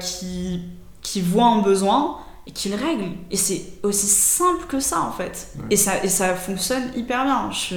qui, 0.00 0.62
qui 1.02 1.20
voient 1.20 1.46
un 1.46 1.62
besoin 1.62 2.18
et 2.46 2.52
qui 2.52 2.68
le 2.68 2.76
règlent. 2.76 3.12
Et 3.30 3.36
c'est 3.36 3.60
aussi 3.82 4.06
simple 4.06 4.66
que 4.68 4.78
ça 4.78 5.00
en 5.00 5.10
fait. 5.10 5.48
Ouais. 5.56 5.64
Et, 5.70 5.76
ça, 5.76 5.92
et 6.04 6.08
ça 6.08 6.34
fonctionne 6.34 6.82
hyper 6.96 7.24
bien. 7.24 7.50
Je, 7.50 7.76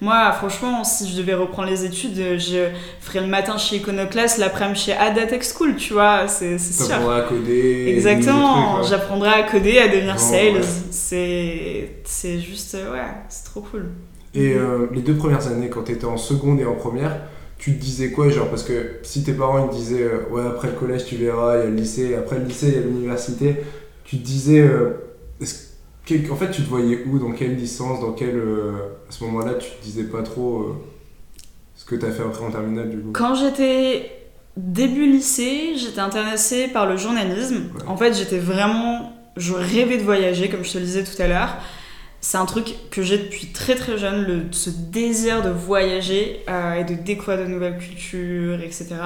moi, 0.00 0.32
franchement, 0.32 0.84
si 0.84 1.10
je 1.10 1.16
devais 1.16 1.34
reprendre 1.34 1.68
les 1.68 1.84
études, 1.84 2.16
je 2.38 2.68
ferais 3.00 3.20
le 3.20 3.26
matin 3.26 3.58
chez 3.58 3.76
Iconoclast, 3.76 4.38
l'après-midi 4.38 4.80
chez 4.80 4.92
Adatex 4.92 5.54
School, 5.54 5.76
tu 5.76 5.92
vois, 5.92 6.28
c'est 6.28 6.58
sûr. 6.58 6.88
T'apprendras 6.88 7.18
à 7.18 7.22
coder. 7.22 7.86
Exactement, 7.88 8.76
ouais. 8.76 8.86
j'apprendrai 8.88 9.30
à 9.30 9.42
coder, 9.42 9.78
à 9.78 9.88
devenir 9.88 10.18
sales. 10.18 10.56
ouais. 10.56 12.02
C'est 12.04 12.40
juste, 12.40 12.74
ouais, 12.74 13.00
c'est 13.28 13.44
trop 13.44 13.60
cool. 13.60 13.86
Et 14.34 14.52
euh, 14.52 14.86
les 14.92 15.00
deux 15.00 15.14
premières 15.14 15.46
années, 15.48 15.70
quand 15.70 15.82
t'étais 15.82 16.04
en 16.04 16.18
seconde 16.18 16.60
et 16.60 16.66
en 16.66 16.74
première, 16.74 17.20
tu 17.58 17.74
te 17.74 17.80
disais 17.80 18.10
quoi 18.10 18.28
Genre, 18.28 18.48
parce 18.48 18.64
que 18.64 18.98
si 19.02 19.24
tes 19.24 19.32
parents 19.32 19.64
ils 19.64 19.70
te 19.70 19.74
disaient, 19.74 20.02
euh, 20.02 20.28
ouais, 20.30 20.42
après 20.46 20.68
le 20.68 20.74
collège, 20.74 21.06
tu 21.06 21.16
verras, 21.16 21.56
il 21.56 21.60
y 21.60 21.62
a 21.62 21.66
le 21.66 21.74
lycée, 21.74 22.14
après 22.14 22.38
le 22.38 22.44
lycée, 22.44 22.68
il 22.68 22.74
y 22.74 22.76
a 22.76 22.80
l'université, 22.80 23.56
tu 24.06 24.18
te 24.18 24.22
disais, 24.24 24.60
euh, 24.60 24.92
en 26.30 26.36
fait, 26.36 26.50
tu 26.50 26.62
te 26.62 26.68
voyais 26.68 27.04
où 27.06 27.18
Dans 27.18 27.32
quelle 27.32 27.56
licence 27.56 28.00
Dans 28.00 28.12
quelle. 28.12 28.36
euh, 28.36 28.72
à 29.08 29.12
ce 29.12 29.22
moment-là, 29.24 29.54
tu 29.54 29.68
te 29.70 29.82
disais 29.82 30.04
pas 30.04 30.22
trop 30.22 30.60
euh, 30.60 30.74
ce 31.74 31.84
que 31.84 31.94
t'as 31.96 32.10
fait 32.10 32.22
après 32.22 32.44
en 32.44 32.50
terminale, 32.50 32.90
du 32.90 32.98
coup? 32.98 33.10
Quand 33.12 33.34
j'étais 33.34 34.10
début 34.56 35.06
lycée, 35.06 35.74
j'étais 35.76 36.00
intéressée 36.00 36.68
par 36.68 36.86
le 36.86 36.96
journalisme. 36.96 37.70
Ouais. 37.74 37.82
En 37.86 37.96
fait, 37.96 38.14
j'étais 38.14 38.38
vraiment. 38.38 39.12
Je 39.36 39.52
rêvais 39.52 39.98
de 39.98 40.02
voyager, 40.02 40.48
comme 40.48 40.64
je 40.64 40.72
te 40.72 40.78
le 40.78 40.84
disais 40.84 41.04
tout 41.04 41.20
à 41.20 41.26
l'heure. 41.28 41.56
C'est 42.22 42.38
un 42.38 42.46
truc 42.46 42.74
que 42.90 43.02
j'ai 43.02 43.18
depuis 43.18 43.48
très 43.52 43.74
très 43.74 43.98
jeune, 43.98 44.24
le, 44.26 44.42
ce 44.50 44.70
désir 44.70 45.42
de 45.42 45.50
voyager 45.50 46.40
euh, 46.48 46.74
et 46.74 46.84
de 46.84 46.94
découvrir 46.94 47.38
de 47.38 47.44
nouvelles 47.44 47.76
cultures, 47.78 48.60
etc. 48.62 48.96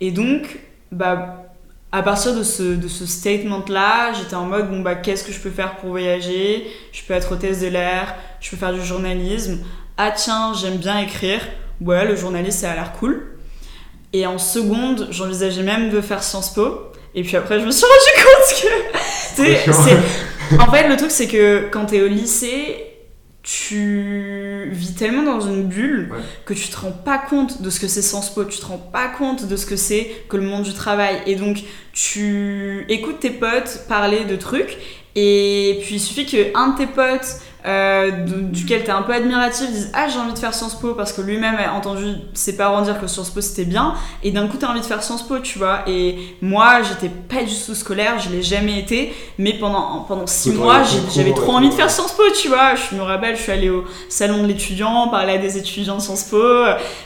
Et 0.00 0.12
donc, 0.12 0.60
bah, 0.92 1.47
à 1.90 2.02
partir 2.02 2.34
de 2.34 2.42
ce, 2.42 2.62
de 2.62 2.86
ce 2.88 3.06
statement-là, 3.06 4.12
j'étais 4.12 4.36
en 4.36 4.44
mode, 4.44 4.70
bon, 4.70 4.80
bah, 4.80 4.94
qu'est-ce 4.94 5.24
que 5.24 5.32
je 5.32 5.40
peux 5.40 5.50
faire 5.50 5.76
pour 5.76 5.90
voyager? 5.90 6.66
Je 6.92 7.02
peux 7.02 7.14
être 7.14 7.32
hôtesse 7.32 7.60
de 7.60 7.68
l'air, 7.68 8.14
je 8.40 8.50
peux 8.50 8.56
faire 8.56 8.74
du 8.74 8.84
journalisme. 8.84 9.60
Ah 9.96 10.10
tiens, 10.10 10.52
j'aime 10.54 10.76
bien 10.76 10.98
écrire. 10.98 11.40
Ouais, 11.80 12.04
le 12.04 12.14
journaliste, 12.14 12.60
ça 12.60 12.72
a 12.72 12.74
l'air 12.74 12.92
cool. 12.92 13.38
Et 14.12 14.26
en 14.26 14.38
seconde, 14.38 15.08
j'envisageais 15.10 15.62
même 15.62 15.90
de 15.90 16.00
faire 16.00 16.22
Sciences 16.22 16.52
Po. 16.52 16.92
Et 17.14 17.22
puis 17.22 17.36
après, 17.36 17.58
je 17.58 17.64
me 17.64 17.70
suis 17.70 17.86
rendu 17.86 18.24
compte 18.24 18.62
que. 19.36 20.60
en 20.60 20.70
fait, 20.70 20.88
le 20.88 20.96
truc, 20.96 21.10
c'est 21.10 21.26
que 21.26 21.68
quand 21.70 21.86
t'es 21.86 22.02
au 22.02 22.08
lycée, 22.08 22.87
tu 23.50 24.68
vis 24.70 24.92
tellement 24.94 25.22
dans 25.22 25.40
une 25.40 25.68
bulle 25.68 26.08
Ouais. 26.12 26.18
que 26.44 26.52
tu 26.52 26.68
te 26.68 26.76
rends 26.76 26.92
pas 26.92 27.16
compte 27.16 27.62
de 27.62 27.70
ce 27.70 27.80
que 27.80 27.88
c'est 27.88 28.02
Sciences 28.02 28.34
Po, 28.34 28.44
tu 28.44 28.58
te 28.58 28.66
rends 28.66 28.76
pas 28.92 29.08
compte 29.08 29.46
de 29.48 29.56
ce 29.56 29.64
que 29.64 29.76
c'est 29.76 30.10
que 30.28 30.36
le 30.36 30.42
monde 30.42 30.64
du 30.64 30.74
travail. 30.74 31.22
Et 31.26 31.34
donc, 31.36 31.62
tu 31.94 32.84
écoutes 32.90 33.20
tes 33.20 33.30
potes 33.30 33.86
parler 33.88 34.24
de 34.26 34.36
trucs, 34.36 34.76
et 35.14 35.80
puis 35.82 35.94
il 35.94 36.00
suffit 36.00 36.26
qu'un 36.26 36.68
de 36.68 36.76
tes 36.76 36.86
potes, 36.86 37.40
euh, 37.68 38.10
duquel 38.50 38.82
t'es 38.84 38.90
un 38.90 39.02
peu 39.02 39.12
admiratif, 39.12 39.70
dise 39.70 39.90
Ah, 39.92 40.06
j'ai 40.08 40.18
envie 40.18 40.32
de 40.32 40.38
faire 40.38 40.54
Sciences 40.54 40.74
Po 40.78 40.94
parce 40.94 41.12
que 41.12 41.20
lui-même 41.20 41.56
a 41.56 41.72
entendu 41.74 42.04
ses 42.32 42.56
parents 42.56 42.80
dire 42.82 42.98
que 43.00 43.06
Sciences 43.06 43.30
Po 43.30 43.40
c'était 43.42 43.64
bien, 43.66 43.94
et 44.22 44.30
d'un 44.30 44.46
coup 44.48 44.56
t'as 44.58 44.68
envie 44.68 44.80
de 44.80 44.86
faire 44.86 45.02
Sciences 45.02 45.22
Po, 45.26 45.38
tu 45.40 45.58
vois. 45.58 45.80
Et 45.86 46.16
moi, 46.40 46.80
j'étais 46.82 47.08
pas 47.12 47.42
du 47.44 47.54
tout 47.54 47.74
scolaire, 47.74 48.18
je 48.18 48.30
l'ai 48.30 48.42
jamais 48.42 48.78
été, 48.78 49.12
mais 49.38 49.52
pendant, 49.54 50.00
pendant 50.08 50.26
six 50.26 50.50
mois, 50.52 50.82
j'avais 51.14 51.34
trop 51.34 51.52
envie 51.52 51.68
de 51.68 51.74
faire. 51.74 51.90
Sciences 51.90 52.12
Po, 52.12 52.22
tu 52.40 52.48
vois. 52.48 52.74
Je 52.74 52.96
me 52.96 53.02
rappelle, 53.02 53.36
je 53.36 53.42
suis 53.42 53.52
allée 53.52 53.70
au 53.70 53.84
salon 54.08 54.42
de 54.42 54.48
l'étudiant, 54.48 55.08
parler 55.08 55.34
à 55.34 55.38
des 55.38 55.58
étudiants 55.58 55.96
de 55.96 56.02
Sciences 56.02 56.24
Po, 56.24 56.42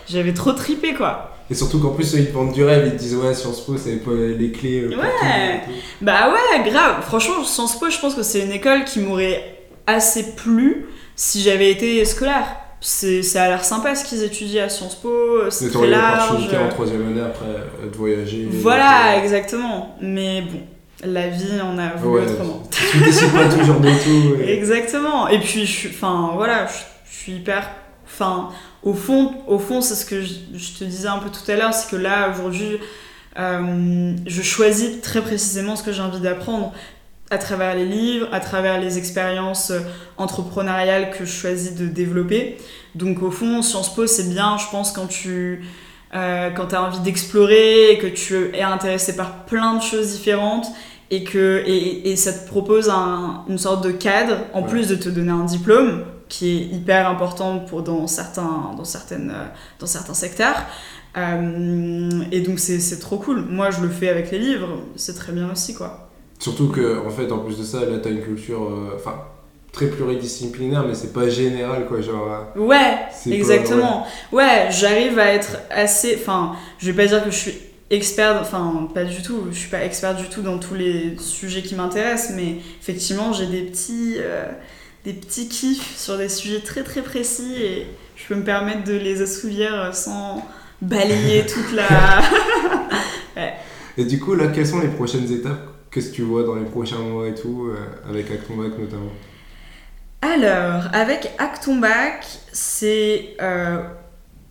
j'avais 0.08 0.32
trop 0.34 0.52
tripé 0.52 0.94
quoi. 0.94 1.30
Et 1.50 1.54
surtout 1.54 1.80
qu'en 1.80 1.90
plus, 1.90 2.14
ils 2.14 2.28
te 2.28 2.32
vendent 2.32 2.52
du 2.52 2.64
rêve, 2.64 2.84
ils 2.86 2.92
te 2.92 2.98
disent, 2.98 3.16
ouais, 3.16 3.34
Sciences 3.34 3.60
Po, 3.62 3.76
c'est 3.76 3.96
pas 3.96 4.10
les 4.12 4.52
clés. 4.52 4.82
euh, 4.84 4.96
Ouais. 4.96 5.60
Bah 6.00 6.30
ouais, 6.30 6.70
grave. 6.70 7.02
Franchement, 7.02 7.44
Sciences 7.44 7.78
Po, 7.78 7.90
je 7.90 7.98
pense 7.98 8.14
que 8.14 8.22
c'est 8.22 8.40
une 8.40 8.52
école 8.52 8.84
qui 8.84 9.00
m'aurait 9.00 9.61
assez 9.86 10.34
plu 10.34 10.86
si 11.16 11.42
j'avais 11.42 11.70
été 11.70 12.04
scolaire. 12.04 12.56
C'est, 12.80 13.22
ça 13.22 13.44
a 13.44 13.48
l'air 13.48 13.64
sympa 13.64 13.94
ce 13.94 14.04
qu'ils 14.04 14.24
étudient 14.24 14.64
à 14.64 14.68
Sciences 14.68 14.96
Po, 14.96 15.48
c'est 15.50 15.70
très 15.70 15.86
large. 15.86 16.32
en 16.52 16.68
troisième 16.68 17.06
année 17.06 17.20
après 17.20 17.46
euh, 17.46 17.88
de 17.88 17.96
voyager. 17.96 18.48
Voilà, 18.50 19.14
et- 19.16 19.20
exactement. 19.22 19.96
Mais 20.00 20.42
bon, 20.42 20.60
la 21.04 21.28
vie 21.28 21.60
en 21.62 21.78
a 21.78 21.90
voulu 21.94 22.20
Ouais, 22.24 22.30
autrement. 22.32 22.62
Tu 22.70 22.98
décides 22.98 23.30
pas 23.32 23.48
toujours 23.48 23.78
de 23.78 23.88
tout. 23.88 24.42
Exactement. 24.48 25.28
Et 25.28 25.38
puis, 25.38 25.60
je 25.64 25.70
suis, 25.72 25.88
enfin, 25.90 26.32
voilà, 26.34 26.66
je, 26.66 26.72
je 27.12 27.16
suis 27.22 27.32
hyper, 27.34 27.70
enfin, 28.04 28.48
au 28.82 28.94
fond, 28.94 29.32
au 29.46 29.60
fond, 29.60 29.80
c'est 29.80 29.94
ce 29.94 30.04
que 30.04 30.20
je, 30.20 30.34
je 30.54 30.72
te 30.78 30.82
disais 30.82 31.06
un 31.06 31.18
peu 31.18 31.28
tout 31.30 31.48
à 31.52 31.54
l'heure, 31.54 31.72
c'est 31.72 31.88
que 31.88 31.96
là, 32.02 32.30
aujourd'hui, 32.32 32.78
euh, 33.38 34.12
je 34.26 34.42
choisis 34.42 35.00
très 35.02 35.20
précisément 35.22 35.76
ce 35.76 35.84
que 35.84 35.92
j'ai 35.92 36.02
envie 36.02 36.20
d'apprendre 36.20 36.72
à 37.32 37.38
travers 37.38 37.74
les 37.74 37.86
livres, 37.86 38.28
à 38.32 38.40
travers 38.40 38.78
les 38.80 38.98
expériences 38.98 39.70
euh, 39.70 39.80
entrepreneuriales 40.18 41.10
que 41.10 41.24
je 41.24 41.32
choisis 41.32 41.74
de 41.74 41.86
développer. 41.86 42.56
Donc, 42.94 43.22
au 43.22 43.30
fond, 43.30 43.62
Sciences 43.62 43.94
Po, 43.94 44.06
c'est 44.06 44.28
bien, 44.28 44.56
je 44.58 44.66
pense, 44.70 44.92
quand 44.92 45.06
tu 45.08 45.64
euh, 46.14 46.50
quand 46.50 46.74
as 46.74 46.82
envie 46.82 47.00
d'explorer 47.00 47.98
que 48.00 48.06
tu 48.06 48.34
es 48.54 48.62
intéressé 48.62 49.16
par 49.16 49.44
plein 49.46 49.76
de 49.78 49.82
choses 49.82 50.12
différentes 50.12 50.66
et 51.10 51.24
que 51.24 51.62
et, 51.66 52.10
et 52.10 52.16
ça 52.16 52.32
te 52.34 52.46
propose 52.46 52.90
un- 52.90 53.44
une 53.48 53.56
sorte 53.58 53.82
de 53.82 53.92
cadre 53.92 54.36
en 54.52 54.60
Ouais. 54.62 54.68
plus 54.68 54.88
de 54.88 54.94
te 54.94 55.08
donner 55.08 55.30
un 55.32 55.44
diplôme 55.46 56.04
qui 56.28 56.50
est 56.50 56.76
hyper 56.76 57.08
important 57.08 57.60
pour 57.60 57.82
dans 57.82 58.06
certains 58.06 58.72
dans 58.76 58.84
certaines 58.84 59.30
euh, 59.30 59.46
dans 59.80 59.86
certains 59.86 60.14
secteurs 60.14 60.62
Euh, 61.16 62.22
et 62.30 62.40
donc 62.40 62.58
c'est 62.58 62.98
trop 62.98 63.18
cool 63.18 63.42
moi 63.58 63.70
je 63.70 63.80
le 63.82 63.90
fais 63.90 64.08
avec 64.08 64.30
les 64.30 64.38
livres 64.38 64.80
c'est 64.96 65.14
très 65.14 65.32
bien 65.32 65.50
aussi 65.52 65.74
quoi 65.74 66.10
Surtout 66.42 66.66
que, 66.66 67.06
en 67.06 67.10
fait, 67.10 67.30
en 67.30 67.38
plus 67.38 67.56
de 67.56 67.62
ça, 67.62 67.84
là, 67.84 67.98
t'as 68.02 68.10
une 68.10 68.20
culture, 68.20 68.64
euh, 68.64 68.96
enfin, 68.96 69.14
très 69.70 69.86
pluridisciplinaire, 69.86 70.84
mais 70.84 70.94
c'est 70.94 71.12
pas 71.12 71.28
général, 71.28 71.86
quoi. 71.86 72.00
Genre, 72.00 72.48
euh, 72.56 72.60
ouais 72.60 72.96
pas- 73.24 73.30
exactement 73.30 74.04
ouais, 74.32 74.66
j'arrive 74.70 75.20
à 75.20 75.26
être 75.26 75.58
assez 75.70 76.18
enfin 76.20 76.56
je 76.78 76.90
vais 76.90 76.96
pas 77.00 77.06
dire 77.06 77.22
que 77.22 77.30
je 77.30 77.36
suis 77.36 77.54
experte 77.90 78.38
enfin 78.40 78.88
pas 78.92 79.04
du 79.04 79.22
tout 79.22 79.44
je 79.52 79.56
suis 79.56 79.68
pas 79.70 79.84
experte 79.84 80.18
du 80.18 80.28
tout 80.28 80.42
dans 80.42 80.58
tous 80.58 80.74
les 80.74 81.16
sujets 81.18 81.62
qui 81.62 81.76
m'intéressent 81.76 82.34
mais 82.34 82.56
effectivement 82.80 83.32
j'ai 83.32 83.46
des 83.46 83.62
petits 83.62 84.16
euh, 84.18 84.46
des 85.04 85.12
petits 85.12 85.48
kiffs 85.48 85.96
sur 85.96 86.18
des 86.18 86.28
sujets 86.28 86.60
très 86.60 86.82
très 86.82 87.02
précis 87.02 87.54
et 87.62 87.86
je 88.16 88.26
peux 88.26 88.34
me 88.34 88.44
permettre 88.44 88.82
de 88.84 88.94
les 88.94 89.22
assouvir 89.22 89.94
sans 89.94 90.44
balayer 90.80 91.46
toute 91.46 91.72
la 91.72 92.20
Et 93.98 94.04
du 94.04 94.18
coup, 94.18 94.34
là, 94.34 94.48
quelles 94.48 94.66
sont 94.66 94.80
les 94.80 94.88
prochaines 94.88 95.30
étapes 95.32 95.71
Qu'est-ce 95.92 96.10
que 96.10 96.14
tu 96.14 96.22
vois 96.22 96.42
dans 96.42 96.54
les 96.54 96.64
prochains 96.64 96.98
mois 96.98 97.28
et 97.28 97.34
tout, 97.34 97.68
euh, 97.68 97.76
avec 98.08 98.30
Acton 98.30 98.56
Bac 98.56 98.78
notamment 98.78 99.12
Alors, 100.22 100.84
avec 100.94 101.30
Acton 101.38 101.76
Bac, 101.76 102.24
c'est 102.50 103.36
euh, 103.42 103.82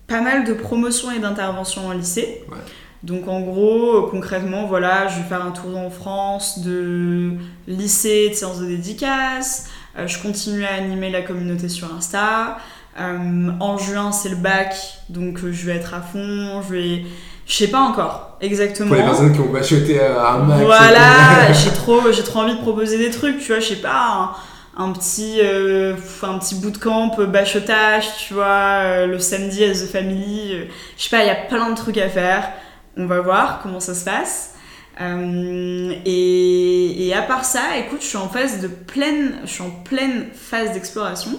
pas 0.05 0.21
mal 0.21 0.43
de 0.43 0.53
promotions 0.53 1.09
et 1.11 1.17
d'interventions 1.17 1.87
en 1.87 1.93
lycée. 1.93 2.43
Ouais. 2.47 2.57
Donc 3.01 3.27
en 3.27 3.41
gros, 3.41 3.95
euh, 3.95 4.11
concrètement, 4.11 4.67
voilà, 4.67 5.07
je 5.07 5.17
vais 5.17 5.27
faire 5.27 5.43
un 5.43 5.49
tour 5.49 5.75
en 5.75 5.89
France 5.89 6.59
de 6.59 7.31
lycée, 7.67 8.29
de 8.29 8.35
séances 8.35 8.59
de 8.59 8.67
dédicace. 8.67 9.67
Euh, 9.97 10.05
je 10.05 10.21
continue 10.21 10.63
à 10.63 10.75
animer 10.75 11.09
la 11.09 11.23
communauté 11.23 11.69
sur 11.69 11.91
Insta. 11.91 12.59
en 12.99 13.77
juin, 13.77 14.11
c'est 14.11 14.29
le 14.29 14.35
bac, 14.35 14.75
donc 15.09 15.39
je 15.39 15.65
vais 15.65 15.77
être 15.77 15.95
à 15.95 16.01
fond. 16.01 16.61
Je 16.61 16.73
vais. 16.73 17.05
Je 17.51 17.57
sais 17.57 17.67
pas 17.67 17.81
encore 17.81 18.37
exactement. 18.39 18.87
Pour 18.87 18.95
les 18.95 19.03
personnes 19.03 19.33
qui 19.33 19.41
ont 19.41 19.51
bachoté 19.51 19.99
à 19.99 20.35
un 20.35 20.43
max. 20.45 20.63
Voilà, 20.63 21.51
j'ai 21.51 21.69
trop, 21.73 22.09
j'ai 22.09 22.23
trop 22.23 22.39
envie 22.39 22.55
de 22.55 22.61
proposer 22.61 22.97
des 22.97 23.11
trucs, 23.11 23.39
tu 23.39 23.47
vois, 23.47 23.59
je 23.59 23.67
sais 23.67 23.75
pas 23.75 24.37
un 24.77 24.93
petit, 24.93 25.41
euh, 25.43 25.93
un 26.23 26.37
petit 26.37 26.55
bootcamp, 26.55 27.11
euh, 27.19 27.25
bachotage, 27.25 28.05
tu 28.25 28.35
vois, 28.35 28.45
euh, 28.45 29.05
le 29.05 29.19
samedi 29.19 29.65
as 29.65 29.83
the 29.83 29.91
family. 29.91 30.59
je 30.97 31.03
sais 31.03 31.09
pas, 31.09 31.23
il 31.23 31.27
y 31.27 31.29
a 31.29 31.35
plein 31.35 31.69
de 31.69 31.75
trucs 31.75 31.97
à 31.97 32.07
faire. 32.07 32.53
On 32.95 33.05
va 33.05 33.19
voir 33.19 33.59
comment 33.61 33.81
ça 33.81 33.95
se 33.95 34.05
passe. 34.05 34.53
et, 35.01 37.07
et, 37.07 37.13
à 37.13 37.21
part 37.21 37.43
ça, 37.43 37.77
écoute, 37.79 37.99
je 38.01 38.07
suis 38.07 38.17
en 38.17 38.29
phase 38.29 38.61
de 38.61 38.69
pleine, 38.69 39.33
je 39.43 39.49
suis 39.49 39.63
en 39.63 39.71
pleine 39.71 40.27
phase 40.33 40.71
d'exploration. 40.71 41.31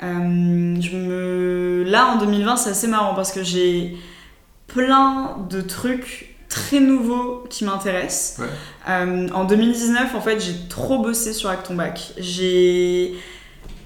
je 0.00 0.96
me, 0.96 1.84
là, 1.86 2.14
en 2.14 2.16
2020, 2.16 2.56
c'est 2.56 2.70
assez 2.70 2.86
marrant 2.86 3.14
parce 3.14 3.30
que 3.30 3.44
j'ai 3.44 3.94
plein 4.66 5.36
de 5.48 5.60
trucs 5.60 6.34
très 6.48 6.80
nouveau 6.80 7.44
qui 7.50 7.64
m'intéresse. 7.64 8.40
Euh, 8.88 9.28
en 9.34 9.44
2019, 9.44 10.14
en 10.14 10.20
fait, 10.20 10.40
j'ai 10.40 10.54
trop 10.68 11.02
bossé 11.02 11.32
sur 11.32 11.50
Acton 11.50 11.74
Bac. 11.74 12.12
J'ai. 12.18 13.14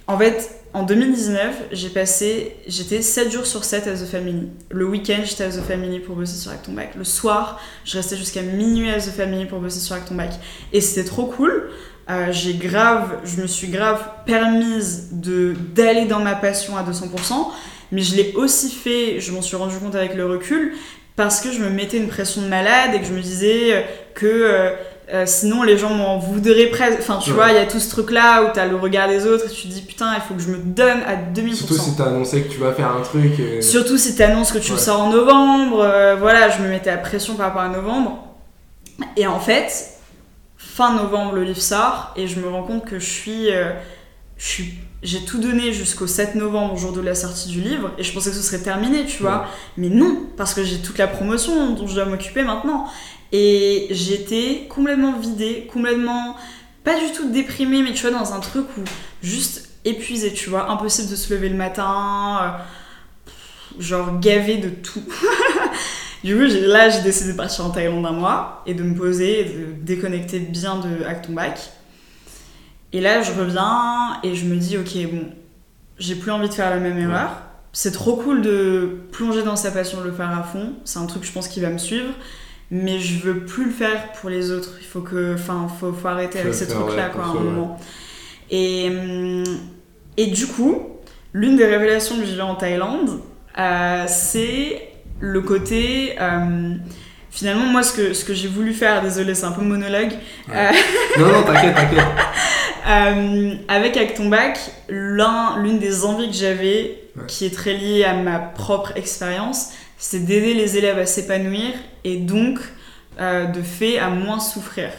En 0.07 0.19
fait, 0.19 0.59
en 0.75 0.83
2019, 0.83 1.55
j'ai 1.73 1.89
passé. 1.89 2.57
J'étais 2.67 3.03
7 3.03 3.33
jours 3.33 3.47
sur 3.47 3.65
7 3.65 3.87
à 3.87 3.95
The 3.95 4.05
Family. 4.05 4.49
Le 4.71 4.87
week-end, 4.87 5.21
j'étais 5.25 5.45
à 5.45 5.51
The 5.51 5.63
Family 5.63 6.01
pour 6.01 6.17
bosser 6.17 6.37
sur 6.37 6.51
Acton 6.51 6.73
Bac. 6.73 6.95
Le 6.95 7.05
soir, 7.05 7.61
je 7.85 7.97
restais 7.97 8.17
jusqu'à 8.17 8.43
minuit 8.43 8.91
à 8.91 8.99
The 8.99 9.11
Family 9.11 9.47
pour 9.47 9.61
bosser 9.61 9.81
sur 9.81 9.95
Acton 9.95 10.15
Bac. 10.15 10.33
Et 10.73 10.81
c'était 10.81 11.09
trop 11.09 11.27
cool. 11.27 11.71
Euh, 12.11 12.33
j'ai 12.33 12.55
grave, 12.55 13.19
je 13.25 13.43
me 13.43 13.47
suis 13.47 13.69
grave 13.69 14.03
permise 14.25 15.09
de 15.13 15.55
d'aller 15.75 16.07
dans 16.07 16.21
ma 16.21 16.35
passion 16.35 16.75
à 16.79 16.83
200%, 16.83 17.51
mais 17.93 18.03
je 18.03 18.17
l'ai 18.17 18.33
aussi 18.35 18.71
fait, 18.71 19.21
je 19.21 19.33
m'en 19.33 19.43
suis 19.43 19.57
rendu 19.57 19.77
compte 19.77 19.95
avec 19.95 20.15
le 20.15 20.27
recul, 20.27 20.75
parce 21.19 21.41
que 21.41 21.51
je 21.51 21.59
me 21.59 21.69
mettais 21.69 21.97
une 21.97 22.07
pression 22.07 22.43
de 22.43 22.47
malade 22.47 22.95
et 22.95 23.01
que 23.01 23.05
je 23.05 23.13
me 23.13 23.21
disais 23.21 23.75
euh, 23.75 23.83
que 24.15 24.27
euh, 24.27 24.71
euh, 25.13 25.25
sinon 25.27 25.65
les 25.65 25.77
gens 25.77 25.91
m'en 25.91 26.19
voudraient 26.19 26.69
presque. 26.69 27.01
Enfin, 27.01 27.19
tu 27.19 27.33
vois, 27.33 27.49
il 27.49 27.57
y 27.57 27.59
a 27.59 27.67
tout 27.67 27.81
ce 27.81 27.91
truc-là 27.91 28.45
où 28.45 28.53
t'as 28.55 28.67
le 28.67 28.77
regard 28.77 29.09
des 29.09 29.27
autres 29.27 29.47
et 29.47 29.51
tu 29.51 29.63
te 29.63 29.73
dis 29.73 29.83
putain, 29.83 30.15
il 30.15 30.21
faut 30.21 30.35
que 30.35 30.41
je 30.41 30.51
me 30.51 30.59
donne 30.59 31.01
à 31.03 31.17
2000%. 31.17 31.55
Surtout 31.55 31.75
si 31.75 31.97
t'as 31.97 32.05
annoncé 32.05 32.43
que 32.43 32.53
tu 32.53 32.59
vas 32.59 32.73
faire 32.73 32.93
un 32.93 33.01
truc. 33.01 33.33
Surtout 33.63 33.99
si 33.99 34.15
t'annonces 34.15 34.53
que 34.53 34.59
tu 34.59 34.71
le 34.71 34.79
sors 34.79 35.01
en 35.01 35.11
novembre. 35.11 35.79
voilà, 36.21 36.51
je 36.51 36.63
me 36.63 36.69
mettais 36.69 36.91
la 36.91 36.99
pression 36.99 37.35
par 37.35 37.47
rapport 37.47 37.63
à 37.63 37.69
novembre. 37.69 38.25
Et 39.17 39.27
en 39.27 39.41
fait, 39.41 39.99
fin 40.57 40.95
novembre, 40.95 41.33
le 41.35 41.43
livre 41.43 41.61
sort 41.61 42.13
et 42.17 42.29
je 42.29 42.39
me 42.39 42.49
rends 42.49 42.63
compte 42.63 42.85
que 42.85 43.01
je 43.01 43.11
suis. 43.11 43.49
je 44.37 44.47
suis 44.47 44.75
j'ai 45.03 45.25
tout 45.25 45.39
donné 45.39 45.73
jusqu'au 45.73 46.07
7 46.07 46.35
novembre, 46.35 46.77
jour 46.77 46.93
de 46.93 47.01
la 47.01 47.15
sortie 47.15 47.49
du 47.49 47.61
livre, 47.61 47.93
et 47.99 48.03
je 48.03 48.13
pensais 48.13 48.31
que 48.31 48.37
ce 48.37 48.43
serait 48.43 48.63
terminé, 48.63 49.07
tu 49.07 49.23
vois. 49.23 49.47
Mais 49.77 49.89
non, 49.89 50.25
parce 50.37 50.55
que 50.55 50.65
j'ai 50.65 50.79
toute 50.79 50.99
la 50.99 51.07
promotion 51.07 51.75
dont 51.75 51.87
je 51.87 51.95
dois 51.95 52.05
m'occuper 52.05 52.43
maintenant. 52.43 52.87
Et 53.31 53.87
j'étais 53.91 54.67
complètement 54.69 55.19
vidée, 55.19 55.69
complètement 55.73 56.37
pas 56.83 56.99
du 56.99 57.13
tout 57.13 57.31
déprimée, 57.31 57.83
mais 57.83 57.93
tu 57.93 58.09
vois, 58.09 58.19
dans 58.19 58.33
un 58.33 58.41
truc 58.41 58.65
où 58.77 58.81
juste 59.23 59.69
épuisée, 59.85 60.33
tu 60.33 60.51
vois. 60.51 60.71
Impossible 60.71 61.11
de 61.11 61.17
se 61.17 61.33
lever 61.33 61.49
le 61.49 61.57
matin, 61.57 62.39
euh, 62.43 63.31
genre 63.81 64.19
gavé 64.19 64.57
de 64.57 64.71
tout. 64.71 65.03
du 66.25 66.35
coup, 66.35 66.43
là, 66.43 66.89
j'ai 66.89 67.03
décidé 67.03 67.33
de 67.33 67.37
partir 67.37 67.67
en 67.67 67.71
Thaïlande 67.71 68.07
un 68.07 68.13
mois 68.13 68.63
et 68.67 68.75
de 68.75 68.83
me 68.83 68.97
poser 68.97 69.41
et 69.41 69.45
de 69.45 69.67
déconnecter 69.83 70.41
bien 70.41 70.77
de 70.77 71.05
Acton 71.05 71.35
Back 71.35 71.59
et 72.93 73.01
là, 73.01 73.23
je 73.23 73.33
reviens 73.33 74.19
et 74.23 74.35
je 74.35 74.47
me 74.47 74.57
dis, 74.57 74.79
ok, 74.79 75.11
bon, 75.13 75.27
j'ai 75.99 76.15
plus 76.15 76.31
envie 76.31 76.49
de 76.49 76.55
faire 76.55 76.71
la 76.71 76.79
même 76.79 76.99
erreur. 76.99 77.31
C'est 77.73 77.93
trop 77.93 78.17
cool 78.17 78.41
de 78.41 78.99
plonger 79.13 79.43
dans 79.43 79.57
sa 79.57 79.71
passion, 79.71 80.01
de 80.01 80.07
le 80.07 80.13
faire 80.13 80.31
à 80.31 80.43
fond. 80.43 80.73
C'est 80.85 80.99
un 80.99 81.07
truc, 81.07 81.25
je 81.25 81.33
pense, 81.33 81.49
qui 81.49 81.61
va 81.61 81.69
me 81.71 81.79
suivre. 81.79 82.13
Mais 82.71 82.99
je 82.99 83.21
veux 83.21 83.41
plus 83.41 83.67
le 83.67 83.71
faire 83.71 84.13
pour 84.13 84.31
les 84.31 84.51
autres. 84.51 84.73
Il 84.81 84.87
faut 84.87 85.01
que, 85.01 85.35
enfin, 85.35 85.69
faut, 85.81 85.93
faut 85.93 86.09
arrêter 86.09 86.41
avec 86.41 86.55
ces 86.55 86.69
trucs-là, 86.69 87.11
quoi, 87.11 87.25
à 87.25 87.29
un 87.29 87.35
moment. 87.35 87.79
Et, 88.51 88.91
et 90.17 90.27
du 90.27 90.47
coup, 90.47 90.83
l'une 91.33 91.57
des 91.57 91.67
révélations 91.67 92.19
que 92.19 92.25
j'ai 92.25 92.37
eues 92.37 92.41
en 92.41 92.55
Thaïlande, 92.55 93.21
euh, 93.59 94.05
c'est 94.07 94.91
le 95.21 95.41
côté. 95.43 96.15
Euh, 96.21 96.75
finalement, 97.31 97.67
moi, 97.67 97.83
ce 97.83 97.93
que, 97.93 98.13
ce 98.15 98.25
que 98.25 98.35
j'ai 98.35 98.49
voulu 98.49 98.73
faire, 98.73 99.03
désolé, 99.03 99.35
c'est 99.35 99.47
un 99.47 99.53
peu 99.53 99.63
monologue. 99.63 100.13
Euh, 100.53 100.71
non, 101.19 101.27
non, 101.27 101.43
t'inquiète, 101.43 101.75
t'inquiète. 101.75 102.05
Euh, 102.89 103.55
avec 103.69 103.97
Acton 103.97 104.29
Bac, 104.29 104.59
l'une 104.89 105.79
des 105.79 106.05
envies 106.05 106.29
que 106.29 106.37
j'avais, 106.37 107.03
qui 107.27 107.45
est 107.45 107.55
très 107.55 107.75
liée 107.75 108.05
à 108.05 108.15
ma 108.15 108.39
propre 108.39 108.97
expérience, 108.97 109.71
c'est 109.99 110.25
d'aider 110.25 110.55
les 110.55 110.79
élèves 110.79 110.99
à 110.99 111.07
s'épanouir 111.07 111.73
et 112.05 112.17
donc, 112.17 112.59
euh, 113.21 113.47
de 113.47 113.63
fait, 113.63 113.99
à 113.99 114.09
moins 114.09 114.41
souffrir. 114.41 114.91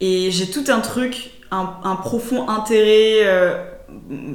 Et 0.00 0.30
j'ai 0.30 0.50
tout 0.50 0.64
un 0.68 0.80
truc, 0.80 1.30
un, 1.50 1.96
profond 1.96 2.48
intérêt 2.48 3.24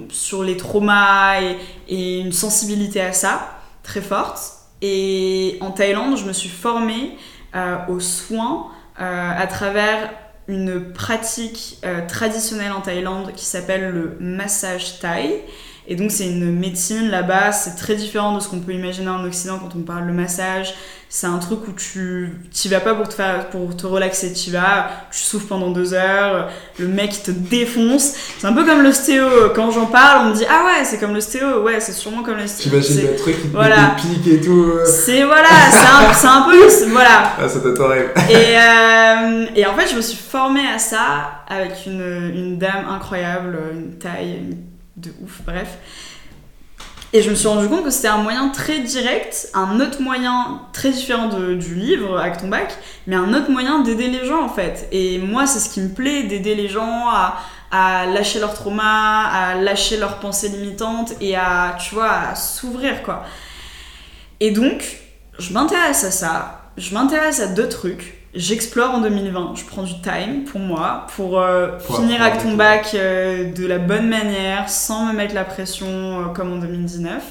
sur 0.09 0.43
les 0.43 0.55
traumas 0.55 1.41
et, 1.41 1.57
et 1.89 2.19
une 2.19 2.31
sensibilité 2.31 3.01
à 3.01 3.11
ça, 3.11 3.59
très 3.83 4.01
forte. 4.01 4.39
Et 4.81 5.57
en 5.61 5.71
Thaïlande, 5.71 6.17
je 6.17 6.25
me 6.25 6.33
suis 6.33 6.49
formée 6.49 7.17
euh, 7.55 7.77
aux 7.89 7.99
soins 7.99 8.67
euh, 9.01 9.31
à 9.35 9.47
travers 9.47 10.11
une 10.49 10.91
pratique 10.93 11.77
euh, 11.85 12.05
traditionnelle 12.07 12.71
en 12.71 12.81
Thaïlande 12.81 13.33
qui 13.35 13.45
s'appelle 13.45 13.91
le 13.91 14.17
massage 14.19 14.99
thaï. 14.99 15.41
Et 15.91 15.95
donc 15.95 16.11
c'est 16.11 16.27
une 16.27 16.55
médecine 16.55 17.09
là-bas, 17.09 17.51
c'est 17.51 17.75
très 17.75 17.95
différent 17.95 18.35
de 18.35 18.39
ce 18.39 18.47
qu'on 18.47 18.59
peut 18.59 18.73
imaginer 18.73 19.09
en 19.09 19.25
Occident 19.25 19.57
quand 19.57 19.75
on 19.75 19.81
parle 19.81 20.05
de 20.05 20.11
massage. 20.11 20.75
C'est 21.11 21.25
un 21.25 21.39
truc 21.39 21.67
où 21.67 21.71
tu 21.71 22.31
t'y 22.51 22.67
vas 22.67 22.79
pas 22.79 22.93
pour 22.93 23.09
te 23.09 23.15
faire 23.15 23.49
pour 23.49 23.75
te 23.75 23.87
relaxer, 23.87 24.31
tu 24.31 24.51
vas, 24.51 24.91
tu 25.11 25.17
souffles 25.17 25.47
pendant 25.47 25.71
deux 25.71 25.95
heures, 25.95 26.51
le 26.77 26.87
mec 26.87 27.23
te 27.23 27.31
défonce. 27.31 28.13
C'est 28.37 28.45
un 28.45 28.53
peu 28.53 28.63
comme 28.63 28.83
l'ostéo. 28.83 29.25
Quand 29.55 29.71
j'en 29.71 29.87
parle, 29.87 30.27
on 30.27 30.29
me 30.29 30.35
dit 30.35 30.45
ah 30.47 30.63
ouais 30.65 30.85
c'est 30.85 30.99
comme 30.99 31.15
l'ostéo, 31.15 31.63
ouais 31.63 31.79
c'est 31.79 31.93
sûrement 31.93 32.21
comme 32.21 32.37
l'ostéo. 32.37 32.69
T'imagines 32.69 33.07
le 33.07 33.15
truc 33.15 33.41
qui 33.41 33.47
te 33.47 33.55
voilà. 33.55 33.95
pique 33.97 34.27
et 34.27 34.41
tout. 34.41 34.71
C'est 34.85 35.23
voilà, 35.23 35.49
c'est 35.71 36.27
un, 36.27 36.31
un, 36.31 36.41
peu 36.43 36.87
voilà. 36.91 37.33
Ah 37.41 37.49
ça 37.49 37.57
horrible. 37.65 38.13
Et, 38.29 38.55
euh, 38.59 39.45
et 39.55 39.65
en 39.65 39.73
fait 39.73 39.89
je 39.89 39.95
me 39.95 40.01
suis 40.01 40.19
formée 40.19 40.67
à 40.71 40.77
ça 40.77 41.45
avec 41.47 41.87
une, 41.87 42.31
une 42.35 42.59
dame 42.59 42.85
incroyable, 42.87 43.57
une 43.73 43.97
taille, 43.97 44.55
de 44.99 45.11
ouf, 45.21 45.41
bref. 45.45 45.77
Et 47.11 47.23
je 47.23 47.31
me 47.31 47.35
suis 47.35 47.47
rendu 47.47 47.67
compte 47.67 47.83
que 47.83 47.89
c'était 47.89 48.07
un 48.07 48.21
moyen 48.21 48.49
très 48.49 48.79
direct, 48.79 49.49
un 49.55 49.79
autre 49.79 49.99
moyen 49.99 50.61
très 50.73 50.91
différent 50.91 51.27
du 51.27 51.73
livre, 51.73 52.19
Acton 52.19 52.49
Bac, 52.49 52.77
mais 53.07 53.15
un 53.15 53.33
autre 53.33 53.49
moyen 53.49 53.79
d'aider 53.79 54.09
les 54.09 54.25
gens 54.25 54.43
en 54.43 54.49
fait. 54.49 54.87
Et 54.91 55.17
moi, 55.17 55.47
c'est 55.47 55.59
ce 55.59 55.73
qui 55.73 55.81
me 55.81 55.89
plaît, 55.89 56.23
d'aider 56.23 56.53
les 56.53 56.67
gens 56.67 57.07
à, 57.09 58.05
lâcher 58.05 58.39
leur 58.39 58.53
trauma, 58.53 59.23
à 59.23 59.55
lâcher 59.55 59.97
leurs 59.97 60.19
pensées 60.19 60.49
limitantes 60.49 61.13
et 61.19 61.35
à, 61.35 61.75
tu 61.79 61.95
vois, 61.95 62.11
à 62.11 62.35
s'ouvrir 62.35 63.01
quoi. 63.01 63.23
Et 64.39 64.51
donc, 64.51 64.99
je 65.39 65.51
m'intéresse 65.51 66.03
à 66.03 66.11
ça, 66.11 66.71
je 66.77 66.93
m'intéresse 66.93 67.39
à 67.39 67.47
deux 67.47 67.69
trucs 67.69 68.18
j'explore 68.33 68.95
en 68.95 69.01
2020. 69.01 69.53
Je 69.55 69.65
prends 69.65 69.83
du 69.83 69.99
time 70.01 70.43
pour 70.45 70.59
moi, 70.59 71.07
pour, 71.15 71.39
euh, 71.39 71.77
finir 71.79 72.21
Acton 72.21 72.55
Bac 72.55 72.91
euh, 72.93 73.51
de 73.51 73.65
la 73.65 73.79
bonne 73.79 74.07
manière, 74.07 74.69
sans 74.69 75.07
me 75.07 75.13
mettre 75.13 75.35
la 75.35 75.43
pression 75.43 75.87
euh, 75.87 76.25
comme 76.33 76.53
en 76.53 76.57
2019. 76.57 77.23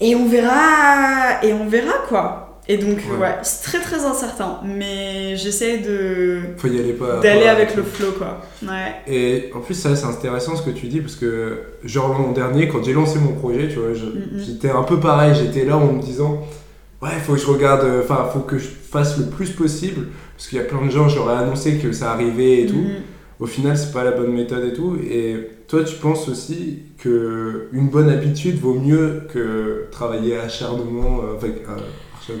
Et 0.00 0.14
on 0.14 0.26
verra, 0.26 1.44
et 1.44 1.52
on 1.52 1.66
verra 1.68 1.92
quoi. 2.08 2.44
Et 2.66 2.78
donc, 2.78 2.96
ouais, 3.20 3.36
c'est 3.42 3.62
très 3.62 3.78
très 3.78 4.06
incertain, 4.06 4.58
mais 4.64 5.36
j'essaie 5.36 5.78
de. 5.78 6.40
Faut 6.56 6.68
y 6.68 6.78
aller 6.78 6.94
pas. 6.94 7.20
D'aller 7.20 7.46
avec 7.46 7.76
le 7.76 7.82
flow, 7.82 8.12
quoi. 8.12 8.40
Ouais. 8.62 8.94
Et 9.06 9.50
en 9.54 9.60
plus, 9.60 9.74
ça, 9.74 9.94
c'est 9.94 10.06
intéressant 10.06 10.56
ce 10.56 10.62
que 10.62 10.70
tu 10.70 10.86
dis, 10.86 11.02
parce 11.02 11.16
que, 11.16 11.58
genre 11.84 12.18
l'an 12.18 12.32
dernier, 12.32 12.68
quand 12.68 12.82
j'ai 12.82 12.94
lancé 12.94 13.18
mon 13.18 13.34
projet, 13.34 13.68
tu 13.68 13.74
vois, 13.80 13.90
j'étais 14.38 14.70
un 14.70 14.82
peu 14.82 14.98
pareil, 14.98 15.34
j'étais 15.34 15.66
là 15.66 15.76
en 15.76 15.92
me 15.92 16.00
disant 16.00 16.40
ouais, 17.04 17.20
faut 17.20 17.34
que 17.34 17.38
je 17.38 17.46
regarde, 17.46 17.84
euh, 17.84 18.02
enfin, 18.02 18.28
faut 18.32 18.40
que 18.40 18.58
je 18.58 18.68
fasse 18.68 19.18
le 19.18 19.26
plus 19.26 19.50
possible, 19.50 20.08
parce 20.36 20.48
qu'il 20.48 20.58
y 20.58 20.60
a 20.60 20.64
plein 20.64 20.84
de 20.84 20.90
gens, 20.90 21.08
j'aurais 21.08 21.36
annoncé 21.36 21.78
que 21.78 21.92
ça 21.92 22.12
arrivait 22.12 22.62
et 22.62 22.66
tout. 22.66 22.76
Mhm. 22.76 23.02
Au 23.40 23.46
final, 23.46 23.76
c'est 23.76 23.92
pas 23.92 24.04
la 24.04 24.12
bonne 24.12 24.32
méthode 24.32 24.64
et 24.64 24.72
tout. 24.72 24.96
Et 24.96 25.48
toi, 25.66 25.82
tu 25.84 25.96
penses 25.96 26.28
aussi 26.28 26.80
que 26.98 27.68
une 27.72 27.88
bonne 27.88 28.08
habitude 28.08 28.58
vaut 28.58 28.74
mieux 28.74 29.26
que 29.32 29.86
travailler 29.90 30.38
acharnement 30.38 31.20
euh, 31.22 31.36
avec. 31.36 31.62
Euh, 31.68 32.34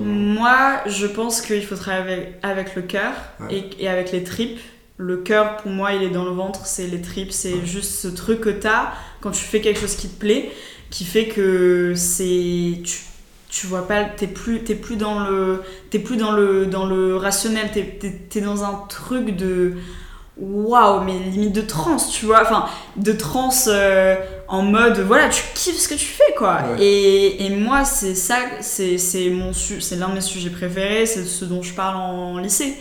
Moi, 0.00 0.80
je 0.86 1.06
pense 1.06 1.40
qu'il 1.40 1.64
faut 1.64 1.74
travailler 1.74 2.34
avec, 2.42 2.76
le 2.76 2.82
cœur 2.82 3.12
et, 3.50 3.88
avec 3.88 4.12
les 4.12 4.22
tripes. 4.22 4.60
Le 4.96 5.16
cœur, 5.16 5.56
pour 5.56 5.72
moi, 5.72 5.92
il 5.94 6.04
est 6.04 6.10
dans 6.10 6.24
le 6.24 6.30
ventre, 6.30 6.66
c'est 6.66 6.86
les 6.86 7.00
tripes, 7.00 7.32
c'est 7.32 7.66
juste 7.66 7.94
ce 7.94 8.06
truc 8.06 8.42
que 8.42 8.50
tu 8.50 8.68
as 8.68 8.92
quand 9.20 9.32
tu 9.32 9.42
fais 9.42 9.60
quelque 9.60 9.80
chose 9.80 9.96
qui 9.96 10.08
te 10.08 10.20
plaît, 10.20 10.52
qui 10.90 11.04
fait 11.04 11.26
que 11.26 11.94
c'est 11.96 12.78
tu 12.84 12.98
vois 13.62 13.86
pas 13.86 14.04
t'es 14.04 14.26
plus 14.26 14.64
t'es 14.64 14.74
plus 14.74 14.96
dans 14.96 15.20
le 15.20 15.62
t'es 15.90 15.98
plus 15.98 16.16
dans 16.16 16.32
le 16.32 16.66
dans 16.66 16.86
le 16.86 17.16
rationnel 17.16 17.70
t'es 17.72 17.98
es, 18.34 18.40
dans 18.40 18.64
un 18.64 18.84
truc 18.88 19.36
de 19.36 19.74
waouh, 20.36 21.04
mais 21.04 21.18
limite 21.18 21.52
de 21.52 21.60
trans, 21.60 21.96
tu 21.96 22.26
vois, 22.26 22.42
enfin, 22.42 22.66
de 22.96 23.12
trans 23.12 23.50
euh, 23.68 24.16
en 24.48 24.62
mode, 24.62 24.98
voilà, 25.00 25.28
tu 25.28 25.42
kiffes 25.54 25.78
ce 25.78 25.88
que 25.88 25.94
tu 25.94 26.06
fais, 26.06 26.34
quoi. 26.36 26.60
Ouais. 26.72 26.84
Et, 26.84 27.46
et 27.46 27.50
moi, 27.50 27.84
c'est 27.84 28.14
ça, 28.14 28.36
c'est 28.60 28.98
c'est 28.98 29.30
mon 29.30 29.52
c'est 29.52 29.96
l'un 29.96 30.08
de 30.08 30.14
mes 30.14 30.20
sujets 30.20 30.50
préférés, 30.50 31.06
c'est 31.06 31.24
ce 31.24 31.44
dont 31.44 31.62
je 31.62 31.72
parle 31.74 31.96
en, 31.96 32.38
lycée. 32.38 32.76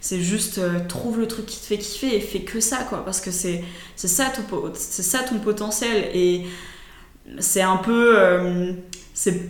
C'est 0.00 0.20
juste, 0.20 0.58
euh, 0.58 0.78
trouve 0.86 1.18
le 1.18 1.26
truc 1.26 1.46
qui 1.46 1.58
te 1.58 1.66
fait 1.66 1.78
kiffer 1.78 2.14
et 2.14 2.20
fais 2.20 2.40
que 2.40 2.60
ça, 2.60 2.78
quoi, 2.88 3.04
parce 3.04 3.20
que 3.20 3.30
c'est 3.30 3.64
c'est 3.96 4.08
ça, 4.08 4.26
ton 4.26 4.42
c'est 4.74 5.02
ça 5.02 5.20
ton 5.20 5.38
potentiel. 5.38 6.10
Et 6.14 6.44
c'est 7.40 7.62
un 7.62 7.76
peu, 7.76 8.18
euh, 8.18 8.72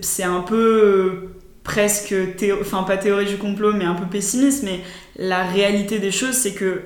c'est 0.03 0.23
un 0.23 0.41
peu 0.41 0.57
euh, 0.57 1.37
presque, 1.65 2.15
théo- 2.37 2.59
enfin 2.61 2.83
pas 2.85 2.97
théorie 2.97 3.27
du 3.27 3.37
complot, 3.37 3.73
mais 3.75 3.85
un 3.85 3.95
peu 3.95 4.07
pessimiste, 4.07 4.63
mais 4.65 4.81
la 5.17 5.45
réalité 5.45 5.99
des 5.99 6.11
choses, 6.13 6.35
c'est 6.35 6.55
que 6.55 6.83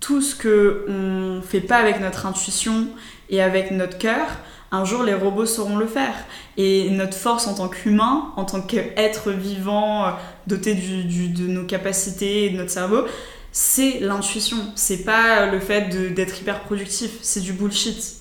tout 0.00 0.20
ce 0.22 0.34
que 0.36 0.86
on 0.88 1.42
fait 1.42 1.60
pas 1.60 1.76
avec 1.78 2.00
notre 2.00 2.26
intuition 2.26 2.88
et 3.30 3.42
avec 3.42 3.70
notre 3.72 3.98
cœur, 3.98 4.26
un 4.70 4.84
jour 4.84 5.02
les 5.02 5.14
robots 5.14 5.46
sauront 5.46 5.76
le 5.76 5.86
faire. 5.86 6.14
Et 6.56 6.90
notre 6.90 7.16
force 7.16 7.46
en 7.46 7.54
tant 7.54 7.68
qu'humain, 7.68 8.32
en 8.36 8.44
tant 8.44 8.60
qu'être 8.60 9.32
vivant, 9.32 10.06
euh, 10.06 10.10
doté 10.46 10.74
du, 10.74 11.28
de 11.28 11.46
nos 11.48 11.64
capacités 11.64 12.44
et 12.46 12.50
de 12.50 12.56
notre 12.58 12.70
cerveau, 12.70 13.04
c'est 13.50 13.98
l'intuition. 14.00 14.58
C'est 14.76 15.04
pas 15.04 15.46
le 15.46 15.58
fait 15.58 15.88
d'être 16.14 16.40
hyper 16.40 16.60
productif. 16.60 17.10
C'est 17.22 17.40
du 17.40 17.52
bullshit. 17.52 18.17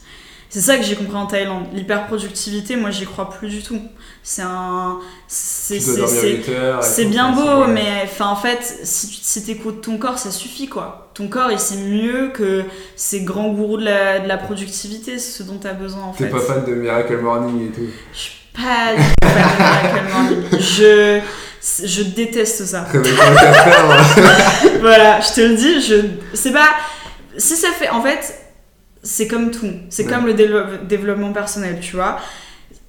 C'est 0.50 0.62
ça 0.62 0.78
que 0.78 0.84
j'ai 0.84 0.95
compris 0.95 1.16
en 1.18 1.26
Thaïlande. 1.26 1.66
L'hyperproductivité, 1.74 2.78
moi 2.78 2.89
j'y 2.89 3.06
crois 3.06 3.30
plus 3.30 3.50
du 3.50 3.62
tout. 3.62 3.82
C'est 4.24 4.41
un. 4.43 4.98
C'est 5.28 5.78
Tu 5.80 5.84
dois 5.86 5.93
c'est- 5.93 6.00
dormir 6.00 6.22
c'est- 6.22 6.32
8 6.32 6.50
heures. 6.50 6.80
et 6.80 6.84
c'est 6.84 7.04
tout, 7.04 7.10
bien 7.10 7.32
beau, 7.32 7.62
ouais. 7.66 7.68
mais 7.68 8.02
enfin, 8.06 8.28
en 8.28 8.36
fait, 8.36 8.60
si 8.84 9.08
tu 9.10 9.16
si 9.22 9.43
t'écoutes 9.45 9.82
ton 9.82 9.98
corps, 9.98 10.18
ça 10.18 10.32
suffit 10.32 10.68
quoi. 10.68 11.10
Ton 11.14 11.28
corps, 11.28 11.52
il 11.52 11.60
sait 11.60 11.76
mieux 11.78 12.30
que 12.34 12.64
ces 12.95 13.22
grands 13.22 13.50
gourous 13.50 13.78
de 13.78 13.86
la, 13.86 14.20
de 14.20 14.28
la 14.28 14.38
productivité, 14.38 15.20
ce 15.20 15.43
dont 15.43 15.58
t'as 15.58 15.74
besoin 15.74 16.04
en 16.04 16.12
T'es 16.14 16.26
fait. 16.26 16.30
pas 16.30 16.39
fan 16.39 16.64
de 16.66 16.74
Miracle 16.76 17.18
Morning 17.18 17.68
et 17.68 17.72
tout. 17.72 17.82
Je 18.14 18.18
suis 18.20 18.32
pas 18.54 18.95
du 18.95 19.04
tout 19.04 19.28
fan 19.28 19.43
de 19.50 19.62
Miracle 19.62 20.14
Morning. 20.14 20.62
Je, 20.62 21.20
je 21.86 22.04
déteste 22.04 22.66
ça. 22.66 22.84
Réveille-toi 22.84 23.26
à 23.26 23.36
4 23.36 23.68
heures. 23.68 24.80
Voilà, 24.82 25.20
je 25.20 25.34
te 25.34 25.41
le 25.41 25.56
dis, 25.56 25.82
je 25.82 25.95
c'est 26.34 26.54
pas 26.54 26.70
si 27.38 27.56
ça 27.58 27.70
fait 27.72 27.89
en 27.89 28.02
fait 28.02 28.34
c'est 29.08 29.28
comme 29.28 29.51
tout, 29.51 29.72
c'est 29.89 30.05
Ouais. 30.05 30.12
comme 30.12 30.26
le 30.26 30.34
dévelop- 30.34 30.86
développement 30.88 31.32
personnel, 31.34 31.80
tu 31.82 31.95
vois. 31.95 32.18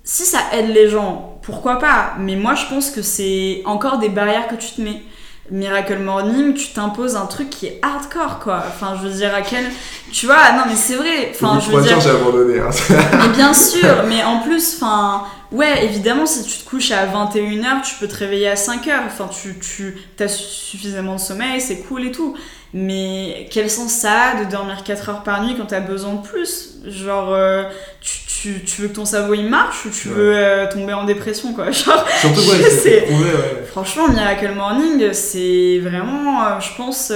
Si 0.04 0.24
ça 0.24 0.38
aide 0.52 0.68
les 0.70 0.88
gens, 0.88 1.38
pourquoi 1.42 1.78
pas? 1.78 2.14
Mais 2.18 2.34
moi 2.36 2.54
je 2.54 2.66
pense 2.66 2.90
que 2.90 3.02
c'est 3.02 3.62
encore 3.66 3.98
des 3.98 4.08
barrières 4.08 4.48
que 4.48 4.54
tu 4.56 4.70
te 4.72 4.80
mets. 4.80 5.02
Miracle 5.50 5.98
Morning, 6.00 6.52
tu 6.52 6.74
t'imposes 6.74 7.16
un 7.16 7.24
truc 7.24 7.48
qui 7.48 7.64
est 7.66 7.80
hardcore 7.82 8.38
quoi. 8.38 8.62
Enfin, 8.68 8.94
je 9.00 9.08
veux 9.08 9.14
dire 9.14 9.34
à 9.34 9.40
quel 9.40 9.64
tu 10.12 10.26
vois, 10.26 10.52
non 10.52 10.64
mais 10.66 10.74
c'est 10.76 10.96
vrai. 10.96 11.30
Enfin, 11.30 11.58
je 11.58 11.70
veux 11.74 11.80
dire 11.82 11.98
j'ai 12.00 12.10
abandonné. 12.10 12.60
hein. 12.60 12.68
mais 13.18 13.28
bien 13.34 13.54
sûr, 13.54 14.04
mais 14.08 14.22
en 14.24 14.40
plus, 14.40 14.74
enfin, 14.76 15.24
ouais, 15.52 15.86
évidemment, 15.86 16.26
si 16.26 16.42
tu 16.44 16.58
te 16.58 16.68
couches 16.68 16.90
à 16.90 17.06
21h, 17.06 17.80
tu 17.82 17.94
peux 17.98 18.08
te 18.08 18.16
réveiller 18.16 18.48
à 18.48 18.56
5h. 18.56 18.90
Enfin, 19.06 19.28
tu, 19.28 19.58
tu 19.58 19.96
as 20.22 20.28
suffisamment 20.28 21.14
de 21.14 21.20
sommeil, 21.20 21.62
c'est 21.62 21.78
cool 21.78 22.04
et 22.06 22.12
tout. 22.12 22.34
Mais 22.74 23.48
quel 23.50 23.70
sens 23.70 23.92
ça 23.92 24.12
a 24.12 24.44
de 24.44 24.50
dormir 24.50 24.84
4 24.84 25.08
heures 25.08 25.22
par 25.22 25.42
nuit 25.42 25.54
quand 25.56 25.66
t'as 25.66 25.80
besoin 25.80 26.14
de 26.14 26.26
plus 26.26 26.76
Genre, 26.86 27.32
euh, 27.32 27.64
tu, 28.00 28.18
tu, 28.26 28.64
tu 28.64 28.82
veux 28.82 28.88
que 28.88 28.94
ton 28.94 29.06
cerveau 29.06 29.32
il 29.34 29.48
marche 29.48 29.86
ou 29.86 29.90
tu 29.90 30.08
Ouais. 30.08 30.14
veux 30.14 30.36
euh, 30.36 30.70
tomber 30.70 30.92
en 30.92 31.04
dépression, 31.04 31.54
quoi 31.54 31.64
Genre, 31.70 32.04
Surtout, 32.20 32.40
Je 32.40 32.68
c'est 32.68 33.08
ouais. 33.08 33.64
Franchement, 33.68 34.08
Miracle 34.08 34.52
Morning, 34.54 35.12
c'est 35.12 35.78
vraiment, 35.82 36.44
euh, 36.44 36.60
je 36.60 36.76
pense, 36.76 37.12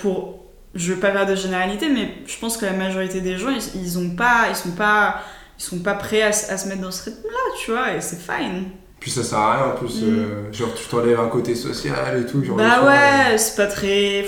pour. 0.00 0.38
Je 0.74 0.92
veux 0.92 1.00
pas 1.00 1.10
faire 1.10 1.26
de 1.26 1.34
généralité, 1.34 1.88
mais 1.88 2.14
je 2.26 2.38
pense 2.38 2.56
que 2.56 2.64
la 2.64 2.72
majorité 2.72 3.20
des 3.20 3.36
gens, 3.38 3.48
ils, 3.50 3.82
ils 3.82 3.98
ont 3.98 4.10
pas, 4.10 4.44
ils 4.50 4.54
sont 4.54 4.70
pas, 4.70 5.22
ils 5.58 5.62
sont 5.64 5.80
pas 5.80 5.94
prêts 5.94 6.22
à, 6.22 6.30
se 6.32 6.68
mettre 6.68 6.80
dans 6.82 6.92
ce 6.92 7.06
rythme-là, 7.06 7.56
tu 7.64 7.72
vois, 7.72 7.92
et 7.94 8.00
c'est 8.00 8.20
fine. 8.20 8.66
Puis 9.00 9.10
ça 9.10 9.24
sert 9.24 9.38
à 9.38 9.54
rien 9.56 9.72
en 9.72 9.76
plus. 9.76 10.02
Mm. 10.02 10.52
genre, 10.52 10.72
tu 10.74 10.84
t'enlèves 10.84 11.18
un 11.18 11.26
côté 11.28 11.54
social 11.56 12.20
et 12.22 12.30
tout. 12.30 12.44
Genre, 12.44 12.56
bah 12.56 12.84
ouais, 12.84 13.36
c'est 13.38 13.56
pas 13.56 13.66
très. 13.66 14.26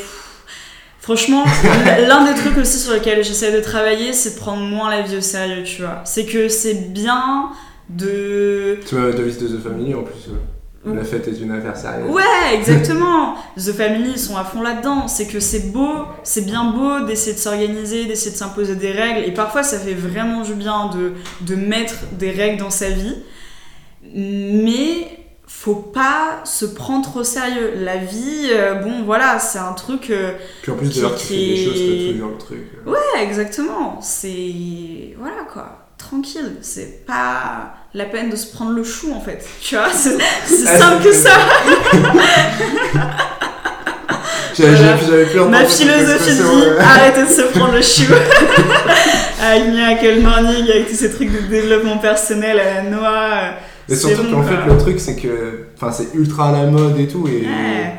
Franchement, 1.02 1.44
l'un 2.08 2.32
des 2.32 2.38
trucs 2.40 2.56
aussi 2.58 2.78
sur 2.78 2.94
lesquels 2.94 3.22
j'essaie 3.24 3.52
de 3.52 3.60
travailler, 3.60 4.12
c'est 4.12 4.34
de 4.34 4.38
prendre 4.40 4.62
moins 4.62 4.88
la 4.88 5.02
vie 5.02 5.16
au 5.16 5.20
sérieux, 5.20 5.64
tu 5.64 5.82
vois. 5.82 6.00
C'est 6.04 6.24
que 6.24 6.48
c'est 6.48 6.92
bien 6.92 7.50
de. 7.90 8.78
Tu 8.86 8.94
m'as 8.94 9.10
devise 9.10 9.36
de 9.38 9.48
The 9.48 9.60
Family 9.62 9.94
en 9.94 10.02
plus. 10.04 10.30
euh, 10.86 10.94
La 10.94 11.02
fête 11.02 11.26
est 11.26 11.40
une 11.40 11.50
affaire 11.50 11.76
sérieuse. 11.76 12.08
Ouais, 12.08 12.22
exactement. 12.54 13.34
The 13.56 13.72
Family, 13.72 14.12
ils 14.12 14.18
sont 14.18 14.36
à 14.36 14.44
fond 14.44 14.62
là-dedans. 14.62 15.08
C'est 15.08 15.26
que 15.26 15.40
c'est 15.40 15.72
beau, 15.72 15.90
c'est 16.22 16.46
bien 16.46 16.66
beau 16.70 17.04
d'essayer 17.04 17.34
de 17.34 17.40
s'organiser, 17.40 18.04
d'essayer 18.04 18.30
de 18.30 18.36
s'imposer 18.36 18.76
des 18.76 18.92
règles. 18.92 19.26
Et 19.28 19.32
parfois, 19.34 19.64
ça 19.64 19.80
fait 19.80 19.94
vraiment 19.94 20.42
du 20.42 20.54
bien 20.54 20.88
de, 20.94 21.14
de 21.40 21.56
mettre 21.56 21.94
des 22.12 22.30
règles 22.30 22.58
dans 22.60 22.70
sa 22.70 22.90
vie. 22.90 23.16
Mais 24.14 25.21
faut 25.64 25.74
pas 25.76 26.40
se 26.44 26.64
prendre 26.64 27.04
trop 27.08 27.20
au 27.20 27.24
sérieux. 27.24 27.74
La 27.76 27.96
vie, 27.96 28.48
euh, 28.50 28.74
bon, 28.74 29.04
voilà, 29.04 29.38
c'est 29.38 29.58
un 29.60 29.72
truc. 29.74 30.10
euh, 30.10 30.32
Puis 30.62 30.72
en 30.72 30.74
plus, 30.74 31.00
l'heure, 31.00 31.14
tu 31.14 31.26
fais 31.26 31.34
des 31.36 31.64
choses, 31.64 31.74
t'as 31.74 32.12
toujours 32.12 32.30
le 32.30 32.38
truc. 32.38 32.58
euh. 32.84 32.90
Ouais, 32.90 33.22
exactement. 33.22 34.00
C'est. 34.02 35.14
Voilà 35.18 35.42
quoi. 35.52 35.78
Tranquille. 35.98 36.56
C'est 36.62 37.06
pas 37.06 37.74
la 37.94 38.06
peine 38.06 38.28
de 38.28 38.34
se 38.34 38.52
prendre 38.52 38.72
le 38.72 38.82
chou 38.82 39.12
en 39.14 39.20
fait. 39.20 39.46
Tu 39.60 39.76
vois, 39.76 39.88
c'est 39.92 40.16
Ah, 40.66 40.78
simple 40.78 41.04
que 41.04 41.12
ça. 41.12 41.30
J'avais 44.54 45.24
plus 45.26 45.40
Ma 45.48 45.64
philosophie 45.64 46.34
dit 46.34 46.42
arrêtez 46.80 47.22
de 47.22 47.28
se 47.28 47.42
prendre 47.56 47.72
le 47.74 47.82
chou. 47.82 48.12
avec 49.42 49.68
Miracle 49.68 50.20
Morning, 50.20 50.70
avec 50.70 50.88
tous 50.90 50.96
ces 50.96 51.10
trucs 51.12 51.32
de 51.32 51.46
développement 51.48 51.98
personnel 51.98 52.58
à 52.60 52.74
la 52.74 52.82
noix. 52.82 53.54
Mais 53.92 53.96
surtout 53.98 54.22
bon, 54.24 54.32
qu'en 54.32 54.42
fait, 54.42 54.66
le 54.66 54.78
truc, 54.78 55.00
c'est 55.00 55.16
que 55.16 55.66
c'est 55.92 56.14
ultra 56.14 56.48
à 56.48 56.52
la 56.52 56.70
mode 56.70 56.98
et 56.98 57.06
tout. 57.08 57.26
Et... 57.28 57.42
Ouais. 57.42 57.94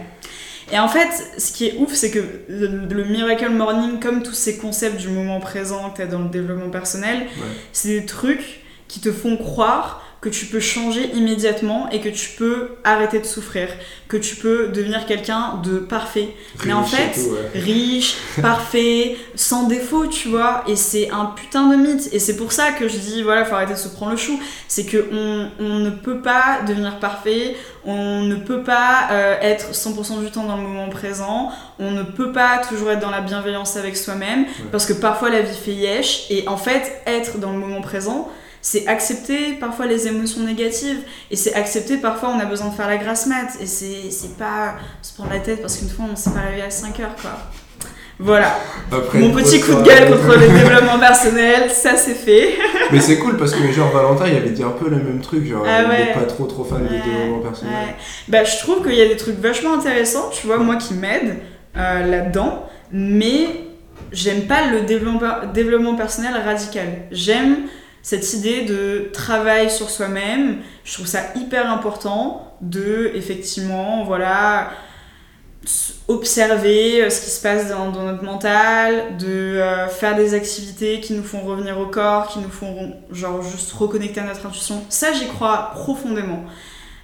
Et 0.72 0.80
en 0.80 0.88
fait, 0.88 1.10
ce 1.38 1.52
qui 1.52 1.68
est 1.68 1.76
ouf, 1.78 1.94
c'est 1.94 2.10
que 2.10 2.20
le, 2.50 2.68
le 2.90 3.04
Miracle 3.06 3.50
Morning, 3.52 4.00
comme 4.00 4.24
tous 4.24 4.34
ces 4.34 4.58
concepts 4.58 4.98
du 5.00 5.10
moment 5.10 5.40
présent 5.40 5.90
que 5.92 5.98
tu 5.98 6.02
as 6.02 6.08
dans 6.08 6.20
le 6.20 6.30
développement 6.30 6.70
personnel, 6.70 7.20
Ouais. 7.20 7.44
c'est 7.74 7.90
des 8.00 8.06
trucs 8.06 8.62
qui 8.88 9.00
te 9.00 9.12
font 9.12 9.38
croire 9.38 10.02
que 10.24 10.30
tu 10.30 10.46
peux 10.46 10.62
changer 10.62 11.12
immédiatement 11.16 11.90
et 11.90 12.00
que 12.00 12.08
tu 12.08 12.30
peux 12.38 12.78
arrêter 12.86 13.20
de 13.20 13.26
souffrir, 13.26 13.68
que 14.08 14.16
tu 14.16 14.38
peux 14.38 14.70
devenir 14.70 15.06
quelqu'un 15.06 15.60
de 15.62 15.80
parfait, 15.80 16.30
Mais 16.66 16.72
en 16.72 16.86
fait, 16.86 17.12
tout, 17.12 17.32
ouais. 17.32 17.60
riche, 17.60 18.16
parfait, 18.42 19.18
sans 19.36 19.64
défaut, 19.68 20.08
tu 20.08 20.30
vois. 20.30 20.64
Et 20.66 20.78
c'est 20.78 21.12
un 21.12 21.26
putain 21.26 21.68
de 21.68 21.76
mythe. 21.76 22.08
Et 22.14 22.20
c'est 22.20 22.38
pour 22.38 22.54
ça 22.54 22.72
que 22.72 22.88
je 22.88 22.96
dis, 22.96 23.22
voilà, 23.22 23.44
faut 23.44 23.56
arrêter 23.56 23.74
de 23.74 23.78
se 23.78 23.90
prendre 23.90 24.14
le 24.14 24.18
chou. 24.18 24.40
C'est 24.70 24.86
que 24.86 25.10
on, 25.12 25.50
on 25.60 25.80
ne 25.80 25.90
peut 25.90 26.22
pas 26.22 26.62
devenir 26.66 27.00
parfait, 27.00 27.58
on 27.84 28.22
ne 28.22 28.36
peut 28.36 28.64
pas 28.64 29.10
euh, 29.12 29.36
être 29.42 29.74
100% 29.74 30.24
du 30.24 30.32
temps 30.32 30.46
dans 30.46 30.56
le 30.56 30.64
moment 30.64 30.88
présent, 30.88 31.52
on 31.80 31.92
ne 31.92 32.04
peut 32.04 32.32
pas 32.32 32.60
toujours 32.60 32.92
être 32.92 33.02
dans 33.02 33.12
la 33.12 33.20
bienveillance 33.20 33.76
avec 33.76 33.98
soi-même, 33.98 34.46
parce 34.72 34.86
que 34.86 34.94
parfois 34.94 35.30
la 35.30 35.42
vie 35.42 35.58
fait 35.58 35.74
yesh. 35.74 36.28
Et 36.30 36.48
en 36.48 36.56
fait, 36.56 37.02
être 37.08 37.40
dans 37.40 37.52
le 37.52 37.60
moment 37.60 37.82
présent, 37.82 38.32
c'est 38.66 38.88
accepter 38.88 39.54
parfois 39.60 39.86
les 39.88 40.08
émotions 40.08 40.42
négatives 40.42 41.00
et 41.30 41.36
c'est 41.36 41.54
accepter 41.54 41.98
parfois 41.98 42.30
on 42.36 42.40
a 42.40 42.46
besoin 42.46 42.70
de 42.70 42.74
faire 42.74 42.88
la 42.88 42.96
grasse 42.98 43.28
mat 43.28 43.50
et 43.62 43.66
c'est 43.68 44.38
pas 44.40 44.76
se 45.02 45.14
prendre 45.14 45.32
la 45.32 45.40
tête 45.40 45.62
parce 45.62 45.78
qu'une 45.78 45.90
fois 45.90 46.06
on 46.12 46.16
s'est 46.16 46.30
pas 46.32 46.40
réveillé 46.40 46.64
à 46.64 46.70
5 46.72 46.98
heures 47.02 47.16
quoi. 47.22 47.32
Voilà, 48.20 48.56
Après 48.92 49.18
mon 49.20 49.32
petit 49.32 49.60
coup 49.60 49.74
de 49.74 49.82
gueule 49.82 50.08
contre 50.08 50.38
le 50.40 50.48
développement 50.60 51.00
personnel, 51.00 51.70
ça 51.70 51.98
c'est 51.98 52.14
fait. 52.14 52.54
Mais 52.92 53.02
c'est 53.02 53.18
cool 53.18 53.38
parce 53.38 53.54
que, 53.54 53.72
genre, 53.72 53.92
Valentin, 53.92 54.28
il 54.28 54.38
avait 54.38 54.52
dit 54.52 54.62
un 54.64 54.70
peu 54.70 54.88
le 54.88 54.98
même 54.98 55.20
truc. 55.20 55.46
Genre, 55.48 55.66
Ah 55.68 55.82
il 55.82 55.90
ouais. 55.90 56.02
est 56.12 56.14
pas 56.14 56.22
trop 56.26 56.46
trop 56.46 56.64
fan 56.64 56.84
Ouais, 56.84 56.90
du 56.90 57.02
développement 57.02 57.40
personnel. 57.40 57.74
ouais. 57.74 57.96
Bah 58.30 58.44
je 58.44 58.58
trouve 58.60 58.84
qu'il 58.84 58.94
y 58.94 59.02
a 59.02 59.08
des 59.08 59.18
trucs 59.18 59.40
vachement 59.40 59.74
intéressants, 59.74 60.30
tu 60.32 60.46
vois, 60.46 60.58
moi 60.58 60.76
qui 60.76 60.94
m'aident 60.94 61.38
euh, 61.76 62.06
là-dedans, 62.06 62.66
mais 62.92 63.48
j'aime 64.12 64.44
pas 64.44 64.68
le 64.72 64.82
développement, 64.82 65.32
développement 65.52 65.96
personnel 65.96 66.34
radical. 66.46 66.88
J'aime 67.12 67.64
cette 68.04 68.34
idée 68.34 68.66
de 68.66 69.10
travail 69.14 69.72
sur 69.72 69.90
soi-même. 69.90 70.58
Je 70.84 70.94
trouve 70.94 71.08
ça 71.08 71.22
hyper 71.36 71.72
important 71.72 72.56
de, 72.62 73.12
effectivement, 73.16 74.04
voilà, 74.04 74.72
observer 76.10 77.02
euh, 77.02 77.10
ce 77.10 77.22
qui 77.22 77.30
se 77.30 77.42
passe 77.42 77.70
dans, 77.70 77.90
notre 77.92 78.24
mental, 78.24 79.18
de 79.18 79.28
euh, 79.28 79.88
faire 79.88 80.16
des 80.16 80.34
activités 80.34 81.00
qui 81.00 81.14
nous 81.14 81.24
font 81.24 81.42
revenir 81.42 81.80
au 81.80 81.88
corps, 81.88 82.28
qui 82.28 82.40
nous 82.40 82.50
font 82.50 82.94
genre 83.12 83.42
juste 83.42 83.72
reconnecter 83.72 84.20
à 84.20 84.26
notre 84.26 84.46
intuition. 84.46 84.84
Ça, 84.90 85.14
j'y 85.14 85.28
crois 85.28 85.72
profondément. 85.74 86.44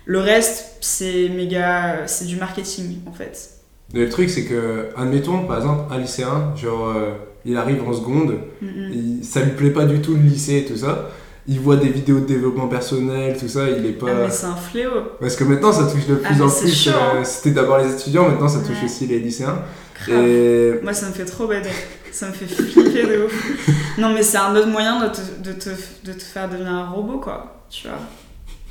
Le 0.06 0.20
reste, 0.20 0.78
c'est 0.82 1.30
méga, 1.30 2.08
c'est 2.08 2.26
du 2.26 2.36
marketing 2.36 3.00
en 3.08 3.14
fait. 3.14 3.52
Le 3.94 4.10
truc, 4.10 4.30
c'est 4.30 4.46
que, 4.46 4.90
admettons, 4.98 5.48
par 5.48 5.58
exemple, 5.58 5.92
un 5.94 5.98
lycéen, 5.98 6.54
genre, 6.56 6.90
euh, 6.90 7.14
il 7.46 7.56
arrive 7.58 7.82
en 7.88 7.94
seconde, 7.94 8.36
Mm, 8.62 9.22
ça 9.24 9.42
lui 9.42 9.52
plaît 9.52 9.70
pas 9.72 9.86
du 9.86 10.02
tout 10.02 10.14
le 10.16 10.22
lycée 10.22 10.58
et 10.58 10.66
tout 10.66 10.78
ça. 10.78 11.10
Il 11.48 11.60
voit 11.60 11.78
des 11.78 11.90
vidéos 11.90 12.20
de 12.20 12.26
développement 12.26 12.68
personnel, 12.68 13.36
tout 13.40 13.48
ça, 13.48 13.68
il 13.70 13.84
est 13.86 13.94
pas. 13.94 14.08
Ah, 14.10 14.14
mais 14.26 14.30
c'est 14.30 14.46
un 14.46 14.56
fléau, 14.56 14.92
Parce 15.20 15.36
que 15.36 15.44
maintenant, 15.46 15.72
ça 15.72 15.86
touche 15.92 16.06
de 16.06 16.20
Ah, 16.24 16.28
plus 16.28 16.42
en 16.44 16.50
plus. 16.50 16.88
euh. 16.90 17.24
C'était 17.24 17.52
d'abord 17.52 17.80
les 17.80 17.92
étudiants, 17.92 18.28
maintenant 18.30 18.48
ça 18.48 18.60
touche 18.60 18.78
Ouais. 18.80 18.86
aussi 18.86 19.08
les 19.08 19.20
lycéens. 19.20 19.60
Et 20.08 20.74
Moi, 20.84 20.94
ça 20.94 21.08
me 21.08 21.14
fait 21.14 21.26
trop 21.26 21.48
bader. 21.48 21.70
Ça 22.12 22.28
me 22.28 22.34
fait 22.34 22.46
flipper 22.46 23.04
de 23.04 23.26
ouf. 23.26 23.68
Non, 23.98 24.14
mais 24.14 24.24
c'est 24.24 24.38
un 24.38 24.56
autre 24.56 24.68
moyen 24.68 25.04
de 25.06 25.10
te, 25.10 25.50
de, 25.50 25.54
te, 25.54 25.70
de 26.06 26.14
te 26.14 26.22
faire 26.24 26.50
devenir 26.50 26.72
un 26.72 26.90
robot, 26.90 27.20
quoi. 27.20 27.66
Tu 27.70 27.88
vois. 27.88 27.98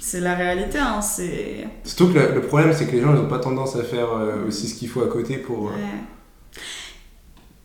C'est 0.00 0.20
la 0.20 0.34
réalité, 0.34 0.78
hein. 0.78 1.00
C'est. 1.02 1.66
surtout 1.84 2.12
que 2.12 2.18
le, 2.18 2.34
le 2.36 2.40
problème, 2.42 2.72
c'est 2.72 2.86
que 2.86 2.92
les 2.92 3.00
gens, 3.02 3.12
ils 3.14 3.20
ont 3.20 3.28
pas 3.28 3.38
tendance 3.40 3.76
à 3.76 3.82
faire 3.82 4.08
euh, 4.12 4.46
aussi 4.48 4.68
ce 4.68 4.74
qu'il 4.76 4.88
faut 4.88 5.02
à 5.02 5.08
côté 5.08 5.36
pour. 5.38 5.68
euh, 5.68 5.70
Ouais. 5.72 6.60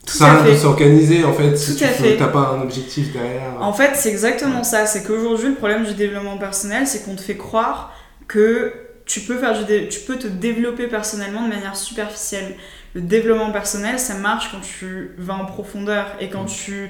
Tout 0.05 0.17
Ça 0.17 0.33
à 0.33 0.43
de 0.49 0.55
s'organiser 0.55 1.23
en 1.23 1.33
fait 1.33 1.55
si 1.57 1.75
Tout 1.75 1.85
tu 1.85 2.17
t'as 2.17 2.27
pas 2.27 2.53
un 2.57 2.61
objectif 2.61 3.13
derrière. 3.13 3.53
En 3.61 3.71
fait, 3.73 3.91
c'est 3.95 4.09
exactement 4.09 4.63
ça. 4.63 4.85
C'est 4.85 5.03
qu'aujourd'hui, 5.03 5.49
le 5.49 5.55
problème 5.55 5.85
du 5.85 5.93
développement 5.93 6.37
personnel, 6.37 6.85
c'est 6.87 7.03
qu'on 7.05 7.15
te 7.15 7.21
fait 7.21 7.37
croire 7.37 7.93
que 8.27 8.73
tu 9.05 9.21
peux, 9.21 9.37
faire 9.37 9.57
du 9.57 9.65
dé- 9.65 9.87
tu 9.89 10.01
peux 10.01 10.17
te 10.17 10.27
développer 10.27 10.87
personnellement 10.87 11.43
de 11.43 11.49
manière 11.49 11.75
superficielle. 11.75 12.55
Le 12.93 13.01
développement 13.01 13.51
personnel, 13.51 13.97
ça 13.99 14.15
marche 14.15 14.51
quand 14.51 14.59
tu 14.61 15.11
vas 15.17 15.33
en 15.35 15.45
profondeur 15.45 16.05
et 16.19 16.29
quand 16.29 16.45
tu, 16.45 16.89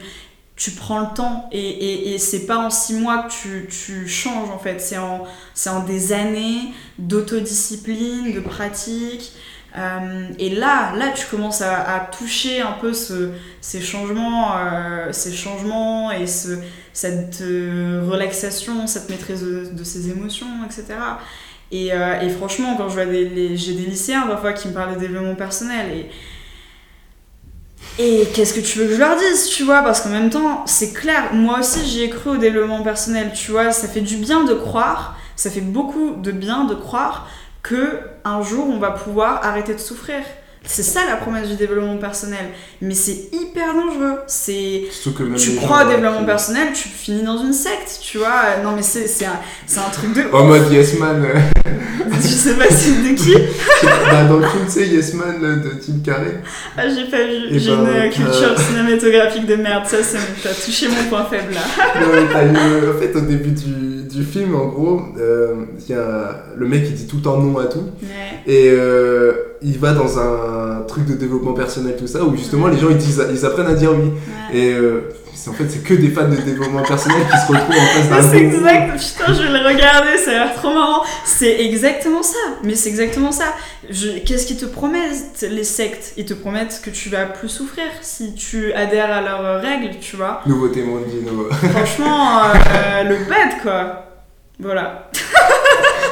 tu 0.55 0.71
prends 0.71 0.99
le 0.99 1.15
temps. 1.15 1.49
Et, 1.51 1.59
et, 1.59 2.13
et 2.13 2.17
c'est 2.17 2.45
pas 2.45 2.57
en 2.57 2.69
six 2.69 2.95
mois 2.95 3.23
que 3.23 3.31
tu, 3.31 3.67
tu 3.69 4.07
changes, 4.07 4.49
en 4.49 4.59
fait. 4.59 4.79
C'est 4.81 4.97
en, 4.97 5.23
c'est 5.53 5.69
en 5.69 5.81
des 5.83 6.13
années 6.13 6.73
d'autodiscipline, 6.99 8.33
de 8.33 8.39
pratique. 8.39 9.33
Euh, 9.75 10.27
et 10.37 10.49
là, 10.49 10.93
là, 10.95 11.09
tu 11.15 11.25
commences 11.25 11.61
à, 11.61 12.07
toucher 12.17 12.61
un 12.61 12.73
peu 12.73 12.93
ce, 12.93 13.31
ces 13.61 13.81
changements, 13.81 14.55
euh, 14.55 15.11
ces 15.11 15.33
changements 15.33 16.11
et 16.11 16.27
ce, 16.27 16.59
cette 16.93 17.41
euh, 17.41 18.03
relaxation, 18.07 18.85
cette 18.85 19.09
maîtrise 19.09 19.41
de, 19.41 19.83
ses 19.83 20.09
émotions, 20.09 20.47
etc. 20.65 20.85
Et, 21.71 21.87
et 21.87 22.29
franchement, 22.29 22.75
quand 22.77 22.87
je 22.87 22.93
vois 22.93 23.05
des, 23.05 23.57
j'ai 23.57 23.73
des 23.73 23.85
lycéens 23.85 24.27
parfois 24.27 24.53
qui 24.53 24.67
me 24.67 24.73
parlent 24.73 24.93
de 24.93 24.99
développement 24.99 25.33
personnel 25.33 25.89
et 25.91 26.09
et 27.99 28.27
qu'est-ce 28.33 28.55
que 28.55 28.59
tu 28.59 28.79
veux 28.79 28.87
que 28.87 28.93
je 28.93 28.99
leur 28.99 29.17
dise, 29.17 29.49
tu 29.49 29.63
vois? 29.63 29.83
Parce 29.83 30.01
qu'en 30.01 30.09
même 30.09 30.31
temps, 30.31 30.65
c'est 30.65 30.93
clair, 30.93 31.33
moi 31.33 31.59
aussi 31.59 31.85
j'y 31.85 32.01
ai 32.01 32.09
cru 32.09 32.31
au 32.31 32.37
développement 32.37 32.81
personnel, 32.81 33.31
tu 33.35 33.51
vois, 33.51 33.71
ça 33.71 33.87
fait 33.87 34.01
du 34.01 34.17
bien 34.17 34.45
de 34.45 34.53
croire, 34.53 35.15
ça 35.35 35.51
fait 35.51 35.61
beaucoup 35.61 36.15
de 36.15 36.31
bien 36.31 36.63
de 36.63 36.73
croire 36.73 37.27
que 37.61 37.99
un 38.25 38.41
jour 38.41 38.67
on 38.69 38.79
va 38.79 38.91
pouvoir 38.91 39.41
arrêter 39.45 39.73
de 39.73 39.79
souffrir. 39.79 40.19
C'est 40.65 40.83
ça 40.83 41.01
la 41.09 41.17
promesse 41.17 41.49
du 41.49 41.55
développement 41.55 41.97
personnel. 41.97 42.45
Mais 42.81 42.93
c'est 42.93 43.27
hyper 43.33 43.73
dangereux. 43.73 44.19
C'est 44.27 44.83
tu 45.37 45.55
crois 45.57 45.85
au 45.85 45.89
développement 45.89 46.23
personnel, 46.23 46.69
tu 46.73 46.87
finis 46.87 47.23
dans 47.23 47.37
une 47.37 47.51
secte, 47.51 47.99
tu 48.01 48.17
vois. 48.17 48.57
Non 48.63 48.71
mais 48.73 48.81
c'est 48.81 49.25
un, 49.25 49.31
un 49.33 49.89
truc 49.91 50.13
de 50.13 50.33
En 50.33 50.45
mode 50.45 50.71
Yes 50.71 50.97
Man, 50.99 51.21
euh, 51.25 51.39
je 52.13 52.27
sais 52.27 52.53
pas 52.53 52.69
c'est 52.69 52.91
de 52.91 53.13
qui. 53.13 53.33
bah, 54.09 54.23
dans 54.23 54.37
le 54.37 54.47
film, 54.47 54.63
tu 54.65 54.71
sais, 54.71 54.87
Yes 54.87 55.13
Man 55.15 55.35
euh, 55.43 55.55
de 55.57 55.69
Tim 55.85 55.99
Carrey. 56.03 56.41
Ah 56.77 56.83
j'ai 56.87 57.09
pas 57.11 57.23
vu. 57.25 57.59
J'ai 57.59 57.75
ben, 57.75 58.05
une 58.05 58.11
culture 58.11 58.51
euh, 58.51 58.57
cinématographique 58.57 59.45
de 59.45 59.55
merde. 59.55 59.85
Ça, 59.85 60.01
ça 60.01 60.17
t'as 60.41 60.53
touché 60.53 60.87
mon 60.87 61.03
point 61.09 61.25
faible 61.25 61.53
là. 61.53 61.61
Non, 61.99 62.07
mais 62.13 62.21
une- 62.21 62.89
en 62.89 62.99
fait, 62.99 63.13
au 63.17 63.21
début 63.21 63.51
du, 63.51 63.92
du 64.07 64.23
film, 64.23 64.55
en 64.55 64.67
gros, 64.67 65.01
euh, 65.19 65.65
il 65.79 65.93
y 65.93 65.97
a 65.97 66.43
le 66.55 66.67
mec 66.67 66.85
qui 66.85 66.93
dit 66.93 67.07
tout 67.07 67.17
le 67.17 67.21
temps 67.21 67.39
non 67.39 67.57
à 67.57 67.65
tout. 67.65 67.79
Ouais. 68.01 68.53
Et 68.53 68.69
euh, 68.71 69.33
il 69.61 69.77
va 69.79 69.93
dans 69.93 70.19
un 70.19 70.81
truc 70.87 71.05
de 71.05 71.13
développement 71.13 71.53
personnel, 71.53 71.95
tout 71.97 72.07
ça, 72.07 72.23
où 72.23 72.35
justement 72.35 72.67
les 72.67 72.77
gens 72.77 72.89
ils, 72.89 72.97
disent, 72.97 73.23
ils 73.31 73.45
apprennent 73.45 73.67
à 73.67 73.75
dire 73.75 73.91
oui. 73.91 74.09
ouais. 74.09 74.59
Et 74.59 74.73
euh, 74.73 75.09
en 75.47 75.53
fait, 75.53 75.69
c'est 75.69 75.83
que 75.83 75.93
des 75.93 76.09
fans 76.09 76.27
de 76.29 76.35
développement 76.37 76.81
personnel 76.83 77.17
qui 77.29 77.37
se 77.37 77.47
retrouvent 77.51 77.75
en 77.75 77.85
face 77.85 78.09
d'un 78.09 78.29
c'est 78.31 78.37
exact, 78.39 78.91
putain, 78.97 79.33
je 79.33 79.41
vais 79.43 79.59
le 79.59 79.67
regarder, 79.67 80.17
ça 80.17 80.31
a 80.31 80.33
l'air 80.33 80.53
trop 80.55 80.73
marrant. 80.73 81.03
C'est 81.25 81.59
exactement 81.61 82.23
ça, 82.23 82.37
mais 82.63 82.75
c'est 82.75 82.89
exactement 82.89 83.31
ça. 83.31 83.45
Je- 83.89 84.19
Qu'est-ce 84.19 84.45
qu'ils 84.47 84.57
te 84.57 84.65
promettent, 84.65 85.45
les 85.49 85.63
sectes? 85.63 86.13
Ils 86.17 86.25
te 86.25 86.33
promettent 86.33 86.81
que 86.83 86.89
tu 86.89 87.09
vas 87.09 87.25
plus 87.25 87.49
souffrir 87.49 87.85
si 88.01 88.35
tu 88.35 88.71
adhères 88.73 89.11
à 89.11 89.21
leurs 89.21 89.61
règles, 89.61 89.97
tu 89.99 90.15
vois. 90.15 90.41
Nouveauté 90.45 90.83
Mondino. 90.83 91.49
Franchement, 91.73 92.39
euh, 92.45 93.03
le 93.03 93.15
bad, 93.25 93.61
quoi. 93.61 93.99
Voilà. 94.59 95.09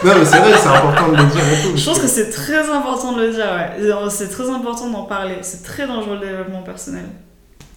non, 0.03 0.13
mais 0.17 0.25
c'est 0.25 0.37
vrai, 0.37 0.51
c'est 0.57 0.67
important 0.67 1.09
de 1.09 1.17
le 1.17 1.23
dire 1.25 1.41
et 1.41 1.61
tout. 1.71 1.77
Je 1.77 1.85
pense 1.85 1.99
que 1.99 2.07
c'est 2.07 2.29
très 2.31 2.69
important 2.69 3.11
de 3.13 3.21
le 3.21 3.31
dire, 3.31 3.45
ouais. 3.45 4.09
C'est 4.09 4.29
très 4.29 4.49
important 4.49 4.89
d'en 4.89 5.03
parler. 5.03 5.35
C'est 5.41 5.63
très 5.63 5.85
dangereux 5.87 6.17
le 6.19 6.27
développement 6.27 6.63
personnel. 6.63 7.05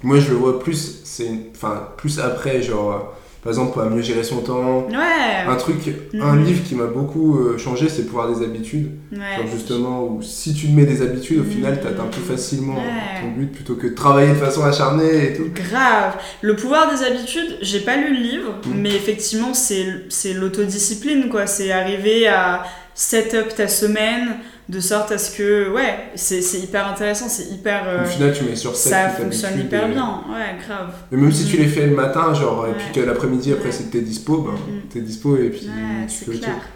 Moi, 0.05 0.21
je 0.21 0.31
le 0.31 0.37
vois 0.37 0.61
plus, 0.61 1.01
c'est 1.05 1.31
enfin 1.55 1.89
plus 1.97 2.21
après, 2.21 2.63
genre, 2.63 2.93
euh, 2.93 2.99
par 3.43 3.51
exemple, 3.53 3.79
à 3.81 3.85
mieux 3.87 4.01
gérer 4.03 4.23
son 4.23 4.39
temps. 4.39 4.87
Ouais. 4.89 5.45
Un 5.47 5.57
truc, 5.57 5.77
un 6.19 6.35
Mhm. 6.37 6.45
livre 6.45 6.63
qui 6.67 6.75
m'a 6.75 6.87
beaucoup 6.87 7.39
euh, 7.39 7.59
changé, 7.59 7.89
c'est 7.89 8.05
Pouvoir 8.07 8.33
des 8.35 8.45
habitudes. 8.45 8.91
Ouais. 9.13 9.19
Genre 9.39 9.47
justement, 9.53 10.05
où 10.05 10.23
si 10.23 10.55
tu 10.55 10.67
te 10.69 10.73
mets 10.73 10.85
des 10.87 11.03
habitudes, 11.03 11.41
au 11.41 11.45
final, 11.45 11.73
Mhm. 11.75 11.81
t'atteins 11.81 12.07
plus 12.11 12.23
facilement 12.23 12.75
Ouais. 12.77 13.21
ton 13.23 13.29
but 13.39 13.51
plutôt 13.53 13.75
que 13.75 13.87
de 13.89 13.95
travailler 13.95 14.31
de 14.31 14.35
façon 14.35 14.63
acharnée 14.65 15.27
et 15.31 15.33
tout. 15.35 15.47
Grave. 15.55 16.15
Le 16.43 16.55
pouvoir 16.57 16.91
des 16.95 17.03
habitudes, 17.05 17.59
j'ai 17.63 17.81
pas 17.81 17.97
lu 17.97 18.15
le 18.15 18.23
livre, 18.23 18.53
Mm. 18.67 18.71
mais 18.77 18.91
effectivement, 18.95 19.53
c'est 19.55 19.87
c'est 20.09 20.33
l'autodiscipline, 20.35 21.29
quoi. 21.29 21.47
C'est 21.47 21.71
arriver 21.73 22.27
à 22.29 22.65
set 22.95 23.35
up 23.35 23.55
ta 23.55 23.69
semaine 23.69 24.37
de 24.69 24.81
sorte 24.81 25.13
à 25.13 25.19
ce 25.19 25.37
que, 25.37 25.71
ouais, 25.73 25.95
c'est 26.15 26.41
c'est 26.41 26.59
hyper 26.59 26.87
intéressant, 26.89 27.29
c'est 27.29 27.53
hyper. 27.53 27.83
euh, 27.87 28.03
Au 28.05 28.07
final, 28.07 28.33
tu 28.33 28.45
mets 28.45 28.57
sur 28.57 28.75
7 28.75 28.93
ça 28.93 29.09
fonctionne 29.11 29.61
hyper 29.61 29.89
bien, 29.89 30.23
ouais, 30.31 30.57
grave. 30.67 30.93
Et 31.13 31.17
même 31.17 31.33
si 31.33 31.45
tu 31.45 31.57
les 31.59 31.67
fais 31.67 31.87
le 31.87 31.95
matin, 31.95 32.33
genre, 32.33 32.67
et 32.69 32.73
puis 32.73 32.87
que 32.95 33.01
l'après-midi, 33.07 33.53
après, 33.53 33.73
c'est 33.73 33.85
que 33.85 33.93
t'es 33.93 34.01
dispo, 34.01 34.39
ben, 34.39 34.53
Mhm. 34.53 34.81
t'es 34.91 35.01
dispo 35.01 35.37
et 35.37 35.51
puis 35.51 35.67
Ouais, 35.67 36.07
tu 36.07 36.31
fais 36.31 36.39
clair. 36.39 36.69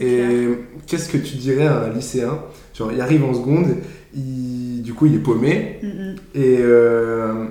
Et 0.00 0.48
qu'est-ce 0.86 1.08
que 1.08 1.18
tu 1.18 1.36
dirais 1.36 1.66
à 1.66 1.84
un 1.84 1.90
lycéen? 1.90 2.38
Genre, 2.76 2.90
il 2.92 3.00
arrive 3.00 3.24
en 3.24 3.34
seconde, 3.34 3.76
il, 4.14 4.80
du 4.82 4.94
coup, 4.94 5.06
il 5.06 5.16
est 5.16 5.18
paumé, 5.18 5.78
Mm, 5.82 5.86
mm. 5.88 6.16
Et 6.36 6.56
euh, 6.60 7.44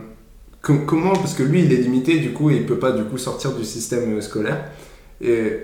com- 0.61 0.85
comment 0.85 1.13
Parce 1.13 1.33
que 1.35 1.43
lui, 1.43 1.63
il 1.63 1.71
est 1.73 1.77
limité, 1.77 2.19
du 2.19 2.31
coup, 2.31 2.49
et 2.49 2.55
il 2.55 2.65
peut 2.65 2.79
pas 2.79 2.91
du 2.93 3.03
coup 3.03 3.17
sortir 3.17 3.51
du 3.51 3.63
système 3.65 4.17
euh, 4.17 4.21
scolaire. 4.21 4.65
Et 5.21 5.57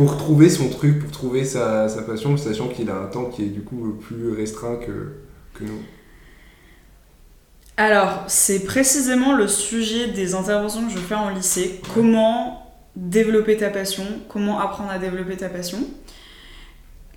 pour 0.00 0.16
trouver 0.16 0.48
son 0.48 0.70
truc, 0.70 0.98
pour 0.98 1.10
trouver 1.10 1.44
sa, 1.44 1.86
sa 1.90 2.00
passion, 2.00 2.34
sachant 2.38 2.68
qu'il 2.68 2.88
a 2.88 2.96
un 2.96 3.06
temps 3.08 3.26
qui 3.26 3.42
est 3.42 3.48
du 3.48 3.60
coup 3.60 3.98
plus 4.00 4.32
restreint 4.32 4.76
que, 4.76 5.18
que 5.52 5.64
nous. 5.64 5.82
Alors, 7.76 8.24
c'est 8.26 8.64
précisément 8.64 9.34
le 9.34 9.46
sujet 9.46 10.08
des 10.08 10.34
interventions 10.34 10.86
que 10.86 10.92
je 10.94 10.96
fais 10.96 11.16
en 11.16 11.28
lycée. 11.28 11.82
Comment 11.92 12.74
développer 12.96 13.58
ta 13.58 13.68
passion 13.68 14.06
Comment 14.30 14.58
apprendre 14.58 14.88
à 14.88 14.98
développer 14.98 15.36
ta 15.36 15.50
passion 15.50 15.80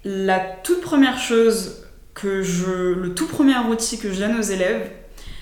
La 0.04 0.42
toute 0.42 0.82
première 0.82 1.18
chose 1.18 1.86
que 2.14 2.42
je... 2.42 2.96
Le 2.96 3.16
tout 3.16 3.28
premier 3.28 3.58
outil 3.60 3.98
que 3.98 4.12
je 4.12 4.20
donne 4.20 4.36
aux 4.38 4.42
élèves, 4.42 4.92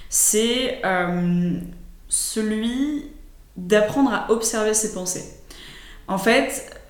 c'est 0.09 0.79
euh, 0.85 1.53
celui 2.07 3.09
d'apprendre 3.57 4.13
à 4.13 4.31
observer 4.31 4.75
ses 4.75 4.93
pensées. 4.93 5.25
En 6.07 6.19
fait, 6.19 6.80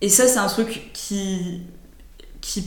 et 0.00 0.08
ça 0.08 0.26
c'est 0.26 0.38
un 0.38 0.48
truc 0.48 0.90
qui... 0.92 1.62
qui 2.40 2.64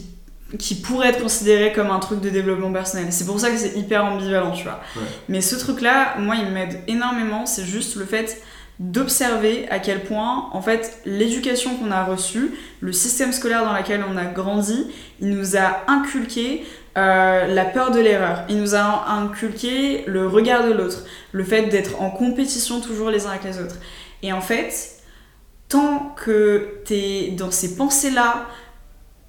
qui 0.59 0.75
pourrait 0.75 1.09
être 1.09 1.21
considéré 1.21 1.73
comme 1.73 1.89
un 1.89 1.97
truc 1.97 2.21
de 2.21 2.29
développement 2.29 2.71
personnel. 2.71 3.07
C'est 3.09 3.25
pour 3.25 3.39
ça 3.39 3.49
que 3.49 3.57
c'est 3.57 3.75
hyper 3.75 4.05
ambivalent, 4.05 4.51
tu 4.51 4.63
vois. 4.63 4.81
Ouais. 4.95 5.01
Mais 5.27 5.41
ce 5.41 5.55
truc-là, 5.55 6.15
moi, 6.19 6.35
il 6.35 6.51
m'aide 6.51 6.79
énormément. 6.87 7.47
C'est 7.47 7.65
juste 7.65 7.95
le 7.95 8.05
fait 8.05 8.39
d'observer 8.79 9.67
à 9.69 9.79
quel 9.79 10.03
point, 10.03 10.49
en 10.51 10.61
fait, 10.61 10.99
l'éducation 11.05 11.75
qu'on 11.77 11.89
a 11.89 12.03
reçue, 12.03 12.51
le 12.81 12.91
système 12.91 13.33
scolaire 13.33 13.65
dans 13.65 13.73
lequel 13.73 14.03
on 14.07 14.15
a 14.17 14.25
grandi, 14.25 14.85
il 15.19 15.29
nous 15.29 15.57
a 15.57 15.81
inculqué 15.87 16.63
euh, 16.97 17.47
la 17.47 17.65
peur 17.65 17.89
de 17.89 17.99
l'erreur. 17.99 18.43
Il 18.47 18.59
nous 18.59 18.75
a 18.75 19.09
inculqué 19.09 20.03
le 20.05 20.27
regard 20.27 20.67
de 20.67 20.71
l'autre, 20.71 21.03
le 21.31 21.43
fait 21.43 21.63
d'être 21.63 21.99
en 21.99 22.11
compétition 22.11 22.79
toujours 22.79 23.09
les 23.09 23.25
uns 23.25 23.31
avec 23.31 23.43
les 23.43 23.59
autres. 23.59 23.77
Et 24.21 24.31
en 24.31 24.41
fait, 24.41 24.92
tant 25.69 26.13
que 26.15 26.81
t'es 26.85 27.33
dans 27.37 27.51
ces 27.51 27.75
pensées-là, 27.75 28.47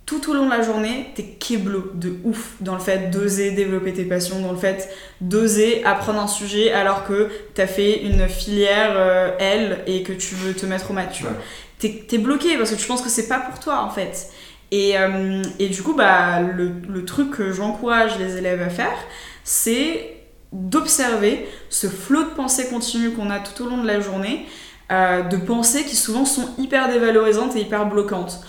tout 0.06 0.30
au 0.30 0.34
long 0.34 0.44
de 0.44 0.50
la 0.50 0.62
journée, 0.62 1.12
t'es 1.14 1.22
keblo 1.22 1.92
de 1.94 2.16
ouf 2.24 2.56
dans 2.60 2.74
le 2.74 2.80
fait 2.80 3.10
d'oser 3.10 3.52
développer 3.52 3.94
tes 3.94 4.04
passions, 4.04 4.40
dans 4.40 4.52
le 4.52 4.58
fait 4.58 4.90
d'oser 5.22 5.82
apprendre 5.84 6.20
un 6.20 6.26
sujet 6.26 6.72
alors 6.72 7.04
que 7.04 7.30
t'as 7.54 7.66
fait 7.66 8.02
une 8.02 8.28
filière 8.28 8.92
euh, 8.96 9.36
L 9.38 9.78
et 9.86 10.02
que 10.02 10.12
tu 10.12 10.34
veux 10.34 10.52
te 10.52 10.66
mettre 10.66 10.90
au 10.90 10.94
maths, 10.94 11.12
tu 11.12 11.22
vois. 11.22 11.32
Ouais. 11.32 11.38
T'es, 11.78 12.04
t'es 12.06 12.18
bloqué 12.18 12.58
parce 12.58 12.70
que 12.70 12.76
tu 12.76 12.86
penses 12.86 13.00
que 13.00 13.08
c'est 13.08 13.28
pas 13.28 13.38
pour 13.38 13.58
toi 13.60 13.80
en 13.82 13.90
fait. 13.90 14.28
Et, 14.70 14.98
euh, 14.98 15.42
et 15.58 15.68
du 15.68 15.82
coup, 15.82 15.94
bah, 15.94 16.40
le, 16.40 16.72
le 16.88 17.04
truc 17.04 17.30
que 17.30 17.52
j'encourage 17.52 18.18
les 18.18 18.36
élèves 18.36 18.60
à 18.60 18.70
faire, 18.70 18.96
c'est 19.42 20.16
d'observer 20.52 21.46
ce 21.68 21.86
flot 21.86 22.24
de 22.24 22.28
pensées 22.30 22.68
continues 22.68 23.12
qu'on 23.12 23.30
a 23.30 23.40
tout 23.40 23.64
au 23.64 23.68
long 23.68 23.78
de 23.78 23.86
la 23.86 24.00
journée, 24.00 24.46
euh, 24.90 25.22
de 25.22 25.36
pensées 25.36 25.84
qui 25.84 25.96
souvent 25.96 26.24
sont 26.24 26.50
hyper 26.58 26.88
dévalorisantes 26.88 27.56
et 27.56 27.60
hyper 27.60 27.86
bloquantes 27.86 28.40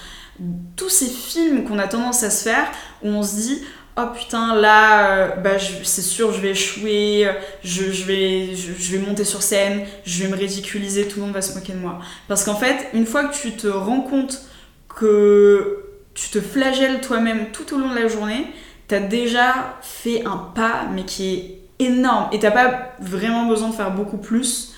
tous 0.76 0.90
ces 0.90 1.08
films 1.08 1.64
qu'on 1.64 1.80
a 1.80 1.88
tendance 1.88 2.24
à 2.24 2.30
se 2.30 2.44
faire 2.44 2.70
où 3.04 3.08
on 3.08 3.24
se 3.24 3.36
dit 3.36 3.62
oh 3.98 4.08
putain 4.14 4.54
là 4.54 5.08
euh, 5.08 5.36
bah 5.38 5.58
c'est 5.84 6.02
sûr 6.02 6.34
je 6.34 6.42
vais 6.42 6.50
échouer 6.50 7.30
je, 7.64 7.84
vais 8.04 8.54
je 8.54 8.92
vais 8.92 8.98
monter 8.98 9.24
sur 9.24 9.42
scène 9.42 9.84
je 10.06 10.24
vais 10.24 10.30
me 10.30 10.36
ridiculiser 10.36 11.08
tout 11.08 11.20
le 11.20 11.28
monde 11.28 11.34
va 11.34 11.42
se 11.42 11.54
moquer 11.58 11.72
de 11.72 11.80
moi 11.80 12.00
parce 12.28 12.44
qu'en 12.44 12.56
fait 12.56 12.90
une 12.94 13.06
fois 13.06 13.24
que 13.24 13.34
tu 13.34 13.54
te 13.54 13.68
rends 13.68 14.02
compte 14.02 14.42
que 14.90 15.86
tu 16.14 16.30
te 16.30 16.42
flagelles 16.42 17.00
toi-même 17.00 17.52
tout 17.52 17.74
au 17.74 17.78
long 17.78 17.90
de 17.92 17.96
la 17.96 18.10
journée 18.10 18.46
t'as 18.88 19.00
déjà 19.00 19.78
fait 19.82 20.26
un 20.26 20.38
pas, 20.38 20.88
mais 20.94 21.04
qui 21.04 21.34
est 21.34 21.62
énorme. 21.80 22.30
Et 22.32 22.40
t'as 22.40 22.52
pas 22.52 22.94
vraiment 23.00 23.46
besoin 23.46 23.70
de 23.70 23.74
faire 23.74 23.92
beaucoup 23.92 24.18
plus. 24.18 24.75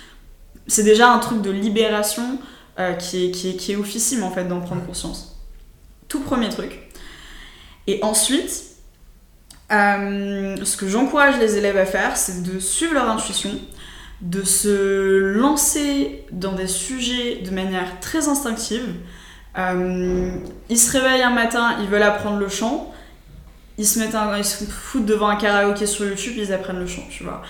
C'est 0.67 0.83
déjà 0.83 1.11
un 1.11 1.19
truc 1.19 1.41
de 1.41 1.51
libération 1.51 2.39
euh, 2.79 2.93
qui, 2.93 3.25
est, 3.25 3.31
qui, 3.31 3.49
est, 3.49 3.55
qui 3.55 3.71
est 3.71 3.75
oufissime 3.75 4.23
en 4.23 4.31
fait 4.31 4.45
d'en 4.45 4.59
prendre 4.59 4.85
conscience. 4.85 5.37
Tout 6.07 6.21
premier 6.21 6.49
truc. 6.49 6.89
Et 7.87 7.99
ensuite, 8.03 8.63
euh, 9.71 10.55
ce 10.63 10.77
que 10.77 10.87
j'encourage 10.87 11.39
les 11.39 11.57
élèves 11.57 11.77
à 11.77 11.85
faire, 11.85 12.15
c'est 12.17 12.43
de 12.43 12.59
suivre 12.59 12.93
leur 12.93 13.09
intuition, 13.09 13.51
de 14.21 14.43
se 14.43 15.33
lancer 15.37 16.25
dans 16.31 16.53
des 16.53 16.67
sujets 16.67 17.37
de 17.37 17.51
manière 17.51 17.99
très 17.99 18.27
instinctive. 18.27 18.85
Euh, 19.57 20.31
ils 20.69 20.77
se 20.77 20.91
réveillent 20.91 21.23
un 21.23 21.33
matin, 21.33 21.77
ils 21.81 21.87
veulent 21.87 22.03
apprendre 22.03 22.37
le 22.37 22.49
chant, 22.49 22.93
ils 23.77 23.85
se 23.85 23.99
mettent 23.99 24.15
ils 24.37 24.45
se 24.45 24.65
foutent 24.65 25.05
devant 25.05 25.27
un 25.27 25.35
karaoké 25.35 25.85
sur 25.85 26.05
YouTube, 26.05 26.33
ils 26.37 26.53
apprennent 26.53 26.79
le 26.79 26.87
chant, 26.87 27.03
tu 27.09 27.23
vois. 27.23 27.41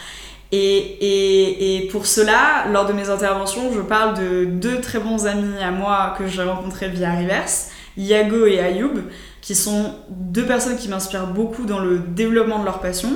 Et, 0.52 1.78
et, 1.78 1.88
pour 1.88 2.06
cela, 2.06 2.66
lors 2.72 2.86
de 2.86 2.94
mes 2.94 3.10
interventions, 3.10 3.74
je 3.74 3.82
parle 3.82 4.18
de 4.18 4.46
deux 4.46 4.80
très 4.80 5.00
bons 5.00 5.26
amis 5.26 5.62
à 5.62 5.72
moi 5.72 6.16
que 6.18 6.28
j'ai 6.28 6.44
rencontrés 6.44 6.88
via 6.88 7.14
Reverse, 7.14 7.72
Yago 7.98 8.46
et 8.46 8.60
Ayoub, 8.60 9.02
qui 9.42 9.56
sont 9.56 9.96
deux 10.10 10.46
personnes 10.46 10.78
qui 10.78 10.88
m'inspirent 10.88 11.28
beaucoup 11.28 11.66
dans 11.66 11.80
le 11.80 12.00
développement 12.00 12.60
de 12.60 12.66
leur 12.66 12.80
passion. 12.80 13.10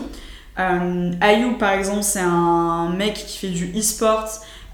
Euh, 0.59 1.11
Ayoub, 1.21 1.57
par 1.57 1.71
exemple, 1.71 2.03
c'est 2.03 2.19
un 2.19 2.89
mec 2.89 3.13
qui 3.13 3.38
fait 3.38 3.47
du 3.47 3.71
e-sport, 3.77 4.27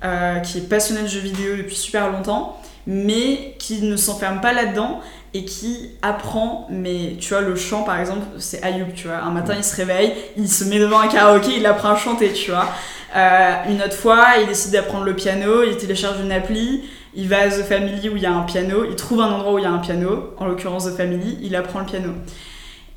euh, 0.04 0.40
qui 0.40 0.58
est 0.58 0.70
passionné 0.70 1.04
de 1.04 1.08
jeux 1.08 1.20
vidéo 1.20 1.58
depuis 1.58 1.76
super 1.76 2.12
longtemps, 2.12 2.60
mais 2.88 3.56
qui 3.60 3.82
ne 3.82 3.96
s'enferme 3.96 4.42
pas 4.42 4.54
là-dedans 4.54 5.02
et 5.34 5.46
qui 5.46 5.92
apprend, 6.02 6.68
mais 6.70 7.16
tu 7.20 7.30
vois, 7.30 7.42
le 7.42 7.56
chant 7.56 7.84
par 7.84 8.00
exemple, 8.00 8.26
c'est 8.40 8.64
Ayoub, 8.64 8.94
tu 8.96 9.08
vois. 9.08 9.18
Un 9.18 9.32
matin, 9.32 9.54
il 9.56 9.64
se 9.64 9.76
réveille, 9.76 10.14
il 10.38 10.50
se 10.50 10.64
met 10.64 10.80
devant 10.80 11.00
un 11.00 11.08
karaoké, 11.08 11.58
il 11.58 11.66
apprend 11.66 11.90
à 11.90 11.96
chanter, 11.96 12.34
tu 12.34 12.52
vois. 12.52 12.70
Euh, 13.16 13.54
une 13.70 13.82
autre 13.82 13.96
fois, 13.96 14.26
il 14.42 14.48
décide 14.48 14.72
d'apprendre 14.72 15.06
le 15.06 15.16
piano, 15.16 15.64
il 15.64 15.78
télécharge 15.78 16.20
une 16.22 16.32
appli, 16.32 16.84
il 17.16 17.28
va 17.28 17.42
à 17.42 17.50
The 17.50 17.64
Family 17.64 18.10
où 18.10 18.16
il 18.16 18.24
y 18.24 18.26
a 18.26 18.34
un 18.34 18.44
piano, 18.44 18.86
il 18.86 18.96
trouve 18.96 19.22
un 19.22 19.32
endroit 19.32 19.54
où 19.54 19.60
il 19.60 19.64
y 19.64 19.68
a 19.68 19.72
un 19.72 19.80
piano, 19.80 20.34
en 20.38 20.46
l'occurrence 20.46 20.86
The 20.86 20.96
Family, 20.96 21.38
il 21.42 21.56
apprend 21.56 21.80
le 21.80 21.86
piano. 21.86 22.14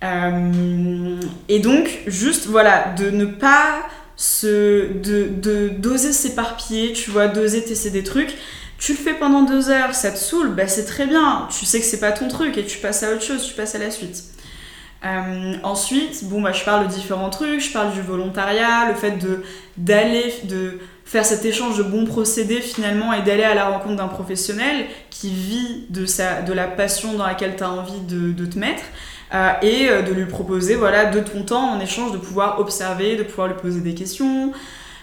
Euh, 0.02 1.20
et 1.48 1.58
donc, 1.58 2.00
juste, 2.06 2.46
voilà, 2.46 2.94
de 2.96 3.10
ne 3.10 3.26
pas 3.26 3.82
se. 4.16 4.92
de 5.02 5.68
d'oser 5.68 6.12
s'éparpiller, 6.12 6.92
tu 6.92 7.10
vois, 7.10 7.28
d'oser 7.28 7.64
tester 7.64 7.90
des 7.90 8.02
trucs. 8.02 8.36
Tu 8.80 8.92
le 8.92 8.98
fais 8.98 9.12
pendant 9.12 9.42
deux 9.42 9.68
heures, 9.68 9.94
ça 9.94 10.10
te 10.10 10.16
saoule, 10.16 10.54
bah 10.54 10.66
c'est 10.66 10.86
très 10.86 11.06
bien. 11.06 11.46
Tu 11.50 11.66
sais 11.66 11.78
que 11.80 11.84
c'est 11.84 12.00
pas 12.00 12.12
ton 12.12 12.28
truc 12.28 12.56
et 12.56 12.64
tu 12.64 12.78
passes 12.78 13.02
à 13.02 13.12
autre 13.12 13.22
chose, 13.22 13.46
tu 13.46 13.52
passes 13.52 13.74
à 13.74 13.78
la 13.78 13.90
suite. 13.90 14.24
Euh, 15.04 15.54
ensuite, 15.62 16.24
bon, 16.24 16.40
bah, 16.40 16.52
je 16.52 16.64
parle 16.64 16.86
de 16.86 16.92
différents 16.92 17.28
trucs, 17.28 17.60
je 17.60 17.72
parle 17.72 17.92
du 17.92 18.00
volontariat, 18.00 18.88
le 18.88 18.94
fait 18.94 19.12
de 19.12 19.42
d'aller, 19.76 20.32
faire 21.04 21.26
cet 21.26 21.44
échange 21.44 21.76
de 21.76 21.82
bons 21.82 22.06
procédés 22.06 22.60
finalement 22.60 23.12
et 23.12 23.22
d'aller 23.22 23.42
à 23.42 23.54
la 23.54 23.68
rencontre 23.68 23.96
d'un 23.96 24.08
professionnel 24.08 24.86
qui 25.10 25.30
vit 25.30 25.86
de, 25.90 26.52
la 26.52 26.66
passion 26.66 27.14
dans 27.14 27.26
laquelle 27.26 27.56
tu 27.56 27.64
as 27.64 27.70
envie 27.70 28.00
de, 28.00 28.46
te 28.46 28.58
mettre. 28.58 28.82
Euh, 29.32 29.52
et 29.62 29.88
euh, 29.88 30.02
de 30.02 30.12
lui 30.12 30.26
proposer 30.26 30.74
voilà, 30.74 31.04
de 31.04 31.20
ton 31.20 31.44
temps 31.44 31.74
en 31.74 31.80
échange 31.80 32.10
de 32.10 32.16
pouvoir 32.16 32.58
observer, 32.58 33.14
de 33.14 33.22
pouvoir 33.22 33.46
lui 33.46 33.54
poser 33.54 33.80
des 33.80 33.94
questions. 33.94 34.52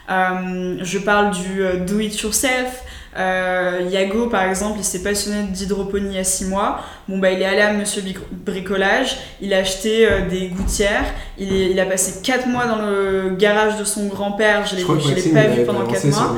Je 0.09 0.97
parle 0.97 1.31
du 1.31 1.61
do 1.85 1.99
it 1.99 2.19
yourself. 2.21 2.83
Yago, 3.15 4.27
par 4.27 4.43
exemple, 4.43 4.79
il 4.79 4.83
s'est 4.83 5.01
passionné 5.01 5.43
d'hydroponie 5.51 6.17
à 6.17 6.23
6 6.23 6.45
mois. 6.45 6.81
Bon, 7.07 7.17
bah, 7.17 7.31
il 7.31 7.41
est 7.41 7.45
allé 7.45 7.61
à 7.61 7.73
Monsieur 7.73 8.03
Bricolage, 8.45 9.17
il 9.41 9.53
a 9.53 9.59
acheté 9.59 10.07
des 10.29 10.47
gouttières, 10.47 11.05
il, 11.37 11.51
il, 11.51 11.79
a 11.79 11.85
passé 11.85 12.21
4 12.21 12.47
mois 12.47 12.65
dans 12.65 12.81
le 12.81 13.35
garage 13.37 13.77
de 13.77 13.83
son 13.83 14.07
grand-père, 14.07 14.65
je 14.65 14.75
ne 14.75 15.15
l'ai 15.15 15.31
pas 15.31 15.47
vu 15.47 15.65
pendant 15.65 15.85
4 15.85 16.05
mois. 16.05 16.35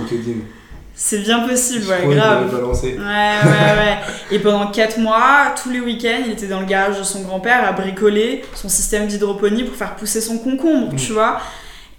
C'est 1.01 1.19
bien 1.19 1.47
possible, 1.47 1.85
ouais, 1.85 2.13
grave. 2.13 2.53
Ouais, 2.53 2.91
ouais, 2.91 2.99
ouais. 2.99 3.97
Et 4.31 4.39
pendant 4.39 4.69
4 4.69 4.99
mois, 4.99 5.55
tous 5.63 5.69
les 5.69 5.79
week-ends, 5.79 6.23
il 6.25 6.33
était 6.33 6.47
dans 6.47 6.59
le 6.59 6.65
garage 6.65 6.99
de 6.99 7.03
son 7.03 7.21
grand-père 7.21 7.65
à 7.65 7.71
bricoler 7.71 8.43
son 8.53 8.67
système 8.67 9.07
d'hydroponie 9.07 9.63
pour 9.63 9.77
faire 9.77 9.95
pousser 9.95 10.19
son 10.19 10.39
concombre, 10.39 10.93
tu 10.97 11.13
mm. 11.13 11.15
vois. 11.15 11.39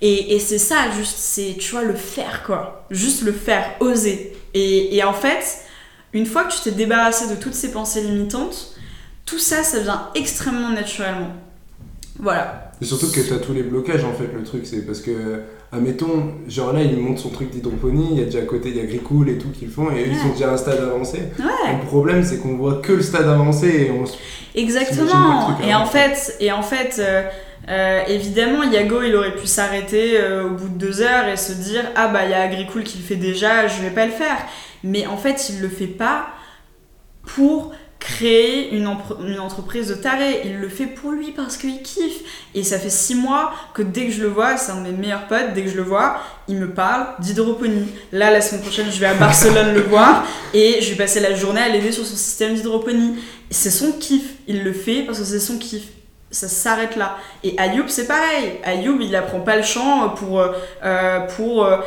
Et, 0.02 0.34
et 0.36 0.38
c'est 0.38 0.58
ça, 0.58 0.90
juste, 0.94 1.16
c'est, 1.16 1.56
tu 1.58 1.70
vois, 1.70 1.82
le 1.82 1.94
faire, 1.94 2.42
quoi. 2.44 2.84
Juste 2.90 3.22
le 3.22 3.32
faire, 3.32 3.64
oser. 3.80 4.34
Et, 4.54 4.96
et 4.96 5.04
en 5.04 5.12
fait, 5.12 5.58
une 6.12 6.26
fois 6.26 6.44
que 6.44 6.52
tu 6.52 6.60
t'es 6.60 6.72
débarrassé 6.72 7.28
de 7.28 7.40
toutes 7.40 7.54
ces 7.54 7.70
pensées 7.72 8.02
limitantes, 8.02 8.74
tout 9.26 9.38
ça, 9.38 9.62
ça 9.62 9.80
vient 9.80 10.08
extrêmement 10.14 10.70
naturellement. 10.70 11.30
Voilà. 12.18 12.72
Et 12.82 12.84
surtout 12.84 13.10
que 13.10 13.20
tu 13.20 13.32
as 13.32 13.38
tous 13.38 13.52
les 13.52 13.62
blocages, 13.62 14.04
en 14.04 14.12
fait, 14.12 14.28
le 14.34 14.42
truc, 14.42 14.66
c'est 14.66 14.84
parce 14.84 15.00
que 15.00 15.42
admettons, 15.72 16.34
genre 16.48 16.72
là, 16.72 16.82
il 16.82 16.96
monte 16.98 17.18
son 17.18 17.30
truc 17.30 17.50
d'hydroponie, 17.50 18.08
il 18.12 18.18
y 18.18 18.22
a 18.22 18.24
déjà 18.24 18.40
à 18.40 18.42
côté, 18.42 18.70
il 18.70 18.76
y 18.76 18.80
a 18.80 18.84
Gricool 18.84 19.28
et 19.28 19.38
tout 19.38 19.50
qu'ils 19.50 19.70
font, 19.70 19.90
et 19.90 20.06
ils 20.08 20.16
sont 20.16 20.30
déjà 20.30 20.50
à 20.50 20.54
un 20.54 20.56
stade 20.56 20.80
avancé. 20.80 21.18
Le 21.38 21.86
problème, 21.86 22.24
c'est 22.24 22.38
qu'on 22.38 22.56
voit 22.56 22.80
que 22.80 22.92
le 22.92 23.02
stade 23.02 23.28
avancé 23.28 23.68
et 23.68 23.90
on 23.90 24.04
Exactement. 24.58 25.58
et, 25.64 25.74
en 25.74 25.86
fait, 25.86 26.36
et 26.40 26.50
en 26.50 26.62
fait, 26.62 26.96
euh, 26.98 27.22
euh, 27.68 28.02
évidemment, 28.08 28.64
Yago, 28.64 29.02
il 29.02 29.14
aurait 29.14 29.34
pu 29.34 29.46
s'arrêter 29.46 30.18
euh, 30.18 30.46
au 30.46 30.50
bout 30.50 30.68
de 30.68 30.78
deux 30.78 31.02
heures 31.02 31.28
et 31.28 31.36
se 31.36 31.52
dire 31.52 31.84
Ah 31.94 32.08
bah, 32.08 32.24
il 32.24 32.30
y 32.30 32.34
a 32.34 32.40
Agricool 32.40 32.84
qui 32.84 32.98
le 32.98 33.04
fait 33.04 33.16
déjà, 33.16 33.68
je 33.68 33.82
vais 33.82 33.90
pas 33.90 34.06
le 34.06 34.12
faire. 34.12 34.38
Mais 34.82 35.06
en 35.06 35.16
fait, 35.16 35.50
il 35.50 35.60
le 35.60 35.68
fait 35.68 35.86
pas 35.86 36.28
pour 37.22 37.72
créer 37.98 38.74
une, 38.74 38.88
une, 39.26 39.38
entreprise 39.38 39.88
de 39.88 39.94
taré. 39.94 40.40
Il 40.46 40.58
le 40.58 40.70
fait 40.70 40.86
pour 40.86 41.12
lui 41.12 41.32
parce 41.32 41.58
qu'il 41.58 41.82
kiffe. 41.82 42.22
Et 42.54 42.64
ça 42.64 42.78
fait 42.78 42.90
six 42.90 43.14
mois 43.14 43.52
que 43.74 43.82
dès 43.82 44.06
que 44.06 44.12
je 44.12 44.22
le 44.22 44.28
vois, 44.28 44.56
c'est 44.56 44.72
un 44.72 44.80
de 44.80 44.88
mes 44.88 44.96
meilleurs 44.96 45.26
potes, 45.26 45.52
dès 45.54 45.62
que 45.62 45.70
je 45.70 45.76
le 45.76 45.82
vois, 45.82 46.18
il 46.48 46.56
me 46.56 46.70
parle 46.70 47.08
d'hydroponie. 47.20 47.88
Là, 48.10 48.30
la 48.30 48.40
semaine 48.40 48.62
prochaine, 48.62 48.90
je 48.90 48.98
vais 48.98 49.06
à 49.06 49.14
Barcelone 49.14 49.74
le 49.74 49.82
voir 49.82 50.24
et 50.54 50.80
je 50.80 50.90
vais 50.90 50.96
passer 50.96 51.20
la 51.20 51.34
journée 51.34 51.60
à 51.60 51.68
l'aider 51.68 51.92
sur 51.92 52.06
son 52.06 52.16
système 52.16 52.54
d'hydroponie. 52.54 53.16
C'est 53.50 53.70
son 53.70 53.92
kiff. 53.92 54.24
Il 54.48 54.64
le 54.64 54.72
fait 54.72 55.02
parce 55.02 55.18
que 55.18 55.24
c'est 55.24 55.38
son 55.38 55.58
kiff. 55.58 55.82
Ça 56.30 56.46
s'arrête 56.46 56.94
là. 56.94 57.16
Et 57.42 57.58
Ayoub, 57.58 57.88
c'est 57.88 58.06
pareil. 58.06 58.60
Ayoub, 58.62 59.00
il 59.00 59.14
apprend 59.16 59.40
pas 59.40 59.56
le 59.56 59.64
chant 59.64 60.10
pour, 60.10 60.40
euh, 60.40 61.20
pour, 61.36 61.64
euh, 61.64 61.78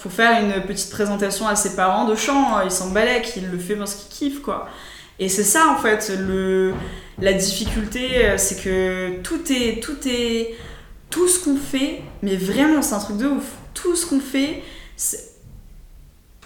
pour 0.00 0.12
faire 0.12 0.42
une 0.42 0.62
petite 0.62 0.90
présentation 0.90 1.48
à 1.48 1.56
ses 1.56 1.76
parents 1.76 2.04
de 2.04 2.14
chant. 2.14 2.60
Il 2.62 2.70
s'en 2.70 2.90
balèque, 2.90 3.32
il 3.36 3.50
le 3.50 3.58
fait 3.58 3.76
parce 3.76 3.94
qu'il 3.94 4.08
kiffe, 4.10 4.42
quoi. 4.42 4.68
Et 5.20 5.28
c'est 5.28 5.44
ça 5.44 5.68
en 5.68 5.76
fait, 5.76 6.10
le, 6.18 6.72
la 7.20 7.34
difficulté, 7.34 8.24
euh, 8.24 8.38
c'est 8.38 8.64
que 8.64 9.20
tout 9.22 9.52
est, 9.52 9.82
tout 9.82 9.98
est, 10.08 10.54
tout 11.10 11.28
ce 11.28 11.44
qu'on 11.44 11.56
fait, 11.56 12.00
mais 12.22 12.36
vraiment 12.36 12.80
c'est 12.80 12.94
un 12.94 13.00
truc 13.00 13.18
de 13.18 13.26
ouf, 13.26 13.44
tout 13.74 13.94
ce 13.94 14.06
qu'on 14.06 14.20
fait, 14.20 14.62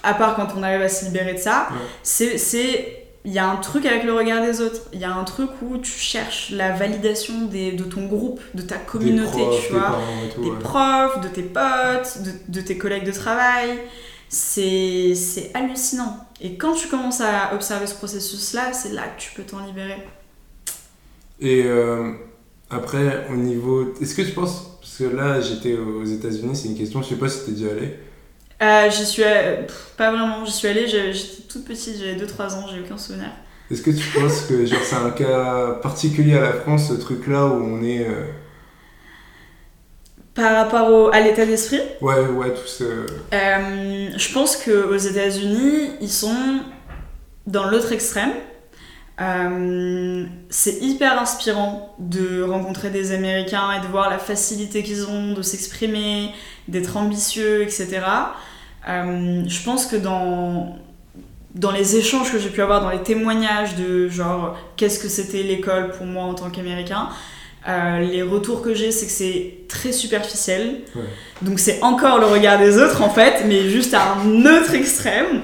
à 0.03 0.15
part 0.15 0.35
quand 0.35 0.49
on 0.57 0.63
arrive 0.65 0.83
à 0.83 0.89
se 0.89 1.05
libérer 1.05 1.35
de 1.35 1.39
ça, 1.39 1.69
c'est 2.03 3.04
il 3.25 3.33
y 3.33 3.39
a 3.39 3.49
un 3.49 3.57
truc 3.57 3.87
avec 3.87 4.05
le 4.05 4.13
regard 4.13 4.43
des 4.45 4.61
autres. 4.61 4.83
Il 4.93 5.01
y 5.01 5.05
a 5.05 5.15
un 5.15 5.25
truc 5.25 5.51
où 5.63 5.79
tu 5.79 5.91
cherches 5.91 6.51
la 6.51 6.73
validation 6.73 7.47
des, 7.47 7.73
de 7.73 7.85
ton 7.85 8.07
groupe, 8.07 8.41
de 8.55 8.61
ta 8.61 8.77
communauté, 8.77 9.41
tu 9.67 9.73
vois. 9.73 9.99
des 10.43 10.51
profs, 10.61 11.21
de 11.23 11.29
tes 11.29 11.43
potes, 11.43 12.23
de, 12.23 12.33
de, 12.49 12.61
tes 12.61 12.77
collègues 12.77 13.07
de 13.07 13.13
travail. 13.13 13.81
C'est 14.29 15.15
hallucinant. 15.55 16.19
Et 16.41 16.57
quand 16.57 16.75
tu 16.75 16.89
commences 16.89 17.23
à 17.23 17.55
observer 17.55 17.87
ce 17.87 17.95
processus-là, 17.95 18.75
c'est 18.75 18.93
là 18.93 19.05
que 19.09 19.21
tu 19.21 19.33
peux 19.35 19.45
t'en 19.45 19.65
libérer. 19.65 20.07
Et 21.41 21.63
euh, 21.65 22.13
après, 22.69 23.27
au 23.31 23.37
niveau. 23.37 23.95
Est-ce 24.01 24.15
que 24.15 24.23
tu 24.23 24.33
penses. 24.33 24.71
Parce 24.81 24.99
que 24.99 25.17
là, 25.17 25.41
j'étais 25.41 25.77
aux 25.79 26.05
États-Unis, 26.05 26.55
c'est 26.55 26.69
une 26.69 26.77
question, 26.77 27.03
je 27.03 27.09
sais 27.09 27.15
pas 27.17 27.29
si 27.29 27.47
t'es 27.47 27.53
déjà 27.53 27.71
allé. 27.71 27.95
Euh, 28.63 28.91
j'y 28.91 29.05
suis 29.05 29.23
pas 29.97 30.11
vraiment, 30.11 30.45
j'y 30.45 30.53
suis 30.53 30.69
allée, 30.69 30.87
j'étais 30.87 31.43
toute 31.49 31.65
petite, 31.65 31.99
j'avais 31.99 32.17
2-3 32.17 32.55
ans, 32.55 32.67
j'ai 32.73 32.81
aucun 32.81 32.97
souvenir. 32.97 33.31
Est-ce 33.71 33.83
que 33.83 33.91
tu 33.91 34.07
penses 34.09 34.43
que 34.43 34.67
c'est 34.67 34.97
un 34.97 35.11
cas 35.11 35.73
particulier 35.83 36.37
à 36.37 36.43
la 36.43 36.53
France, 36.53 36.89
ce 36.89 36.95
truc-là 36.95 37.47
où 37.47 37.63
on 37.63 37.83
est. 37.83 38.07
Euh, 38.07 38.27
par 40.35 40.57
rapport 40.57 41.15
à 41.15 41.21
l'état 41.21 41.47
d'esprit? 41.47 41.81
Ouais, 42.01 42.27
ouais, 42.27 42.53
tout 42.53 42.67
ça. 42.67 42.85
Euh, 42.85 44.09
je 44.17 44.33
pense 44.33 44.57
qu'aux 44.57 44.97
États-Unis, 44.97 45.93
ils 46.01 46.11
sont 46.11 46.61
dans 47.47 47.71
l'autre 47.71 47.93
extrême. 47.93 48.33
Euh, 49.21 50.25
c'est 50.51 50.83
hyper 50.83 51.21
inspirant 51.21 51.95
de 52.01 52.43
rencontrer 52.43 52.91
des 52.91 53.13
Américains 53.13 53.71
et 53.79 53.81
de 53.81 53.87
voir 53.87 54.11
la 54.11 54.19
facilité 54.19 54.83
qu'ils 54.83 55.07
ont 55.07 55.35
de 55.35 55.43
s'exprimer, 55.43 56.31
d'être 56.67 56.97
ambitieux, 56.97 57.63
etc. 57.63 58.01
Euh, 58.89 59.45
je 59.47 59.63
pense 59.63 59.87
que 59.87 59.97
dans, 59.97 60.77
dans 61.55 61.71
les 61.71 61.97
échanges 61.97 62.33
que 62.33 62.39
j'ai 62.39 62.51
pu 62.51 62.61
avoir, 62.61 62.81
dans 62.81 62.91
les 62.91 63.03
témoignages 63.03 63.77
de 63.77 64.09
genre 64.09 64.59
qu'est-ce 64.77 64.99
que 64.99 65.09
c'était 65.09 65.45
l'école 65.45 65.93
pour 65.93 66.07
moi 66.07 66.25
en 66.25 66.35
tant 66.35 66.51
qu'Américain, 66.51 67.09
euh, 67.69 68.01
les 68.01 68.23
retours 68.23 68.63
que 68.63 68.75
j'ai, 68.75 68.91
c'est 68.91 69.07
que 69.07 69.13
c'est 69.13 69.55
très 69.69 69.93
superficiel. 69.93 70.81
Donc 71.41 71.61
c'est 71.61 71.81
encore 71.83 72.19
le 72.19 72.27
regard 72.27 72.59
des 72.59 72.79
autres 72.79 73.01
en 73.01 73.11
fait, 73.11 73.45
mais 73.47 73.71
juste 73.71 73.95
à 73.95 74.15
un 74.15 74.41
autre 74.45 74.75
extrême. 74.75 75.43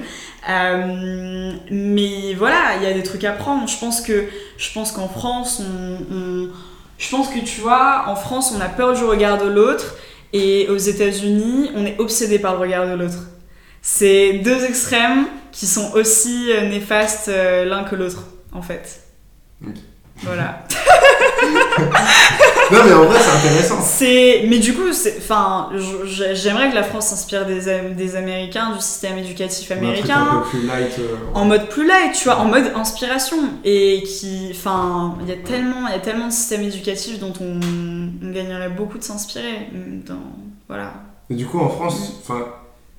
Euh, 0.49 1.53
mais 1.71 2.35
voilà, 2.35 2.77
il 2.77 2.83
y 2.83 2.87
a 2.87 2.93
des 2.93 3.03
trucs 3.03 3.25
à 3.25 3.33
prendre. 3.33 3.69
Je 3.69 3.79
pense 3.79 4.01
que 4.01 4.27
je 4.57 4.73
pense 4.73 4.93
qu'en 4.93 5.09
France, 5.09 5.61
on, 5.61 6.49
Je 6.99 7.11
pense 7.11 7.29
que 7.29 7.39
tu 7.39 7.61
vois, 7.61 8.05
en 8.09 8.17
France, 8.17 8.53
on 8.57 8.61
a 8.61 8.69
peur 8.69 8.95
du 8.95 9.05
regard 9.05 9.39
de 9.39 9.49
l'autre, 9.49 9.97
et 10.33 10.69
aux 10.69 10.77
États-Unis, 10.77 11.71
on 11.75 11.85
est 11.87 11.99
obsédé 11.99 12.39
par 12.39 12.55
le 12.55 12.61
regard 12.61 12.87
de 12.87 12.95
l'autre. 12.95 13.29
C'est 13.83 14.35
deux 14.45 14.65
extrêmes 14.65 15.27
qui 15.53 15.67
sont 15.67 15.93
aussi 15.95 16.53
euh, 16.53 16.69
néfastes 16.69 17.29
euh, 17.29 17.65
l'un 17.65 17.85
que 17.85 17.97
l'autre, 17.97 18.25
en 18.53 18.63
fait. 18.63 19.03
Ok. 19.67 19.77
Voilà. 20.23 20.65
Non, 22.73 22.79
mais 22.87 22.93
en 22.93 23.05
vrai, 23.05 23.19
c'est 23.19 23.49
intéressant. 23.49 23.81
C'est, 23.83 24.45
mais 24.49 24.61
du 24.61 24.75
coup, 24.75 24.93
c'est, 24.93 25.17
enfin, 25.19 25.71
j'aimerais 26.35 26.71
que 26.71 26.75
la 26.77 26.85
France 26.85 27.09
s'inspire 27.09 27.45
des, 27.45 27.63
des 27.97 28.17
Américains, 28.17 28.73
du 28.77 28.81
système 28.81 29.19
éducatif 29.19 29.73
Un 29.73 29.75
truc 29.77 29.89
américain, 29.89 30.21
un 30.31 30.37
peu 30.43 30.49
plus 30.51 30.67
light. 30.67 30.99
euh, 31.01 31.17
en 31.35 31.47
mode 31.47 31.69
plus 31.69 31.85
light, 31.87 32.13
tu 32.15 32.25
vois, 32.25 32.37
en 32.39 32.45
mode 32.45 32.71
inspiration, 32.77 33.39
et 33.65 34.05
qui, 34.05 34.51
enfin, 34.53 35.17
il 35.23 35.29
y 35.29 35.33
a 35.33 35.37
tellement, 35.37 35.89
il 35.89 35.93
y 35.93 35.97
a 35.97 36.01
tellement 36.01 36.29
de 36.29 36.33
systèmes 36.33 36.63
éducatifs 36.63 37.19
dont 37.19 37.33
on, 37.41 37.59
on 38.23 38.31
gagnerait 38.31 38.69
beaucoup 38.71 38.99
de 38.99 39.03
s'inspirer. 39.05 39.69
Dans, 40.07 40.15
voilà. 40.69 40.93
Et 41.29 41.35
du 41.35 41.47
coup, 41.47 41.59
en 41.59 41.69
France, 41.71 42.21
enfin, 42.23 42.45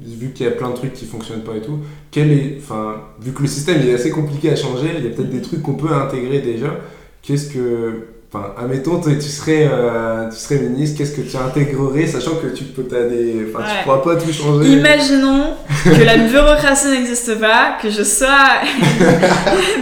vu 0.01 0.33
qu'il 0.33 0.45
y 0.45 0.49
a 0.49 0.51
plein 0.51 0.69
de 0.71 0.75
trucs 0.75 0.93
qui 0.93 1.05
fonctionnent 1.05 1.43
pas 1.43 1.55
et 1.55 1.61
tout, 1.61 1.79
quel 2.11 2.29
est, 2.31 2.57
enfin, 2.59 2.95
vu 3.21 3.31
que 3.31 3.41
le 3.41 3.47
système 3.47 3.79
il 3.81 3.87
est 3.89 3.93
assez 3.93 4.09
compliqué 4.11 4.51
à 4.51 4.55
changer, 4.57 4.91
il 4.97 5.05
y 5.05 5.07
a 5.07 5.11
peut-être 5.11 5.29
des 5.29 5.41
trucs 5.41 5.61
qu'on 5.61 5.75
peut 5.75 5.93
intégrer 5.93 6.39
déjà. 6.39 6.75
Qu'est-ce 7.23 7.49
que, 7.53 8.07
enfin, 8.33 8.53
admettons, 8.57 8.99
tu 8.99 9.21
serais, 9.21 9.67
euh, 9.71 10.29
tu 10.29 10.35
serais 10.37 10.57
ministre, 10.59 10.97
qu'est-ce 10.97 11.15
que 11.15 11.21
tu 11.21 11.37
intégrerais, 11.37 12.07
sachant 12.07 12.35
que 12.35 12.47
tu 12.47 12.63
peux, 12.63 12.83
t'as 12.83 13.03
des, 13.03 13.45
enfin, 13.49 13.63
Ouais. 13.63 13.69
tu 13.77 13.83
pourras 13.83 13.97
pas 13.99 14.15
tout 14.15 14.33
changer. 14.33 14.69
Imaginons 14.69 15.53
que 15.83 16.03
la 16.03 16.17
bureaucratie 16.17 16.87
n'existe 16.89 17.39
pas, 17.39 17.77
que 17.81 17.89
je 17.89 18.03
sois 18.03 18.61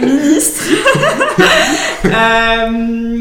ministre. 0.02 0.62
Euh, 2.04 3.20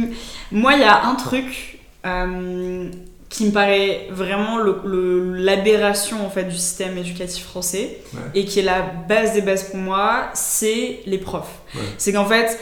moi, 0.51 0.73
il 0.73 0.79
y 0.79 0.83
a 0.83 1.05
un 1.05 1.15
truc 1.15 1.79
euh, 2.05 2.89
qui 3.29 3.45
me 3.45 3.51
paraît 3.51 4.07
vraiment 4.09 4.57
l'aberration 4.57 6.25
en 6.25 6.29
fait 6.29 6.45
du 6.45 6.55
système 6.55 6.97
éducatif 6.97 7.43
français 7.45 7.99
Ouais. 8.13 8.19
et 8.35 8.45
qui 8.45 8.59
est 8.59 8.63
la 8.63 8.81
base 9.07 9.33
des 9.33 9.41
bases 9.41 9.63
pour 9.65 9.77
moi, 9.79 10.29
c'est 10.33 10.99
les 11.05 11.17
profs. 11.17 11.59
Ouais. 11.75 11.81
C'est 11.97 12.13
qu'en 12.13 12.25
fait, 12.25 12.57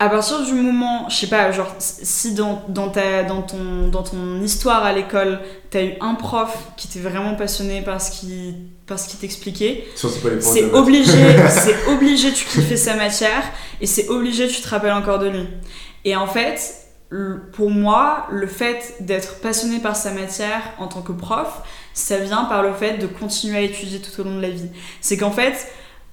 à 0.00 0.08
partir 0.08 0.44
du 0.44 0.52
moment, 0.52 1.08
je 1.08 1.16
sais 1.16 1.26
pas, 1.26 1.50
genre 1.50 1.74
si 1.78 2.34
dans, 2.34 2.62
dans, 2.68 2.88
ta, 2.88 3.24
dans, 3.24 3.42
ton, 3.42 3.88
dans 3.88 4.04
ton 4.04 4.40
histoire 4.42 4.84
à 4.84 4.92
l'école, 4.92 5.40
t'as 5.70 5.82
eu 5.82 5.94
un 6.00 6.14
prof 6.14 6.56
qui 6.76 6.86
était 6.86 7.00
vraiment 7.00 7.34
passionné 7.34 7.82
par 7.82 8.00
ce 8.00 8.12
qu'il 8.12 8.54
par 8.86 8.98
ce 8.98 9.06
qu'il 9.06 9.18
t'expliquait, 9.18 9.84
c'est 10.40 10.72
obligé, 10.72 11.12
c'est 11.50 11.88
obligé 11.88 12.32
tu 12.32 12.46
kiffais 12.46 12.78
sa 12.78 12.94
matière 12.94 13.42
et 13.82 13.86
c'est 13.86 14.08
obligé 14.08 14.48
tu 14.48 14.62
te 14.62 14.68
rappelles 14.68 14.92
encore 14.92 15.18
de 15.18 15.28
lui. 15.28 15.46
Et 16.06 16.16
en 16.16 16.26
fait, 16.26 16.88
pour 17.52 17.70
moi, 17.70 18.26
le 18.30 18.46
fait 18.46 18.94
d'être 19.00 19.40
passionné 19.40 19.78
par 19.78 19.94
sa 19.94 20.12
matière 20.12 20.62
en 20.78 20.88
tant 20.88 21.02
que 21.02 21.12
prof, 21.12 21.60
ça 21.92 22.16
vient 22.16 22.44
par 22.44 22.62
le 22.62 22.72
fait 22.72 22.96
de 22.96 23.06
continuer 23.06 23.58
à 23.58 23.60
étudier 23.60 24.00
tout 24.00 24.20
au 24.20 24.24
long 24.24 24.36
de 24.36 24.42
la 24.42 24.50
vie. 24.50 24.70
C'est 25.02 25.18
qu'en 25.18 25.32
fait, 25.32 25.66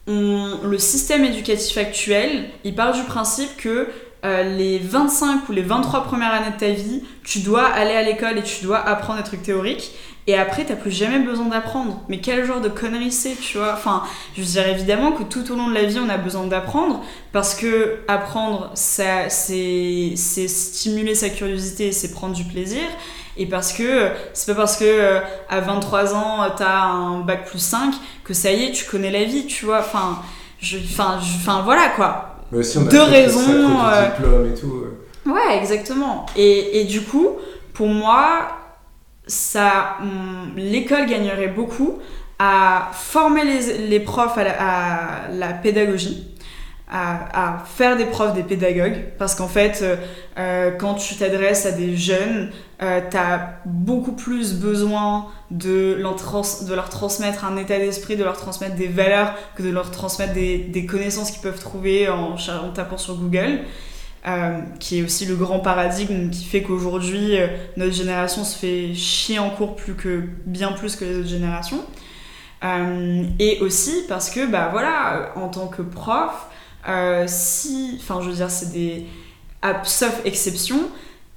le 0.08 0.78
système 0.78 1.24
éducatif 1.26 1.78
actuel, 1.78 2.50
il 2.64 2.76
part 2.76 2.94
du 2.94 3.04
principe 3.04 3.58
que 3.58 3.88
euh, 4.26 4.58
les 4.58 4.80
25 4.80 5.50
ou 5.50 5.52
les 5.52 5.62
23 5.62 6.04
premières 6.04 6.32
années 6.32 6.52
de 6.56 6.60
ta 6.60 6.72
vie, 6.72 7.04
tu 7.24 7.40
dois 7.40 7.66
aller 7.68 7.94
à 7.94 8.02
l'école 8.02 8.40
et 8.40 8.44
tu 8.44 8.64
dois 8.64 8.80
apprendre 8.80 9.20
des 9.20 9.26
trucs 9.26 9.44
théoriques. 9.44 9.92
Et 10.28 10.36
après, 10.36 10.66
t'as 10.66 10.76
plus 10.76 10.90
jamais 10.90 11.20
besoin 11.20 11.46
d'apprendre. 11.46 12.02
Mais 12.10 12.20
quel 12.20 12.44
genre 12.46 12.60
de 12.60 12.70
connerie 12.70 13.12
c'est, 13.12 13.36
tu 13.36 13.60
vois? 13.60 13.74
Enfin, 13.74 14.02
je 14.36 14.42
veux 14.42 14.48
dire 14.48 14.68
évidemment 14.68 15.12
que 15.12 15.22
tout 15.22 15.52
au 15.52 15.56
long 15.56 15.68
de 15.70 15.76
la 15.76 15.84
vie, 15.84 16.00
on 16.00 16.10
a 16.10 16.18
besoin 16.18 16.48
d'apprendre 16.48 17.04
parce 17.32 17.54
que 17.54 18.00
apprendre, 18.08 18.72
ça, 18.74 19.30
c'est, 19.30 20.14
c'est 20.16 20.48
stimuler 20.48 21.14
sa 21.14 21.30
curiosité, 21.30 21.92
c'est 21.92 22.12
prendre 22.12 22.34
du 22.34 22.46
plaisir. 22.46 22.82
Et 23.38 23.46
parce 23.48 23.74
que 23.74 24.10
c'est 24.34 24.54
pas 24.54 24.62
parce 24.62 24.78
que 24.78 24.86
euh, 24.86 25.20
à 25.50 25.60
23 25.60 26.14
ans, 26.16 26.44
euh, 26.44 26.48
t'as 26.56 26.84
un 26.84 27.20
bac 27.20 27.46
plus 27.46 27.60
5 27.60 27.94
que 28.24 28.34
ça 28.34 28.52
y 28.52 28.66
est, 28.66 28.72
tu 28.72 28.86
connais 28.86 29.12
la 29.12 29.24
vie, 29.26 29.46
tu 29.46 29.66
vois. 29.66 29.80
Enfin, 29.80 30.20
je, 30.62 30.78
enfin, 30.78 31.20
je- 31.22 31.36
enfin 31.38 31.62
voilà 31.64 31.90
quoi. 31.96 32.38
Mais 32.52 32.60
aussi, 32.60 32.78
on 32.78 32.88
a 32.88 32.90
deux 32.90 33.02
raisons, 33.02 33.40
euh, 33.86 34.06
diplôme 34.10 34.52
et 34.52 34.54
tout. 34.60 34.84
euh. 35.28 35.32
Ouais, 35.32 35.58
exactement. 35.58 36.26
Et, 36.38 36.80
et 36.82 36.86
du 36.86 37.02
coup, 37.02 37.30
pour 37.74 37.88
moi, 37.88 38.48
ça, 39.28 39.98
hum, 40.02 40.52
l'école 40.56 41.06
gagnerait 41.08 41.48
beaucoup 41.48 42.00
à 42.38 42.90
former 42.94 43.44
les, 43.44 43.88
les 43.88 44.00
profs 44.00 44.38
à 44.38 44.44
la, 44.44 44.52
à 44.60 45.28
la 45.32 45.48
pédagogie, 45.54 46.28
à, 46.92 47.56
à 47.56 47.60
faire 47.66 47.98
des 47.98 48.06
profs 48.06 48.34
des 48.34 48.44
pédagogues, 48.44 49.04
parce 49.18 49.34
qu'en 49.36 49.48
fait, 49.48 49.80
euh, 49.82 49.96
euh, 50.38 50.72
quand 50.78 50.96
tu 50.96 51.16
t'adresses 51.16 51.66
à 51.66 51.72
des 51.72 51.96
jeunes, 51.98 52.52
euh, 52.82 53.02
tu 53.10 53.18
as 53.18 53.60
beaucoup 53.66 54.12
plus 54.12 54.54
besoin 54.54 55.28
de, 55.50 55.98
leur 56.00 56.90
transmettre 56.90 57.46
un 57.46 57.56
état 57.58 57.78
d'esprit, 57.80 58.18
de 58.18 58.24
leur 58.24 58.38
transmettre 58.38 58.76
des 58.76 58.88
valeurs, 58.88 59.34
que 59.56 59.64
de 59.64 59.70
leur 59.70 59.92
transmettre 59.92 60.34
des, 60.34 60.86
connaissances 60.86 61.32
qu'ils 61.32 61.42
peuvent 61.42 61.60
trouver 61.60 62.10
en, 62.10 62.36
tapant 62.74 62.98
sur 62.98 63.16
Google. 63.16 63.60
Euh, 64.28 64.60
qui 64.80 64.98
est 64.98 65.04
aussi 65.04 65.28
le 65.28 65.36
grand 65.36 65.60
paradigme 65.60 66.32
qui 66.32 66.46
fait 66.46 66.64
qu'aujourd'hui 66.64 67.38
euh, 67.38 67.46
notre 67.78 67.94
génération 67.94 68.44
se 68.44 68.58
fait 68.58 68.96
chier 68.96 69.38
en 69.38 69.52
cours 69.52 69.76
plus 69.76 69.94
que 69.94 70.24
bien 70.48 70.72
plus 70.72 70.96
que 70.96 71.06
les 71.06 71.18
autres 71.18 71.28
générations 71.28 71.84
Euh, 72.64 73.24
et 73.38 73.60
aussi 73.60 73.94
parce 74.08 74.32
que 74.32 74.50
bah 74.50 74.70
voilà 74.72 75.32
en 75.36 75.50
tant 75.50 75.68
que 75.68 75.84
prof 75.84 76.48
si 77.28 78.00
enfin 78.02 78.20
je 78.22 78.30
veux 78.30 78.36
dire 78.36 78.50
c'est 78.50 78.72
des 78.72 79.06
à- 79.62 79.84
sauf 79.84 80.22
exception 80.26 80.90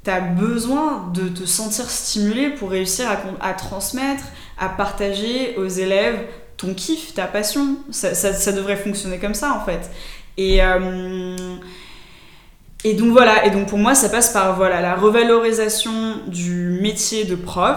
t'as 0.05 0.21
besoin 0.21 1.11
de 1.13 1.29
te 1.29 1.45
sentir 1.45 1.91
stimulé 1.91 2.51
pour 2.51 2.71
réussir 2.71 3.07
à, 3.41 3.55
transmettre 3.55 4.25
à 4.59 4.69
partager 4.69 5.57
aux 5.57 5.69
élèves 5.69 6.27
ton 6.57 6.75
kiff 6.75 7.15
ta 7.15 7.27
passion. 7.27 7.77
Ça, 7.91 8.53
devrait 8.53 8.77
fonctionner 8.77 9.19
comme 9.19 9.35
ça 9.35 9.53
en 9.53 9.65
fait. 9.65 9.91
Et 10.37 10.63
euh, 10.63 11.37
et 12.85 12.95
donc 12.95 13.11
voilà, 13.11 13.45
et 13.45 13.51
donc 13.51 13.69
pour 13.69 13.79
moi 13.79 13.95
ça 13.95 14.09
passe 14.09 14.33
par 14.33 14.55
voilà, 14.57 14.81
la 14.81 14.95
revalorisation 14.95 16.19
du 16.29 16.79
métier 16.81 17.25
de 17.25 17.35
prof, 17.35 17.77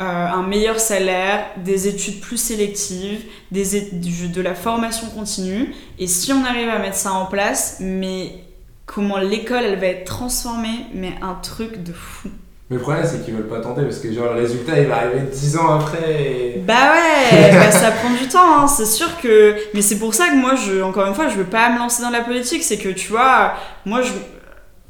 euh, 0.00 0.04
un 0.04 0.42
meilleur 0.42 0.80
salaire, 0.80 1.44
des 1.58 1.86
études 1.86 2.20
plus 2.20 2.38
sélectives, 2.38 3.24
de 3.50 4.40
la 4.40 4.54
formation 4.54 5.08
continue. 5.08 5.74
Et 5.98 6.06
si 6.06 6.32
on 6.32 6.44
arrive 6.44 6.70
à 6.70 6.78
mettre 6.78 6.96
ça 6.96 7.12
en 7.12 7.26
place, 7.26 7.76
mais 7.80 8.47
comment 8.88 9.18
l'école 9.18 9.64
elle 9.64 9.78
va 9.78 9.86
être 9.86 10.04
transformée, 10.04 10.86
mais 10.94 11.12
un 11.22 11.34
truc 11.34 11.84
de 11.84 11.92
fou. 11.92 12.28
Mais 12.70 12.76
le 12.76 12.82
problème, 12.82 13.04
c'est 13.06 13.24
qu'ils 13.24 13.34
veulent 13.34 13.48
pas 13.48 13.60
tenter 13.60 13.82
parce 13.82 13.98
que, 13.98 14.12
genre, 14.12 14.34
le 14.34 14.40
résultat, 14.40 14.78
il 14.78 14.86
va 14.88 14.96
arriver 14.96 15.20
10 15.32 15.56
ans 15.56 15.78
après. 15.78 16.22
Et... 16.22 16.58
Bah 16.66 16.92
ouais, 16.92 17.50
bah 17.52 17.70
ça 17.70 17.90
prend 17.92 18.10
du 18.10 18.28
temps, 18.28 18.60
hein, 18.62 18.66
c'est 18.66 18.84
sûr 18.84 19.18
que. 19.20 19.56
Mais 19.72 19.80
c'est 19.80 19.98
pour 19.98 20.12
ça 20.12 20.28
que 20.28 20.34
moi, 20.36 20.54
je, 20.54 20.82
encore 20.82 21.06
une 21.06 21.14
fois, 21.14 21.28
je 21.28 21.36
veux 21.36 21.44
pas 21.44 21.70
me 21.70 21.78
lancer 21.78 22.02
dans 22.02 22.10
la 22.10 22.20
politique. 22.20 22.62
C'est 22.62 22.76
que 22.76 22.90
tu 22.90 23.08
vois, 23.10 23.54
moi, 23.86 24.02
je, 24.02 24.12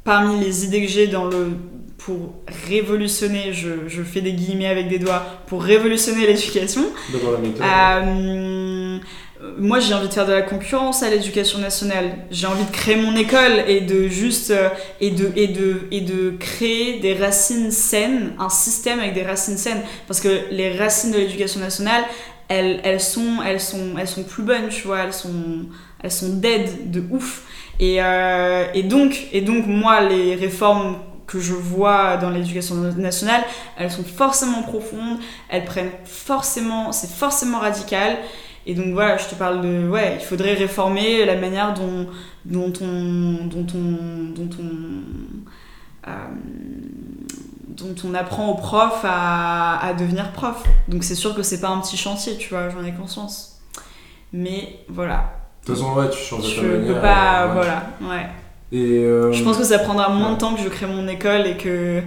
parmi 0.03 0.39
les 0.43 0.65
idées 0.65 0.81
que 0.81 0.91
j'ai 0.91 1.07
dans 1.07 1.25
le 1.25 1.51
pour 1.99 2.33
révolutionner, 2.67 3.53
je, 3.53 3.87
je 3.87 4.01
fais 4.01 4.21
des 4.21 4.33
guillemets 4.33 4.67
avec 4.67 4.87
des 4.87 4.99
doigts, 4.99 5.21
pour 5.47 5.61
révolutionner 5.61 6.25
l'éducation, 6.25 6.81
Dans 7.11 7.31
la 7.31 7.37
méthode. 7.37 7.61
euh, 7.61 8.97
moi 9.57 9.79
j'ai 9.79 9.93
envie 9.93 10.07
de 10.07 10.13
faire 10.13 10.25
de 10.25 10.33
la 10.33 10.41
concurrence 10.41 11.01
à 11.01 11.09
l'éducation 11.09 11.59
nationale. 11.59 12.11
J'ai 12.29 12.47
envie 12.47 12.65
de 12.65 12.71
créer 12.71 12.95
mon 12.97 13.15
école 13.15 13.63
et 13.67 13.81
de 13.81 14.07
juste 14.07 14.51
euh, 14.51 14.69
et 14.99 15.11
de 15.11 15.31
et 15.35 15.47
de 15.47 15.87
et 15.91 16.01
de 16.01 16.31
créer 16.37 16.99
des 16.99 17.13
racines 17.13 17.71
saines, 17.71 18.33
un 18.37 18.49
système 18.49 18.99
avec 18.99 19.13
des 19.13 19.23
racines 19.23 19.57
saines 19.57 19.81
parce 20.07 20.19
que 20.19 20.45
les 20.51 20.77
racines 20.77 21.11
de 21.11 21.17
l'éducation 21.17 21.61
nationale, 21.61 22.03
elles, 22.49 22.81
elles 22.83 22.99
sont 22.99 23.41
elles 23.45 23.61
sont 23.61 23.95
elles 23.97 24.07
sont 24.07 24.23
plus 24.23 24.43
bonnes, 24.43 24.67
tu 24.69 24.87
vois, 24.87 24.99
elles 24.99 25.13
sont 25.13 25.67
elles 26.01 26.11
sont 26.11 26.29
dead 26.29 26.91
de 26.91 27.03
ouf. 27.09 27.43
Et, 27.81 28.03
euh, 28.03 28.65
et 28.73 28.83
donc 28.83 29.27
et 29.31 29.39
donc 29.39 29.65
moi 29.67 30.01
les 30.01 30.35
réformes 30.35 30.97
que 31.27 31.39
je 31.39 31.53
vois 31.53 32.17
dans 32.17 32.31
l'éducation 32.31 32.75
nationale, 32.75 33.43
elles 33.77 33.91
sont 33.91 34.03
forcément 34.03 34.63
profondes, 34.63 35.19
elles 35.47 35.63
prennent 35.63 35.91
forcément, 36.03 36.91
c'est 36.91 37.09
forcément 37.09 37.59
radical. 37.59 38.17
Et 38.69 38.75
donc 38.75 38.93
voilà, 38.93 39.17
je 39.17 39.25
te 39.25 39.33
parle 39.33 39.61
de, 39.61 39.89
ouais, 39.89 40.17
il 40.19 40.23
faudrait 40.23 40.53
réformer 40.53 41.25
la 41.25 41.35
manière 41.35 41.73
dont, 41.73 42.05
dont 42.45 42.71
on, 42.81 43.45
dont 43.47 43.65
on, 43.73 44.29
dont 44.35 44.49
on, 44.59 46.07
euh, 46.07 46.11
dont 47.67 47.95
on 48.07 48.13
apprend 48.13 48.49
aux 48.49 48.55
profs 48.55 49.03
à, 49.03 49.79
à 49.83 49.93
devenir 49.93 50.31
prof. 50.33 50.61
Donc 50.87 51.03
c'est 51.03 51.15
sûr 51.15 51.33
que 51.35 51.41
c'est 51.41 51.61
pas 51.61 51.69
un 51.69 51.79
petit 51.79 51.97
chantier, 51.97 52.37
tu 52.37 52.49
vois, 52.49 52.69
j'en 52.69 52.83
ai 52.85 52.91
conscience. 52.91 53.59
Mais 54.33 54.81
voilà, 54.87 55.23
De 55.63 55.67
toute 55.67 55.75
façon, 55.75 55.93
ouais, 55.95 56.09
tu 56.11 56.19
changes 56.19 56.43
je 56.55 56.61
peux 56.93 57.01
pas, 57.01 57.43
euh, 57.43 57.47
ouais. 57.47 57.53
voilà, 57.53 57.83
ouais. 58.01 58.27
Et. 58.71 58.99
euh, 59.03 59.31
Je 59.31 59.43
pense 59.43 59.57
que 59.57 59.63
ça 59.63 59.79
prendra 59.79 60.09
moins 60.09 60.27
ouais. 60.27 60.33
de 60.35 60.39
temps 60.39 60.53
que 60.53 60.61
je 60.61 60.69
crée 60.69 60.85
mon 60.85 61.07
école 61.07 61.47
et 61.47 61.57
que, 61.57 62.03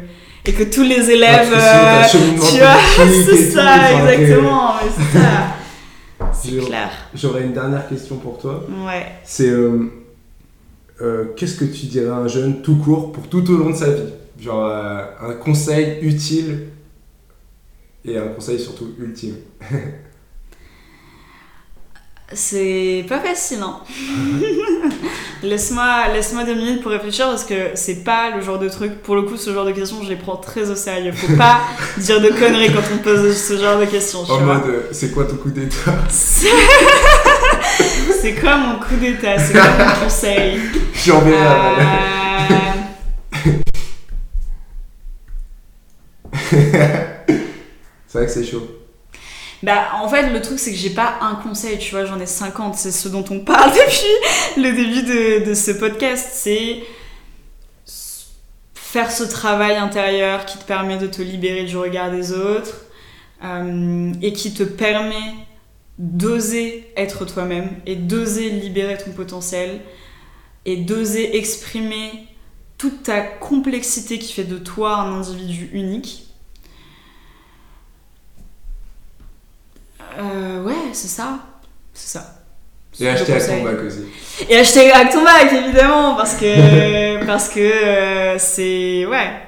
et 0.47 0.53
que 0.53 0.63
tous 0.63 0.85
les 0.85 1.11
élèves. 1.11 1.53
euh, 1.53 2.03
tu 2.13 2.59
vois, 2.59 2.77
c'est 3.27 3.51
ça, 3.51 3.93
exactement, 3.93 4.75
mais 4.81 4.91
c'est 4.97 5.19
ça. 5.19 5.29
C'est 6.33 6.57
clair. 6.59 6.91
J'aurais 7.15 7.45
une 7.45 7.53
dernière 7.53 7.89
question 7.89 8.17
pour 8.17 8.39
toi. 8.39 8.65
Ouais. 8.87 9.07
C'est. 9.25 9.49
euh, 9.51 9.91
euh, 11.01 11.25
Qu'est-ce 11.37 11.57
que 11.57 11.65
tu 11.65 11.87
dirais 11.87 12.09
à 12.11 12.17
un 12.17 12.29
jeune 12.29 12.63
tout 12.63 12.77
court 12.77 13.13
pour 13.13 13.29
tout 13.29 13.49
au 13.51 13.57
long 13.57 13.71
de 13.71 13.77
sa 13.77 13.91
vie? 13.93 14.11
Genre 14.41 14.65
euh, 14.67 15.03
un 15.21 15.35
conseil 15.35 15.99
utile 16.03 16.69
et 18.05 18.19
un 18.19 18.29
conseil 18.29 18.59
surtout 18.59 18.89
ultime. 18.99 19.37
C'est 22.35 23.05
pas 23.09 23.21
facile, 23.21 23.59
hein. 23.63 23.81
laisse-moi, 25.43 26.09
laisse-moi 26.13 26.45
deux 26.45 26.55
minutes 26.55 26.83
pour 26.83 26.91
réfléchir 26.91 27.27
parce 27.27 27.45
que 27.45 27.71
c'est 27.75 28.05
pas 28.05 28.31
le 28.35 28.43
genre 28.43 28.59
de 28.59 28.69
truc. 28.69 29.03
Pour 29.03 29.17
le 29.17 29.23
coup, 29.23 29.37
ce 29.37 29.53
genre 29.53 29.65
de 29.65 29.73
questions, 29.73 30.03
je 30.03 30.09
les 30.09 30.17
prends 30.17 30.37
très 30.37 30.71
au 30.71 30.75
sérieux. 30.75 31.13
Faut 31.13 31.37
pas 31.37 31.61
dire 31.99 32.21
de 32.21 32.29
conneries 32.29 32.73
quand 32.73 32.83
on 32.95 32.99
pose 32.99 33.37
ce 33.37 33.59
genre 33.59 33.79
de 33.79 33.87
questions. 33.87 34.21
En 34.29 34.41
mode, 34.41 34.67
euh, 34.67 34.83
c'est 34.93 35.13
quoi 35.13 35.25
ton 35.25 35.37
coup 35.37 35.51
d'état? 35.51 35.95
C'est 38.21 38.35
quoi 38.35 38.57
mon 38.57 38.79
coup 38.79 38.95
d'état? 39.01 39.37
C'est 39.39 39.53
quoi 39.53 39.63
mon 39.63 40.05
conseil? 40.05 40.61
J'en 41.05 41.21
vais 41.23 41.33
là. 41.33 41.77
c'est 48.07 48.19
vrai 48.19 48.27
que 48.27 48.31
c'est 48.31 48.45
chaud. 48.45 48.82
Bah, 49.63 49.93
en 49.95 50.09
fait, 50.09 50.31
le 50.31 50.41
truc, 50.41 50.59
c'est 50.59 50.73
que 50.73 50.77
j'ai 50.77 50.91
pas 50.91 51.19
un 51.21 51.37
conseil, 51.37 51.79
tu 51.79 51.93
vois, 51.93 52.05
j'en 52.05 52.19
ai 52.19 52.27
50. 52.27 52.75
C'est 52.75 52.91
ce 52.91 53.09
dont 53.09 53.25
on 53.31 53.41
parle 53.41 53.71
depuis 53.73 54.63
le 54.63 54.73
début 54.73 55.03
de, 55.03 55.49
de 55.49 55.55
ce 55.55 55.71
podcast. 55.71 56.31
C'est 56.33 56.83
faire 58.93 59.11
ce 59.11 59.23
travail 59.23 59.77
intérieur 59.77 60.45
qui 60.45 60.59
te 60.59 60.65
permet 60.65 60.99
de 60.99 61.07
te 61.07 61.23
libérer 61.23 61.65
du 61.65 61.79
regard 61.79 62.11
des 62.11 62.33
autres 62.33 62.85
euh, 63.43 64.13
et 64.21 64.35
qui 64.35 64.53
te 64.53 64.65
permet 64.65 65.33
d'oser 65.99 66.93
être 66.97 67.25
toi-même 67.25 67.71
et 67.87 67.97
d'oser 67.97 68.51
libérer 68.51 68.99
ton 68.99 69.13
potentiel 69.13 69.81
et 70.67 70.77
d'oser 70.77 71.39
exprimer 71.39 72.11
toute 72.77 73.05
ta 73.05 73.23
complexité 73.23 74.19
qui 74.19 74.33
fait 74.33 74.45
de 74.45 74.59
toi 74.59 74.97
un 74.97 75.21
individu 75.21 75.71
unique 75.73 76.22
Euh, 80.19 80.63
ouais, 80.65 80.93
c'est 80.93 81.09
ça. 81.09 81.41
C'est 81.93 82.19
ça. 82.19 82.43
Et 83.01 83.09
acheter 83.09 83.33
Acton 83.33 83.65
Bac 83.65 83.81
aussi. 83.87 84.05
Et 84.49 84.57
acheter 84.57 84.91
Acton 84.93 85.25
Bac, 85.25 85.53
évidemment, 85.53 86.15
parce 86.17 86.35
que, 86.35 87.25
parce 87.27 87.49
que 87.49 87.61
euh, 87.61 88.39
c'est. 88.39 89.07
Ouais. 89.07 89.43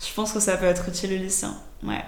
Je 0.00 0.14
pense 0.14 0.32
que 0.32 0.40
ça 0.40 0.56
peut 0.56 0.66
être 0.66 0.88
utile 0.88 1.12
au 1.12 1.16
lycéen. 1.16 1.54
Ouais, 1.82 2.02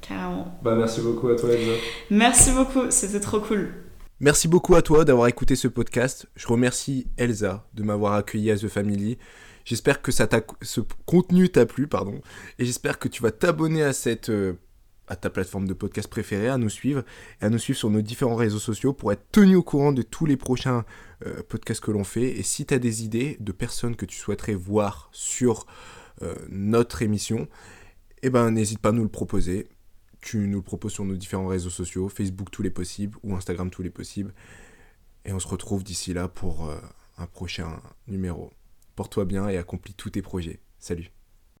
carrément. 0.00 0.56
Bah, 0.62 0.74
merci 0.76 1.00
beaucoup 1.00 1.28
à 1.28 1.36
toi, 1.36 1.50
Elsa. 1.50 1.72
Merci 2.10 2.52
beaucoup, 2.52 2.90
c'était 2.90 3.20
trop 3.20 3.40
cool. 3.40 3.72
Merci 4.20 4.46
beaucoup 4.46 4.76
à 4.76 4.82
toi 4.82 5.04
d'avoir 5.04 5.26
écouté 5.26 5.56
ce 5.56 5.66
podcast. 5.66 6.26
Je 6.36 6.46
remercie 6.46 7.08
Elsa 7.16 7.66
de 7.74 7.82
m'avoir 7.82 8.14
accueilli 8.14 8.50
à 8.50 8.56
The 8.56 8.68
Family. 8.68 9.18
J'espère 9.64 10.00
que 10.00 10.12
ça 10.12 10.28
ce 10.62 10.80
contenu 11.06 11.48
t'a 11.48 11.66
plu, 11.66 11.88
pardon, 11.88 12.20
et 12.58 12.64
j'espère 12.64 12.98
que 12.98 13.08
tu 13.08 13.22
vas 13.22 13.30
t'abonner 13.30 13.82
à 13.82 13.92
cette 13.92 14.28
euh, 14.28 14.54
à 15.08 15.16
ta 15.16 15.30
plateforme 15.30 15.66
de 15.66 15.74
podcast 15.74 16.08
préférée, 16.08 16.48
à 16.48 16.58
nous 16.58 16.70
suivre 16.70 17.04
et 17.40 17.44
à 17.44 17.50
nous 17.50 17.58
suivre 17.58 17.78
sur 17.78 17.90
nos 17.90 18.00
différents 18.00 18.36
réseaux 18.36 18.58
sociaux 18.58 18.92
pour 18.92 19.12
être 19.12 19.24
tenu 19.30 19.56
au 19.56 19.62
courant 19.62 19.92
de 19.92 20.02
tous 20.02 20.26
les 20.26 20.36
prochains 20.36 20.84
euh, 21.26 21.42
podcasts 21.48 21.82
que 21.82 21.90
l'on 21.90 22.04
fait. 22.04 22.38
Et 22.38 22.42
si 22.42 22.66
tu 22.66 22.74
as 22.74 22.78
des 22.78 23.04
idées 23.04 23.36
de 23.40 23.52
personnes 23.52 23.96
que 23.96 24.06
tu 24.06 24.16
souhaiterais 24.16 24.54
voir 24.54 25.08
sur 25.12 25.66
euh, 26.22 26.34
notre 26.48 27.02
émission, 27.02 27.48
eh 28.22 28.30
ben 28.30 28.50
n'hésite 28.50 28.78
pas 28.78 28.90
à 28.90 28.92
nous 28.92 29.02
le 29.02 29.08
proposer. 29.08 29.68
Tu 30.20 30.38
nous 30.48 30.58
le 30.58 30.62
proposes 30.62 30.92
sur 30.92 31.04
nos 31.04 31.16
différents 31.16 31.48
réseaux 31.48 31.70
sociaux, 31.70 32.08
Facebook 32.08 32.50
tous 32.50 32.62
les 32.62 32.70
possibles 32.70 33.18
ou 33.22 33.34
Instagram 33.34 33.70
tous 33.70 33.82
les 33.82 33.90
possibles. 33.90 34.32
Et 35.26 35.32
on 35.32 35.38
se 35.38 35.48
retrouve 35.48 35.84
d'ici 35.84 36.14
là 36.14 36.28
pour 36.28 36.68
euh, 36.68 36.76
un 37.18 37.26
prochain 37.26 37.80
numéro. 38.08 38.52
Porte-toi 38.96 39.24
bien 39.24 39.48
et 39.48 39.58
accomplis 39.58 39.94
tous 39.94 40.10
tes 40.10 40.22
projets. 40.22 40.60
Salut 40.78 41.13